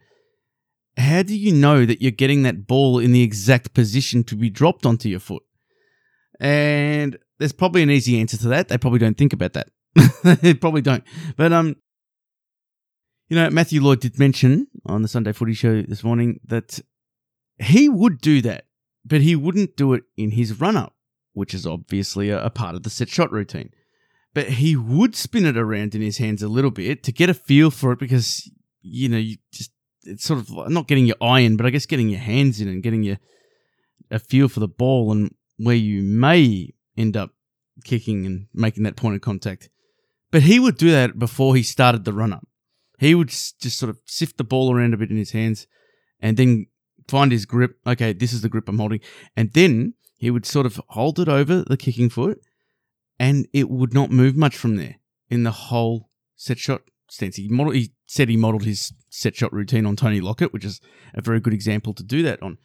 how 0.97 1.23
do 1.23 1.35
you 1.35 1.53
know 1.53 1.85
that 1.85 2.01
you're 2.01 2.11
getting 2.11 2.43
that 2.43 2.67
ball 2.67 2.99
in 2.99 3.11
the 3.11 3.23
exact 3.23 3.73
position 3.73 4.23
to 4.25 4.35
be 4.35 4.49
dropped 4.49 4.85
onto 4.85 5.09
your 5.09 5.19
foot? 5.19 5.43
And 6.39 7.17
there's 7.39 7.53
probably 7.53 7.83
an 7.83 7.89
easy 7.89 8.19
answer 8.19 8.37
to 8.37 8.47
that. 8.49 8.67
They 8.67 8.77
probably 8.77 8.99
don't 8.99 9.17
think 9.17 9.33
about 9.33 9.53
that. 9.53 9.69
they 10.41 10.53
probably 10.53 10.81
don't. 10.81 11.03
But 11.35 11.51
um, 11.51 11.77
you 13.29 13.35
know, 13.35 13.49
Matthew 13.49 13.81
Lloyd 13.81 14.01
did 14.01 14.19
mention 14.19 14.67
on 14.85 15.01
the 15.01 15.07
Sunday 15.07 15.31
Footy 15.31 15.53
Show 15.53 15.81
this 15.81 16.03
morning 16.03 16.39
that 16.45 16.79
he 17.59 17.89
would 17.89 18.19
do 18.19 18.41
that, 18.41 18.65
but 19.05 19.21
he 19.21 19.35
wouldn't 19.35 19.75
do 19.75 19.93
it 19.93 20.03
in 20.17 20.31
his 20.31 20.59
run 20.59 20.77
up, 20.77 20.95
which 21.33 21.53
is 21.53 21.65
obviously 21.65 22.29
a, 22.29 22.49
part 22.49 22.75
of 22.75 22.83
the 22.83 22.89
set 22.89 23.09
shot 23.09 23.31
routine. 23.31 23.71
But 24.33 24.49
he 24.49 24.75
would 24.75 25.15
spin 25.15 25.45
it 25.45 25.57
around 25.57 25.93
in 25.93 26.01
his 26.01 26.17
hands 26.17 26.41
a 26.41 26.47
little 26.47 26.71
bit 26.71 27.03
to 27.03 27.11
get 27.11 27.29
a 27.29 27.33
feel 27.33 27.69
for 27.69 27.91
it 27.91 27.99
because 27.99 28.49
you 28.81 29.07
know 29.07 29.17
you 29.17 29.37
just 29.51 29.71
it's 30.03 30.25
sort 30.25 30.39
of 30.39 30.69
not 30.69 30.87
getting 30.87 31.05
your 31.05 31.17
eye 31.21 31.41
in, 31.41 31.55
but 31.55 31.65
I 31.65 31.69
guess 31.69 31.85
getting 31.85 32.09
your 32.09 32.19
hands 32.19 32.59
in 32.59 32.67
and 32.67 32.83
getting 32.83 33.03
your 33.03 33.17
a 34.11 34.19
feel 34.19 34.47
for 34.47 34.59
the 34.59 34.67
ball 34.67 35.11
and 35.11 35.33
where 35.57 35.75
you 35.75 36.01
may 36.01 36.73
end 36.97 37.15
up 37.15 37.31
kicking 37.83 38.25
and 38.25 38.47
making 38.53 38.83
that 38.83 38.95
point 38.95 39.15
of 39.15 39.21
contact. 39.21 39.69
But 40.31 40.43
he 40.43 40.59
would 40.59 40.77
do 40.77 40.91
that 40.91 41.19
before 41.19 41.55
he 41.55 41.63
started 41.63 42.05
the 42.05 42.13
run 42.13 42.33
up. 42.33 42.47
He 42.99 43.15
would 43.15 43.29
just 43.29 43.77
sort 43.77 43.89
of 43.89 43.99
sift 44.05 44.37
the 44.37 44.43
ball 44.43 44.73
around 44.73 44.93
a 44.93 44.97
bit 44.97 45.09
in 45.09 45.17
his 45.17 45.31
hands 45.31 45.67
and 46.19 46.37
then 46.37 46.67
find 47.07 47.31
his 47.31 47.45
grip. 47.45 47.77
Okay, 47.85 48.13
this 48.13 48.33
is 48.33 48.41
the 48.41 48.49
grip 48.49 48.67
I'm 48.67 48.79
holding. 48.79 49.01
And 49.35 49.51
then 49.53 49.93
he 50.17 50.31
would 50.31 50.45
sort 50.45 50.65
of 50.65 50.79
hold 50.89 51.19
it 51.19 51.27
over 51.27 51.63
the 51.63 51.77
kicking 51.77 52.09
foot 52.09 52.39
and 53.19 53.47
it 53.53 53.69
would 53.69 53.93
not 53.93 54.11
move 54.11 54.35
much 54.35 54.55
from 54.55 54.75
there 54.75 54.95
in 55.29 55.43
the 55.43 55.51
whole 55.51 56.09
set 56.35 56.59
shot 56.59 56.81
stance. 57.09 57.35
He, 57.35 57.47
model, 57.47 57.73
he 57.73 57.93
said 58.05 58.29
he 58.29 58.37
modeled 58.37 58.63
his 58.63 58.93
set 59.09 59.35
shot 59.35 59.53
routine 59.53 59.85
on 59.85 59.95
Tony 59.95 60.21
Lockett, 60.21 60.53
which 60.53 60.65
is 60.65 60.81
a 61.13 61.21
very 61.21 61.39
good 61.39 61.53
example 61.53 61.93
to 61.93 62.03
do 62.03 62.23
that 62.23 62.41
on. 62.41 62.57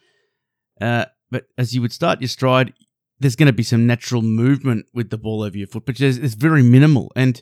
Uh, 0.81 1.05
but 1.29 1.45
as 1.57 1.73
you 1.73 1.81
would 1.81 1.93
start 1.93 2.21
your 2.21 2.27
stride, 2.27 2.73
there's 3.19 3.35
going 3.35 3.47
to 3.47 3.53
be 3.53 3.63
some 3.63 3.85
natural 3.85 4.21
movement 4.21 4.85
with 4.93 5.09
the 5.09 5.17
ball 5.17 5.43
over 5.43 5.57
your 5.57 5.67
foot, 5.67 5.85
but 5.85 5.99
it's, 5.99 6.33
very 6.35 6.63
minimal. 6.63 7.11
And 7.15 7.41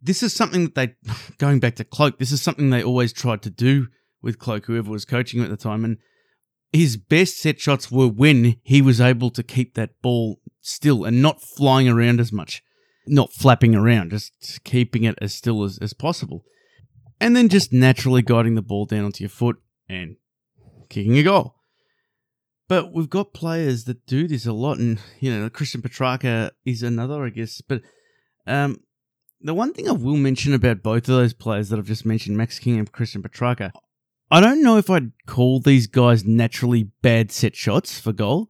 this 0.00 0.22
is 0.22 0.32
something 0.32 0.64
that 0.64 0.74
they, 0.74 0.94
going 1.38 1.60
back 1.60 1.76
to 1.76 1.84
Cloke, 1.84 2.18
this 2.18 2.32
is 2.32 2.42
something 2.42 2.70
they 2.70 2.82
always 2.82 3.12
tried 3.12 3.42
to 3.42 3.50
do 3.50 3.88
with 4.22 4.38
Cloke, 4.38 4.66
whoever 4.66 4.90
was 4.90 5.04
coaching 5.04 5.40
him 5.40 5.44
at 5.44 5.50
the 5.50 5.56
time. 5.56 5.84
And 5.84 5.98
his 6.72 6.96
best 6.96 7.38
set 7.38 7.60
shots 7.60 7.90
were 7.90 8.08
when 8.08 8.56
he 8.62 8.82
was 8.82 9.00
able 9.00 9.30
to 9.30 9.42
keep 9.42 9.74
that 9.74 10.00
ball 10.02 10.40
still 10.60 11.04
and 11.04 11.22
not 11.22 11.40
flying 11.40 11.88
around 11.88 12.20
as 12.20 12.32
much 12.32 12.62
not 13.06 13.32
flapping 13.32 13.74
around, 13.74 14.10
just 14.10 14.64
keeping 14.64 15.04
it 15.04 15.16
as 15.20 15.34
still 15.34 15.64
as, 15.64 15.78
as 15.78 15.92
possible. 15.92 16.44
And 17.20 17.34
then 17.34 17.48
just 17.48 17.72
naturally 17.72 18.22
guiding 18.22 18.54
the 18.54 18.62
ball 18.62 18.84
down 18.84 19.04
onto 19.04 19.24
your 19.24 19.30
foot 19.30 19.56
and 19.88 20.16
kicking 20.88 21.16
a 21.16 21.22
goal. 21.22 21.54
But 22.68 22.92
we've 22.92 23.08
got 23.08 23.32
players 23.32 23.84
that 23.84 24.06
do 24.06 24.26
this 24.26 24.44
a 24.44 24.52
lot, 24.52 24.78
and 24.78 24.98
you 25.20 25.32
know, 25.32 25.48
Christian 25.48 25.82
Petracca 25.82 26.50
is 26.64 26.82
another, 26.82 27.24
I 27.24 27.30
guess. 27.30 27.60
But 27.60 27.82
um, 28.46 28.80
the 29.40 29.54
one 29.54 29.72
thing 29.72 29.88
I 29.88 29.92
will 29.92 30.16
mention 30.16 30.52
about 30.52 30.82
both 30.82 31.08
of 31.08 31.14
those 31.14 31.32
players 31.32 31.68
that 31.68 31.78
I've 31.78 31.86
just 31.86 32.04
mentioned, 32.04 32.36
Max 32.36 32.58
King 32.58 32.78
and 32.78 32.90
Christian 32.90 33.22
Petracca, 33.22 33.70
I 34.30 34.40
don't 34.40 34.62
know 34.62 34.76
if 34.76 34.90
I'd 34.90 35.12
call 35.26 35.60
these 35.60 35.86
guys 35.86 36.24
naturally 36.24 36.90
bad 37.00 37.30
set 37.30 37.54
shots 37.54 38.00
for 38.00 38.12
goal. 38.12 38.48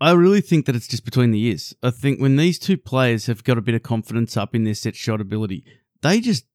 I 0.00 0.12
really 0.12 0.40
think 0.40 0.66
that 0.66 0.74
it's 0.74 0.88
just 0.88 1.04
between 1.04 1.30
the 1.30 1.42
ears. 1.42 1.74
I 1.82 1.90
think 1.90 2.20
when 2.20 2.36
these 2.36 2.58
two 2.58 2.78
players 2.78 3.26
have 3.26 3.44
got 3.44 3.58
a 3.58 3.62
bit 3.62 3.74
of 3.74 3.82
confidence 3.82 4.36
up 4.36 4.54
in 4.54 4.64
their 4.64 4.74
set 4.74 4.96
shot 4.96 5.20
ability, 5.20 5.64
they 6.00 6.20
just 6.20 6.46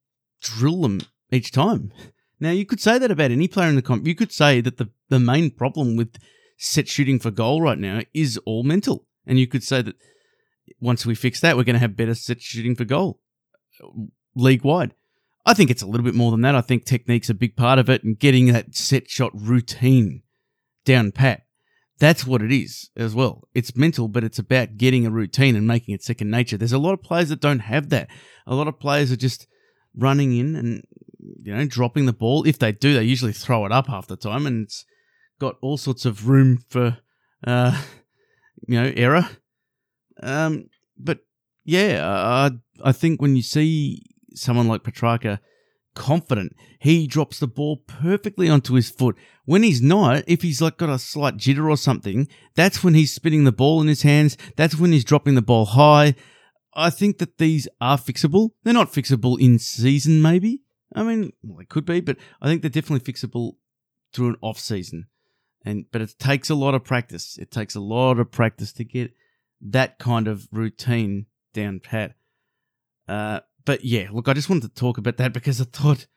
drill 0.41 0.81
them 0.81 1.01
each 1.31 1.51
time. 1.51 1.91
Now, 2.39 2.51
you 2.51 2.67
could 2.67 2.79
say 2.79 2.99
that 2.99 3.09
about 3.09 3.31
any 3.31 3.47
player 3.47 3.67
in 3.67 3.75
the 3.75 3.81
comp. 3.81 4.05
You 4.05 4.13
could 4.13 4.31
say 4.31 4.61
that 4.61 4.77
the, 4.77 4.91
the 5.09 5.19
main 5.19 5.49
problem 5.49 5.97
with 5.97 6.19
set 6.55 6.87
shooting 6.87 7.17
for 7.17 7.31
goal 7.31 7.63
right 7.63 7.79
now 7.79 8.01
is 8.13 8.37
all 8.45 8.61
mental. 8.61 9.07
And 9.25 9.39
you 9.39 9.47
could 9.47 9.63
say 9.63 9.81
that 9.81 9.95
once 10.79 11.03
we 11.03 11.15
fix 11.15 11.41
that, 11.41 11.57
we're 11.57 11.63
going 11.63 11.73
to 11.73 11.79
have 11.79 11.97
better 11.97 12.13
set 12.13 12.43
shooting 12.43 12.75
for 12.75 12.85
goal 12.85 13.21
uh, 13.83 13.87
league 14.35 14.63
wide. 14.63 14.93
I 15.47 15.55
think 15.55 15.71
it's 15.71 15.81
a 15.81 15.87
little 15.87 16.03
bit 16.03 16.13
more 16.13 16.29
than 16.29 16.41
that. 16.41 16.55
I 16.55 16.61
think 16.61 16.85
technique's 16.85 17.29
a 17.31 17.33
big 17.33 17.55
part 17.55 17.79
of 17.79 17.89
it 17.89 18.03
and 18.03 18.19
getting 18.19 18.47
that 18.53 18.75
set 18.75 19.09
shot 19.09 19.31
routine 19.33 20.21
down 20.85 21.11
pat 21.11 21.47
that's 21.99 22.25
what 22.25 22.41
it 22.41 22.51
is 22.51 22.89
as 22.95 23.15
well. 23.15 23.47
It's 23.53 23.75
mental, 23.75 24.07
but 24.07 24.23
it's 24.23 24.39
about 24.39 24.77
getting 24.77 25.05
a 25.05 25.11
routine 25.11 25.55
and 25.55 25.67
making 25.67 25.95
it 25.95 26.03
second 26.03 26.29
nature. 26.29 26.57
There's 26.57 26.73
a 26.73 26.77
lot 26.77 26.93
of 26.93 27.01
players 27.01 27.29
that 27.29 27.41
don't 27.41 27.59
have 27.59 27.89
that. 27.89 28.09
A 28.45 28.55
lot 28.55 28.67
of 28.67 28.79
players 28.79 29.11
are 29.11 29.17
just 29.17 29.47
running 29.95 30.37
in 30.37 30.55
and 30.55 30.83
you 31.41 31.55
know 31.55 31.65
dropping 31.65 32.05
the 32.05 32.13
ball. 32.13 32.45
If 32.45 32.59
they 32.59 32.71
do, 32.71 32.93
they 32.93 33.03
usually 33.03 33.33
throw 33.33 33.65
it 33.65 33.71
up 33.71 33.87
half 33.87 34.07
the 34.07 34.15
time, 34.15 34.45
and 34.45 34.65
it's 34.65 34.85
got 35.39 35.55
all 35.61 35.77
sorts 35.77 36.05
of 36.05 36.27
room 36.27 36.63
for 36.69 36.97
uh, 37.45 37.81
you 38.67 38.79
know 38.79 38.93
error. 38.95 39.27
Um, 40.21 40.69
but 40.97 41.19
yeah, 41.63 42.01
I 42.05 42.51
I 42.83 42.91
think 42.91 43.21
when 43.21 43.35
you 43.35 43.41
see 43.41 44.03
someone 44.37 44.67
like 44.67 44.83
Petracca 44.83 45.39
confident. 45.97 46.55
He 46.79 47.07
drops 47.07 47.39
the 47.39 47.47
ball 47.47 47.77
perfectly 47.87 48.47
onto 48.47 48.75
his 48.75 48.89
foot. 48.89 49.17
When 49.45 49.63
he's 49.63 49.81
not, 49.81 50.23
if 50.27 50.43
he's 50.43 50.61
like 50.61 50.77
got 50.77 50.89
a 50.89 50.99
slight 50.99 51.37
jitter 51.37 51.69
or 51.69 51.75
something, 51.75 52.27
that's 52.55 52.83
when 52.83 52.93
he's 52.93 53.13
spinning 53.13 53.43
the 53.43 53.51
ball 53.51 53.81
in 53.81 53.87
his 53.87 54.03
hands. 54.03 54.37
That's 54.55 54.75
when 54.75 54.91
he's 54.91 55.03
dropping 55.03 55.35
the 55.35 55.41
ball 55.41 55.65
high. 55.65 56.15
I 56.73 56.91
think 56.91 57.17
that 57.17 57.39
these 57.39 57.67
are 57.81 57.97
fixable. 57.97 58.51
They're 58.63 58.73
not 58.73 58.93
fixable 58.93 59.39
in 59.39 59.57
season, 59.57 60.21
maybe. 60.21 60.61
I 60.93 61.03
mean, 61.03 61.33
well, 61.41 61.57
they 61.57 61.65
could 61.65 61.85
be, 61.85 61.99
but 61.99 62.17
I 62.41 62.47
think 62.47 62.61
they're 62.61 62.69
definitely 62.69 63.11
fixable 63.11 63.53
through 64.13 64.29
an 64.29 64.35
off 64.41 64.59
season. 64.59 65.07
And 65.65 65.85
but 65.91 66.01
it 66.01 66.15
takes 66.19 66.49
a 66.49 66.55
lot 66.55 66.75
of 66.75 66.83
practice. 66.83 67.37
It 67.37 67.51
takes 67.51 67.75
a 67.75 67.79
lot 67.79 68.19
of 68.19 68.31
practice 68.31 68.71
to 68.73 68.83
get 68.83 69.11
that 69.59 69.97
kind 69.97 70.27
of 70.27 70.47
routine 70.51 71.25
down 71.53 71.79
pat. 71.79 72.13
Uh, 73.07 73.39
but 73.67 73.83
yeah, 73.83 74.07
look, 74.13 74.29
I 74.29 74.33
just 74.33 74.49
wanted 74.49 74.73
to 74.73 74.79
talk 74.79 74.97
about 74.97 75.17
that 75.17 75.33
because 75.33 75.59
I 75.59 75.65
thought 75.65 76.07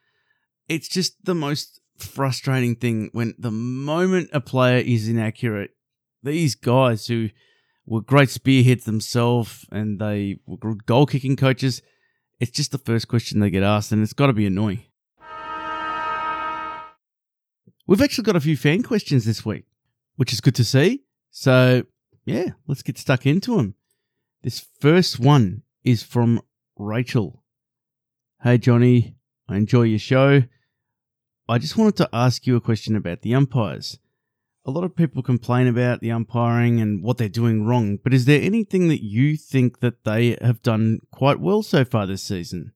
it's 0.69 0.89
just 0.89 1.25
the 1.25 1.35
most 1.35 1.81
frustrating 1.99 2.77
thing 2.77 3.11
when 3.13 3.35
the 3.39 3.51
moment 3.51 4.31
a 4.33 4.41
player 4.41 4.79
is 4.79 5.09
inaccurate, 5.09 5.73
these 6.23 6.55
guys 6.55 7.09
who 7.09 7.31
were 7.85 8.03
great 8.03 8.31
spearheads 8.31 8.85
themselves 8.85 9.67
and 9.73 9.99
they 9.99 10.39
were 10.47 10.77
goal 10.87 11.07
kicking 11.07 11.35
coaches, 11.35 11.83
it's 12.39 12.53
just 12.53 12.71
the 12.71 12.79
first 12.79 13.09
question 13.09 13.41
they 13.41 13.51
get 13.51 13.65
asked, 13.65 13.91
and 13.91 14.01
it's 14.01 14.13
got 14.13 14.29
to 14.29 14.33
be 14.33 14.47
annoying. 14.47 14.85
we've 17.89 18.01
actually 18.01 18.23
got 18.23 18.37
a 18.37 18.41
few 18.41 18.57
fan 18.57 18.85
questions 18.85 19.25
this 19.25 19.45
week, 19.45 19.65
which 20.15 20.33
is 20.33 20.41
good 20.41 20.55
to 20.55 20.65
see. 20.65 21.03
So, 21.33 21.83
yeah, 22.25 22.51
let's 22.69 22.83
get 22.83 22.97
stuck 22.97 23.27
into 23.27 23.57
them. 23.57 23.75
This 24.45 24.69
first 24.79 25.19
one 25.19 25.63
is 25.83 26.05
from 26.05 26.43
Rachel. 26.81 27.43
Hey, 28.43 28.57
Johnny, 28.57 29.15
I 29.49 29.57
enjoy 29.57 29.83
your 29.83 29.99
show. 29.99 30.45
I 31.47 31.59
just 31.59 31.77
wanted 31.77 31.97
to 31.97 32.09
ask 32.13 32.47
you 32.47 32.57
a 32.57 32.61
question 32.61 32.97
about 32.97 33.21
the 33.21 33.35
umpires. 33.35 33.99
A 34.65 34.71
lot 34.71 34.85
of 34.85 34.97
people 34.97 35.23
complain 35.23 35.67
about 35.67 36.01
the 36.01 36.11
umpiring 36.11 36.81
and 36.81 37.03
what 37.03 37.19
they're 37.19 37.29
doing 37.29 37.65
wrong, 37.67 37.99
but 38.03 38.15
is 38.15 38.25
there 38.25 38.41
anything 38.41 38.89
that 38.89 39.05
you 39.05 39.37
think 39.37 39.81
that 39.81 40.05
they 40.05 40.39
have 40.41 40.63
done 40.63 41.01
quite 41.11 41.39
well 41.39 41.63
so 41.63 41.85
far 41.85 42.07
this 42.07 42.23
season? 42.23 42.73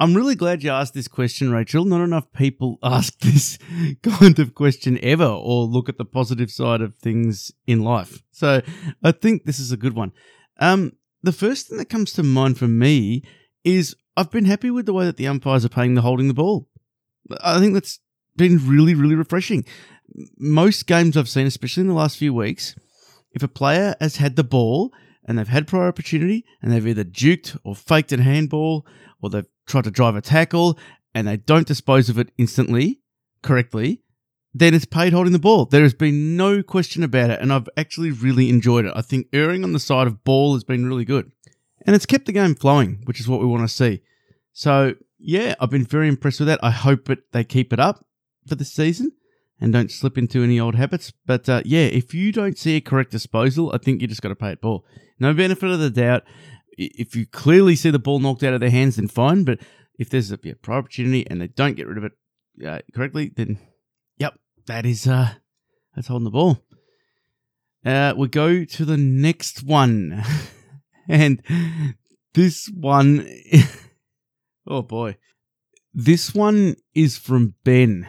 I'm 0.00 0.14
really 0.14 0.34
glad 0.34 0.64
you 0.64 0.70
asked 0.70 0.94
this 0.94 1.06
question, 1.06 1.52
Rachel. 1.52 1.84
Not 1.84 2.02
enough 2.02 2.32
people 2.32 2.78
ask 2.82 3.16
this 3.20 3.58
kind 4.02 4.40
of 4.40 4.56
question 4.56 4.98
ever 5.02 5.24
or 5.24 5.64
look 5.64 5.88
at 5.88 5.98
the 5.98 6.04
positive 6.04 6.50
side 6.50 6.80
of 6.80 6.96
things 6.96 7.52
in 7.66 7.82
life. 7.82 8.22
So 8.32 8.60
I 9.04 9.12
think 9.12 9.44
this 9.44 9.60
is 9.60 9.70
a 9.70 9.76
good 9.76 9.94
one. 9.94 10.12
Um, 10.58 10.92
the 11.24 11.32
first 11.32 11.68
thing 11.68 11.78
that 11.78 11.88
comes 11.88 12.12
to 12.12 12.22
mind 12.22 12.58
for 12.58 12.68
me 12.68 13.22
is 13.64 13.96
I've 14.16 14.30
been 14.30 14.44
happy 14.44 14.70
with 14.70 14.84
the 14.84 14.92
way 14.92 15.06
that 15.06 15.16
the 15.16 15.26
umpires 15.26 15.64
are 15.64 15.70
paying 15.70 15.94
the 15.94 16.02
holding 16.02 16.28
the 16.28 16.34
ball. 16.34 16.68
I 17.40 17.58
think 17.58 17.72
that's 17.72 17.98
been 18.36 18.60
really, 18.68 18.94
really 18.94 19.14
refreshing. 19.14 19.64
Most 20.38 20.86
games 20.86 21.16
I've 21.16 21.28
seen, 21.28 21.46
especially 21.46 21.80
in 21.80 21.88
the 21.88 21.94
last 21.94 22.18
few 22.18 22.34
weeks, 22.34 22.76
if 23.32 23.42
a 23.42 23.48
player 23.48 23.94
has 24.00 24.16
had 24.16 24.36
the 24.36 24.44
ball 24.44 24.92
and 25.24 25.38
they've 25.38 25.48
had 25.48 25.66
prior 25.66 25.88
opportunity 25.88 26.44
and 26.60 26.70
they've 26.70 26.86
either 26.86 27.04
juked 27.04 27.58
or 27.64 27.74
faked 27.74 28.12
a 28.12 28.22
handball 28.22 28.86
or 29.22 29.30
they've 29.30 29.48
tried 29.66 29.84
to 29.84 29.90
drive 29.90 30.16
a 30.16 30.20
tackle 30.20 30.78
and 31.14 31.26
they 31.26 31.38
don't 31.38 31.66
dispose 31.66 32.10
of 32.10 32.18
it 32.18 32.32
instantly, 32.36 33.00
correctly, 33.42 34.02
then 34.54 34.72
it's 34.72 34.84
paid 34.84 35.12
holding 35.12 35.32
the 35.32 35.38
ball. 35.38 35.66
There 35.66 35.82
has 35.82 35.94
been 35.94 36.36
no 36.36 36.62
question 36.62 37.02
about 37.02 37.30
it, 37.30 37.40
and 37.40 37.52
I've 37.52 37.68
actually 37.76 38.12
really 38.12 38.48
enjoyed 38.48 38.84
it. 38.84 38.92
I 38.94 39.02
think 39.02 39.26
erring 39.32 39.64
on 39.64 39.72
the 39.72 39.80
side 39.80 40.06
of 40.06 40.22
ball 40.22 40.54
has 40.54 40.62
been 40.62 40.86
really 40.86 41.04
good. 41.04 41.32
And 41.84 41.96
it's 41.96 42.06
kept 42.06 42.26
the 42.26 42.32
game 42.32 42.54
flowing, 42.54 43.02
which 43.04 43.18
is 43.18 43.28
what 43.28 43.40
we 43.40 43.46
want 43.46 43.62
to 43.62 43.74
see. 43.74 44.02
So, 44.52 44.94
yeah, 45.18 45.54
I've 45.60 45.70
been 45.70 45.84
very 45.84 46.08
impressed 46.08 46.38
with 46.38 46.46
that. 46.46 46.60
I 46.62 46.70
hope 46.70 47.10
it, 47.10 47.32
they 47.32 47.42
keep 47.42 47.72
it 47.72 47.80
up 47.80 48.06
for 48.46 48.54
the 48.54 48.64
season 48.64 49.12
and 49.60 49.72
don't 49.72 49.90
slip 49.90 50.16
into 50.16 50.42
any 50.42 50.60
old 50.60 50.76
habits. 50.76 51.12
But 51.26 51.48
uh, 51.48 51.62
yeah, 51.64 51.86
if 51.86 52.14
you 52.14 52.32
don't 52.32 52.56
see 52.56 52.76
a 52.76 52.80
correct 52.80 53.10
disposal, 53.10 53.72
I 53.74 53.78
think 53.78 54.00
you 54.00 54.06
just 54.06 54.22
got 54.22 54.28
to 54.28 54.36
pay 54.36 54.52
it 54.52 54.60
ball. 54.60 54.84
No 55.18 55.34
benefit 55.34 55.68
of 55.68 55.80
the 55.80 55.90
doubt. 55.90 56.22
If 56.76 57.14
you 57.14 57.26
clearly 57.26 57.76
see 57.76 57.90
the 57.90 57.98
ball 57.98 58.18
knocked 58.18 58.42
out 58.42 58.54
of 58.54 58.60
their 58.60 58.70
hands, 58.70 58.96
then 58.96 59.08
fine. 59.08 59.44
But 59.44 59.60
if 59.98 60.10
there's 60.10 60.32
a 60.32 60.38
yeah, 60.42 60.54
opportunity 60.68 61.26
and 61.28 61.40
they 61.40 61.48
don't 61.48 61.76
get 61.76 61.86
rid 61.86 61.98
of 61.98 62.04
it 62.04 62.12
uh, 62.66 62.78
correctly, 62.94 63.32
then 63.34 63.58
that 64.66 64.86
is 64.86 65.06
uh, 65.06 65.30
that's 65.94 66.08
holding 66.08 66.24
the 66.24 66.30
ball. 66.30 66.58
Uh, 67.84 68.14
we 68.16 68.28
go 68.28 68.64
to 68.64 68.84
the 68.84 68.96
next 68.96 69.62
one, 69.62 70.22
and 71.08 71.42
this 72.32 72.70
one, 72.74 73.28
oh 74.66 74.82
boy, 74.82 75.16
this 75.92 76.34
one 76.34 76.76
is 76.94 77.18
from 77.18 77.54
Ben, 77.64 78.08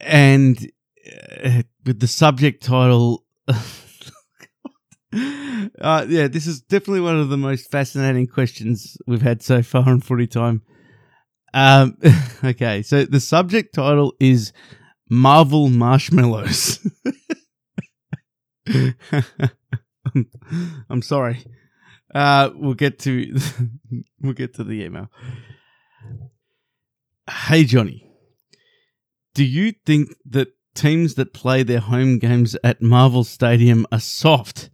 and 0.00 0.70
uh, 1.44 1.62
with 1.84 2.00
the 2.00 2.08
subject 2.08 2.62
title. 2.62 3.24
Uh, 5.80 6.06
yeah, 6.08 6.28
this 6.28 6.46
is 6.46 6.60
definitely 6.60 7.00
one 7.00 7.18
of 7.18 7.30
the 7.30 7.36
most 7.36 7.68
fascinating 7.68 8.28
questions 8.28 8.96
we've 9.08 9.22
had 9.22 9.42
so 9.42 9.60
far 9.60 9.88
in 9.88 10.00
Footy 10.00 10.28
Time. 10.28 10.62
Um, 11.52 11.96
okay, 12.44 12.82
so 12.82 13.04
the 13.04 13.18
subject 13.18 13.74
title 13.74 14.14
is 14.20 14.52
Marvel 15.10 15.68
Marshmallows. 15.68 16.78
I'm 20.88 21.02
sorry. 21.02 21.44
Uh, 22.14 22.50
we'll 22.54 22.74
get 22.74 23.00
to 23.00 23.36
we'll 24.20 24.32
get 24.34 24.54
to 24.54 24.64
the 24.64 24.84
email. 24.84 25.10
Hey 27.28 27.64
Johnny, 27.64 28.06
do 29.34 29.44
you 29.44 29.72
think 29.84 30.14
that 30.26 30.48
teams 30.74 31.14
that 31.14 31.34
play 31.34 31.64
their 31.64 31.80
home 31.80 32.18
games 32.18 32.56
at 32.62 32.80
Marvel 32.80 33.24
Stadium 33.24 33.86
are 33.92 34.00
soft? 34.00 34.70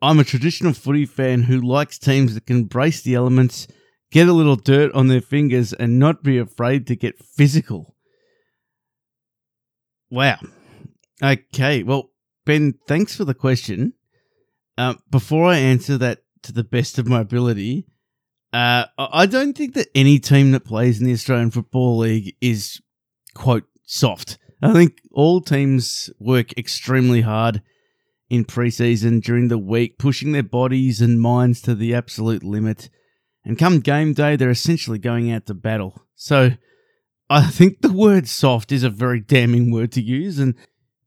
I'm 0.00 0.18
a 0.18 0.24
traditional 0.24 0.72
footy 0.72 1.06
fan 1.06 1.42
who 1.42 1.60
likes 1.60 1.98
teams 1.98 2.34
that 2.34 2.46
can 2.46 2.64
brace 2.64 3.02
the 3.02 3.14
elements, 3.14 3.66
get 4.10 4.28
a 4.28 4.34
little 4.34 4.56
dirt 4.56 4.92
on 4.94 5.08
their 5.08 5.22
fingers, 5.22 5.72
and 5.72 5.98
not 5.98 6.22
be 6.22 6.36
afraid 6.36 6.86
to 6.88 6.96
get 6.96 7.22
physical. 7.22 7.93
Wow. 10.10 10.38
Okay. 11.22 11.82
Well, 11.82 12.10
Ben, 12.44 12.74
thanks 12.86 13.16
for 13.16 13.24
the 13.24 13.34
question. 13.34 13.94
Uh, 14.76 14.94
before 15.10 15.46
I 15.46 15.56
answer 15.56 15.96
that 15.98 16.22
to 16.42 16.52
the 16.52 16.64
best 16.64 16.98
of 16.98 17.06
my 17.06 17.20
ability, 17.20 17.86
uh, 18.52 18.86
I 18.98 19.26
don't 19.26 19.56
think 19.56 19.74
that 19.74 19.88
any 19.94 20.18
team 20.18 20.52
that 20.52 20.64
plays 20.64 21.00
in 21.00 21.06
the 21.06 21.12
Australian 21.12 21.50
Football 21.50 21.98
League 21.98 22.36
is, 22.40 22.80
quote, 23.34 23.64
soft. 23.84 24.38
I 24.62 24.72
think 24.72 25.00
all 25.12 25.40
teams 25.40 26.10
work 26.18 26.56
extremely 26.56 27.22
hard 27.22 27.62
in 28.30 28.44
preseason 28.44 29.22
during 29.22 29.48
the 29.48 29.58
week, 29.58 29.98
pushing 29.98 30.32
their 30.32 30.42
bodies 30.42 31.00
and 31.00 31.20
minds 31.20 31.60
to 31.62 31.74
the 31.74 31.94
absolute 31.94 32.42
limit. 32.42 32.90
And 33.44 33.58
come 33.58 33.80
game 33.80 34.14
day, 34.14 34.36
they're 34.36 34.50
essentially 34.50 34.98
going 34.98 35.30
out 35.30 35.46
to 35.46 35.54
battle. 35.54 36.02
So 36.14 36.52
I 37.30 37.46
think 37.46 37.80
the 37.80 37.92
word 37.92 38.28
soft 38.28 38.70
is 38.70 38.82
a 38.82 38.90
very 38.90 39.20
damning 39.20 39.70
word 39.70 39.92
to 39.92 40.02
use 40.02 40.38
and 40.38 40.54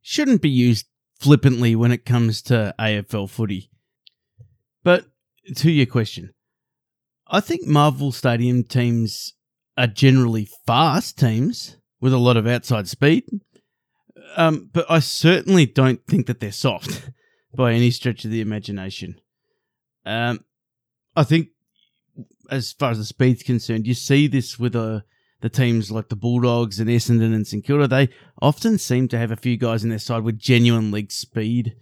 shouldn't 0.02 0.42
be 0.42 0.50
used 0.50 0.86
flippantly 1.20 1.76
when 1.76 1.92
it 1.92 2.04
comes 2.04 2.42
to 2.42 2.74
AFL 2.78 3.30
footy. 3.30 3.70
But 4.82 5.06
to 5.56 5.70
your 5.70 5.86
question, 5.86 6.32
I 7.28 7.40
think 7.40 7.66
Marvel 7.66 8.10
Stadium 8.10 8.64
teams 8.64 9.34
are 9.76 9.86
generally 9.86 10.48
fast 10.66 11.18
teams 11.18 11.76
with 12.00 12.12
a 12.12 12.18
lot 12.18 12.36
of 12.36 12.46
outside 12.46 12.88
speed. 12.88 13.24
Um, 14.36 14.70
but 14.72 14.86
I 14.90 14.98
certainly 14.98 15.66
don't 15.66 16.04
think 16.06 16.26
that 16.26 16.40
they're 16.40 16.52
soft 16.52 17.10
by 17.54 17.72
any 17.72 17.90
stretch 17.90 18.24
of 18.24 18.30
the 18.30 18.40
imagination. 18.40 19.20
Um, 20.04 20.44
I 21.14 21.24
think, 21.24 21.48
as 22.50 22.72
far 22.72 22.90
as 22.90 22.98
the 22.98 23.04
speed's 23.04 23.42
concerned, 23.42 23.86
you 23.86 23.94
see 23.94 24.26
this 24.26 24.58
with 24.58 24.74
a 24.74 25.04
the 25.40 25.48
teams 25.48 25.90
like 25.90 26.08
the 26.08 26.16
Bulldogs 26.16 26.80
and 26.80 26.90
Essendon 26.90 27.34
and 27.34 27.46
St 27.46 27.64
Kilda, 27.64 27.86
they 27.86 28.08
often 28.42 28.78
seem 28.78 29.08
to 29.08 29.18
have 29.18 29.30
a 29.30 29.36
few 29.36 29.56
guys 29.56 29.84
in 29.84 29.90
their 29.90 29.98
side 29.98 30.24
with 30.24 30.38
genuine 30.38 30.90
league 30.90 31.12
speed. 31.12 31.76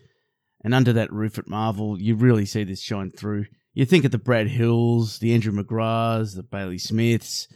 And 0.62 0.74
under 0.74 0.92
that 0.92 1.12
roof 1.12 1.38
at 1.38 1.48
Marvel, 1.48 2.00
you 2.00 2.14
really 2.14 2.44
see 2.44 2.64
this 2.64 2.82
shine 2.82 3.10
through. 3.10 3.46
You 3.72 3.84
think 3.84 4.04
of 4.04 4.10
the 4.10 4.18
Brad 4.18 4.48
Hills, 4.48 5.18
the 5.18 5.32
Andrew 5.32 5.52
McGraths, 5.52 6.34
the 6.34 6.42
Bailey 6.42 6.78
Smiths. 6.78 7.48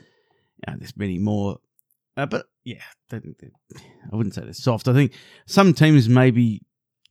Uh, 0.66 0.74
there's 0.78 0.96
many 0.96 1.18
more. 1.18 1.58
Uh, 2.16 2.26
but 2.26 2.46
yeah, 2.64 2.82
they, 3.08 3.18
they, 3.18 3.50
I 4.12 4.16
wouldn't 4.16 4.34
say 4.34 4.42
they're 4.42 4.52
soft. 4.52 4.88
I 4.88 4.92
think 4.92 5.12
some 5.46 5.74
teams 5.74 6.08
may 6.08 6.30
be 6.30 6.62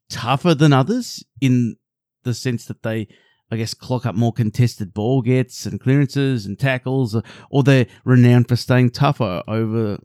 tougher 0.09 0.55
than 0.55 0.73
others 0.73 1.23
in 1.41 1.75
the 2.23 2.33
sense 2.33 2.65
that 2.65 2.83
they 2.83 3.07
I 3.52 3.58
guess, 3.58 3.74
clock 3.74 4.06
up 4.06 4.16
more 4.16 4.32
contested 4.34 4.93
ball 4.93 5.22
gets 5.22 5.66
and 5.66 5.80
clearances 5.80 6.45
and 6.45 6.60
tackles, 6.60 7.20
or 7.50 7.64
they're 7.64 7.88
renowned 8.06 8.47
for 8.47 8.56
staying 8.56 8.91
tougher 8.91 9.43
over, 9.47 9.97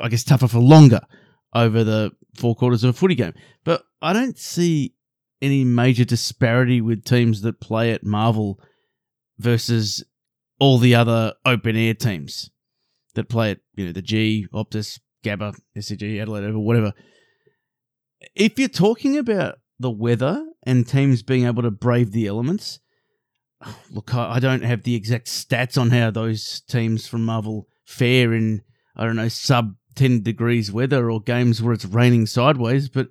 I 0.00 0.08
guess, 0.08 0.24
tougher 0.24 0.48
for 0.48 0.60
longer 0.60 1.00
over 1.54 1.82
the 1.82 2.12
four 2.36 2.54
quarters 2.54 2.84
of 2.84 2.90
a 2.90 2.92
footy 2.92 3.14
game. 3.14 3.34
But 3.64 3.82
I 4.00 4.12
don't 4.12 4.38
see 4.38 4.94
any 5.42 5.64
major 5.64 6.04
disparity 6.04 6.80
with 6.80 7.04
teams 7.04 7.42
that 7.42 7.60
play 7.60 7.92
at 7.92 8.04
Marvel 8.04 8.60
versus 9.38 10.04
all 10.60 10.78
the 10.78 10.94
other 10.94 11.34
open 11.44 11.76
air 11.76 11.94
teams 11.94 12.50
that 13.14 13.28
play 13.28 13.50
at, 13.50 13.58
you 13.74 13.86
know, 13.86 13.92
the 13.92 14.02
G, 14.02 14.46
Optus, 14.54 15.00
Gabba, 15.24 15.56
SCG, 15.76 16.20
Adelaide 16.20 16.44
Oval, 16.44 16.64
whatever. 16.64 16.92
If 18.34 18.58
you're 18.58 18.68
talking 18.68 19.18
about 19.18 19.56
the 19.78 19.90
weather 19.90 20.44
and 20.64 20.86
teams 20.86 21.22
being 21.22 21.46
able 21.46 21.62
to 21.62 21.70
brave 21.70 22.12
the 22.12 22.26
elements. 22.26 22.80
Look, 23.90 24.14
I 24.14 24.40
don't 24.40 24.62
have 24.62 24.82
the 24.82 24.94
exact 24.94 25.26
stats 25.26 25.80
on 25.80 25.90
how 25.90 26.10
those 26.10 26.60
teams 26.68 27.06
from 27.06 27.24
Marvel 27.24 27.66
fare 27.84 28.32
in, 28.32 28.62
I 28.96 29.04
don't 29.04 29.16
know, 29.16 29.28
sub 29.28 29.74
10 29.94 30.22
degrees 30.22 30.72
weather 30.72 31.10
or 31.10 31.20
games 31.20 31.62
where 31.62 31.72
it's 31.72 31.84
raining 31.84 32.26
sideways, 32.26 32.88
but 32.88 33.08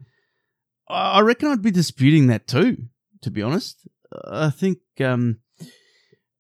I 0.88 1.22
reckon 1.22 1.50
I'd 1.50 1.62
be 1.62 1.72
disputing 1.72 2.28
that 2.28 2.48
too, 2.48 2.78
to 3.22 3.32
be 3.32 3.42
honest. 3.42 3.88
I 4.26 4.50
think, 4.50 4.80
um, 5.00 5.40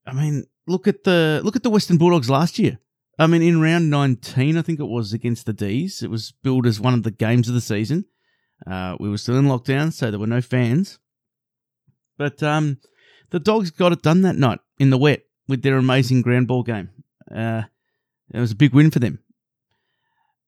I 0.06 0.14
mean, 0.14 0.46
look 0.68 0.88
at 0.88 1.04
the 1.04 1.42
look 1.44 1.56
at 1.56 1.64
the 1.64 1.70
Western 1.70 1.98
Bulldogs 1.98 2.30
last 2.30 2.60
year. 2.60 2.80
I 3.18 3.28
mean, 3.28 3.42
in 3.42 3.62
round 3.62 3.90
19, 3.90 4.58
I 4.58 4.62
think 4.62 4.80
it 4.80 4.88
was 4.88 5.14
against 5.14 5.46
the 5.46 5.54
D's. 5.54 6.02
It 6.02 6.10
was 6.10 6.34
billed 6.44 6.66
as 6.66 6.80
one 6.80 6.94
of 6.94 7.04
the 7.04 7.12
games 7.12 7.48
of 7.48 7.54
the 7.54 7.62
season. 7.62 8.06
Uh, 8.66 8.96
we 9.00 9.10
were 9.10 9.18
still 9.18 9.38
in 9.38 9.46
lockdown, 9.46 9.92
so 9.92 10.10
there 10.10 10.20
were 10.20 10.28
no 10.28 10.42
fans. 10.42 11.00
But 12.18 12.42
um, 12.42 12.78
the 13.32 13.40
Dogs 13.40 13.72
got 13.72 13.92
it 13.92 14.02
done 14.02 14.22
that 14.22 14.36
night 14.36 14.60
in 14.80 14.90
the 14.90 14.98
wet 14.98 15.24
with 15.48 15.64
their 15.64 15.78
amazing 15.78 16.22
ground 16.22 16.48
ball 16.48 16.64
game. 16.64 16.90
Uh, 17.34 17.64
it 18.34 18.40
was 18.40 18.52
a 18.52 18.56
big 18.56 18.74
win 18.74 18.92
for 18.92 19.00
them. 19.00 19.20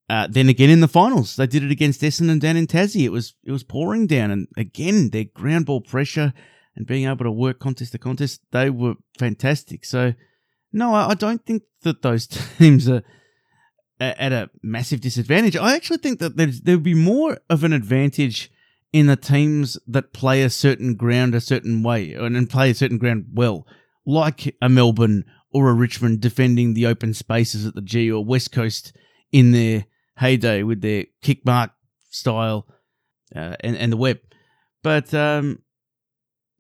Uh, 0.08 0.28
then 0.30 0.50
again 0.50 0.70
in 0.70 0.82
the 0.82 0.88
finals, 0.88 1.36
they 1.36 1.48
did 1.48 1.64
it 1.64 1.72
against 1.72 2.02
Essendon 2.02 2.40
down 2.40 2.58
in 2.58 2.68
Tassie. 2.68 3.06
It 3.06 3.12
was 3.12 3.34
it 3.44 3.52
was 3.52 3.64
pouring 3.64 4.06
down, 4.06 4.30
and 4.30 4.48
again 4.56 5.10
their 5.10 5.24
ground 5.24 5.66
ball 5.66 5.82
pressure 5.82 6.32
and 6.76 6.86
being 6.86 7.08
able 7.08 7.26
to 7.26 7.32
work 7.32 7.60
contest 7.60 7.94
to 7.94 7.98
contest, 7.98 8.42
they 8.52 8.70
were 8.70 8.96
fantastic. 9.18 9.86
So, 9.86 10.14
no, 10.72 10.94
I, 10.94 11.10
I 11.10 11.14
don't 11.14 11.44
think 11.46 11.64
that 11.82 12.02
those 12.02 12.28
teams 12.58 12.90
are 12.90 13.04
at 14.00 14.34
a 14.34 14.50
massive 14.62 15.02
disadvantage. 15.02 15.56
I 15.56 15.76
actually 15.76 15.98
think 15.98 16.20
that 16.20 16.36
there 16.38 16.76
would 16.76 16.84
be 16.84 16.94
more 16.94 17.40
of 17.50 17.64
an 17.64 17.74
advantage 17.74 18.52
in 18.92 19.08
the 19.08 19.16
teams 19.16 19.78
that 19.88 20.14
play 20.14 20.42
a 20.42 20.50
certain 20.50 20.96
ground 20.96 21.36
a 21.36 21.42
certain 21.42 21.84
way 21.84 22.14
and 22.14 22.50
play 22.50 22.70
a 22.70 22.76
certain 22.76 22.98
ground 22.98 23.26
well, 23.34 23.68
like 24.06 24.56
a 24.62 24.70
Melbourne 24.70 25.26
or 25.52 25.70
a 25.70 25.74
Richmond 25.74 26.22
defending 26.22 26.74
the 26.74 26.86
open 26.86 27.14
spaces 27.14 27.66
at 27.66 27.76
the 27.76 27.82
G 27.82 28.12
or 28.12 28.24
West 28.24 28.52
Coast 28.52 28.96
in 29.32 29.52
their 29.52 29.86
heyday 30.18 30.64
with 30.64 30.82
their 30.82 31.06
kick 31.22 31.46
mark 31.46 31.72
style 32.10 32.68
uh, 33.36 33.56
and, 33.62 33.76
and 33.78 33.92
the 33.92 33.98
web. 33.98 34.20
But 34.84 35.14
um, 35.14 35.62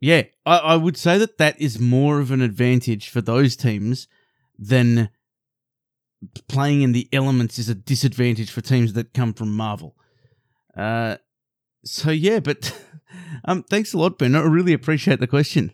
yeah, 0.01 0.23
I, 0.45 0.57
I 0.57 0.75
would 0.75 0.97
say 0.97 1.17
that 1.17 1.38
that 1.38 1.59
is 1.59 1.79
more 1.79 2.19
of 2.19 2.31
an 2.31 2.41
advantage 2.41 3.09
for 3.09 3.21
those 3.21 3.55
teams 3.55 4.07
than 4.57 5.09
playing 6.47 6.82
in 6.82 6.91
the 6.91 7.07
elements 7.11 7.59
is 7.59 7.70
a 7.70 7.76
disadvantage 7.76 8.51
for 8.51 8.61
teams 8.61 8.93
that 8.93 9.13
come 9.13 9.34
from 9.34 9.55
Marvel. 9.55 9.95
Uh, 10.76 11.18
so 11.84 12.11
yeah, 12.11 12.39
but 12.39 12.78
um, 13.45 13.63
thanks 13.63 13.93
a 13.93 13.97
lot, 13.97 14.18
Ben. 14.18 14.36
I 14.36 14.41
really 14.41 14.74
appreciate 14.74 15.20
the 15.20 15.28
question. 15.28 15.72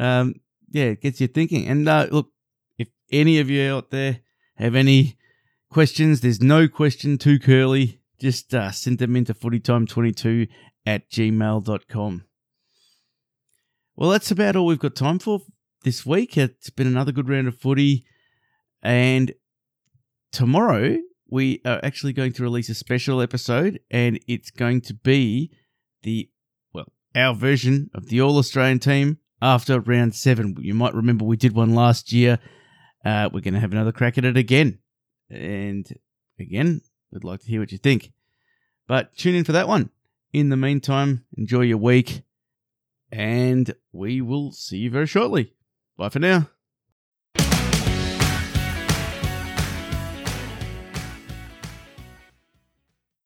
Um, 0.00 0.36
yeah, 0.70 0.84
it 0.84 1.02
gets 1.02 1.20
you 1.20 1.26
thinking. 1.26 1.66
And 1.68 1.88
uh, 1.88 2.08
look, 2.10 2.30
if 2.78 2.88
any 3.10 3.38
of 3.38 3.50
you 3.50 3.70
out 3.70 3.90
there 3.90 4.20
have 4.56 4.74
any 4.74 5.16
questions, 5.70 6.20
there's 6.20 6.40
no 6.40 6.68
question 6.68 7.18
too 7.18 7.38
curly. 7.38 8.00
Just 8.18 8.54
uh, 8.54 8.70
send 8.70 8.98
them 8.98 9.16
into 9.16 9.34
footytime22 9.34 10.48
at 10.86 11.10
gmail.com. 11.10 12.24
Well, 13.96 14.10
that's 14.10 14.30
about 14.30 14.56
all 14.56 14.66
we've 14.66 14.78
got 14.78 14.96
time 14.96 15.18
for 15.18 15.40
this 15.84 16.06
week. 16.06 16.38
It's 16.38 16.70
been 16.70 16.86
another 16.86 17.12
good 17.12 17.28
round 17.28 17.48
of 17.48 17.58
footy. 17.58 18.04
And 18.82 19.32
tomorrow 20.32 20.98
we 21.30 21.60
are 21.64 21.80
actually 21.82 22.12
going 22.12 22.32
to 22.34 22.42
release 22.42 22.68
a 22.68 22.74
special 22.74 23.20
episode, 23.20 23.80
and 23.90 24.18
it's 24.26 24.50
going 24.50 24.80
to 24.82 24.94
be 24.94 25.50
the, 26.02 26.28
well, 26.72 26.92
our 27.14 27.34
version 27.34 27.90
of 27.94 28.08
the 28.08 28.20
All 28.20 28.38
Australian 28.38 28.78
team 28.78 29.18
after 29.40 29.80
round 29.80 30.14
seven. 30.14 30.56
You 30.58 30.74
might 30.74 30.94
remember 30.94 31.24
we 31.24 31.36
did 31.36 31.54
one 31.54 31.74
last 31.74 32.12
year. 32.12 32.38
Uh, 33.04 33.30
we're 33.32 33.40
going 33.40 33.54
to 33.54 33.60
have 33.60 33.72
another 33.72 33.92
crack 33.92 34.18
at 34.18 34.24
it 34.24 34.36
again. 34.36 34.78
And 35.30 35.86
again, 36.38 36.82
we'd 37.10 37.24
like 37.24 37.40
to 37.40 37.48
hear 37.48 37.60
what 37.60 37.72
you 37.72 37.78
think. 37.78 38.12
But 38.86 39.16
tune 39.16 39.34
in 39.34 39.44
for 39.44 39.52
that 39.52 39.68
one. 39.68 39.90
In 40.32 40.48
the 40.48 40.56
meantime, 40.56 41.24
enjoy 41.36 41.62
your 41.62 41.78
week 41.78 42.22
and 43.12 43.74
we 43.92 44.20
will 44.22 44.52
see 44.52 44.78
you 44.78 44.90
very 44.90 45.06
shortly. 45.06 45.52
Bye 45.96 46.08
for 46.08 46.18
now. 46.18 46.48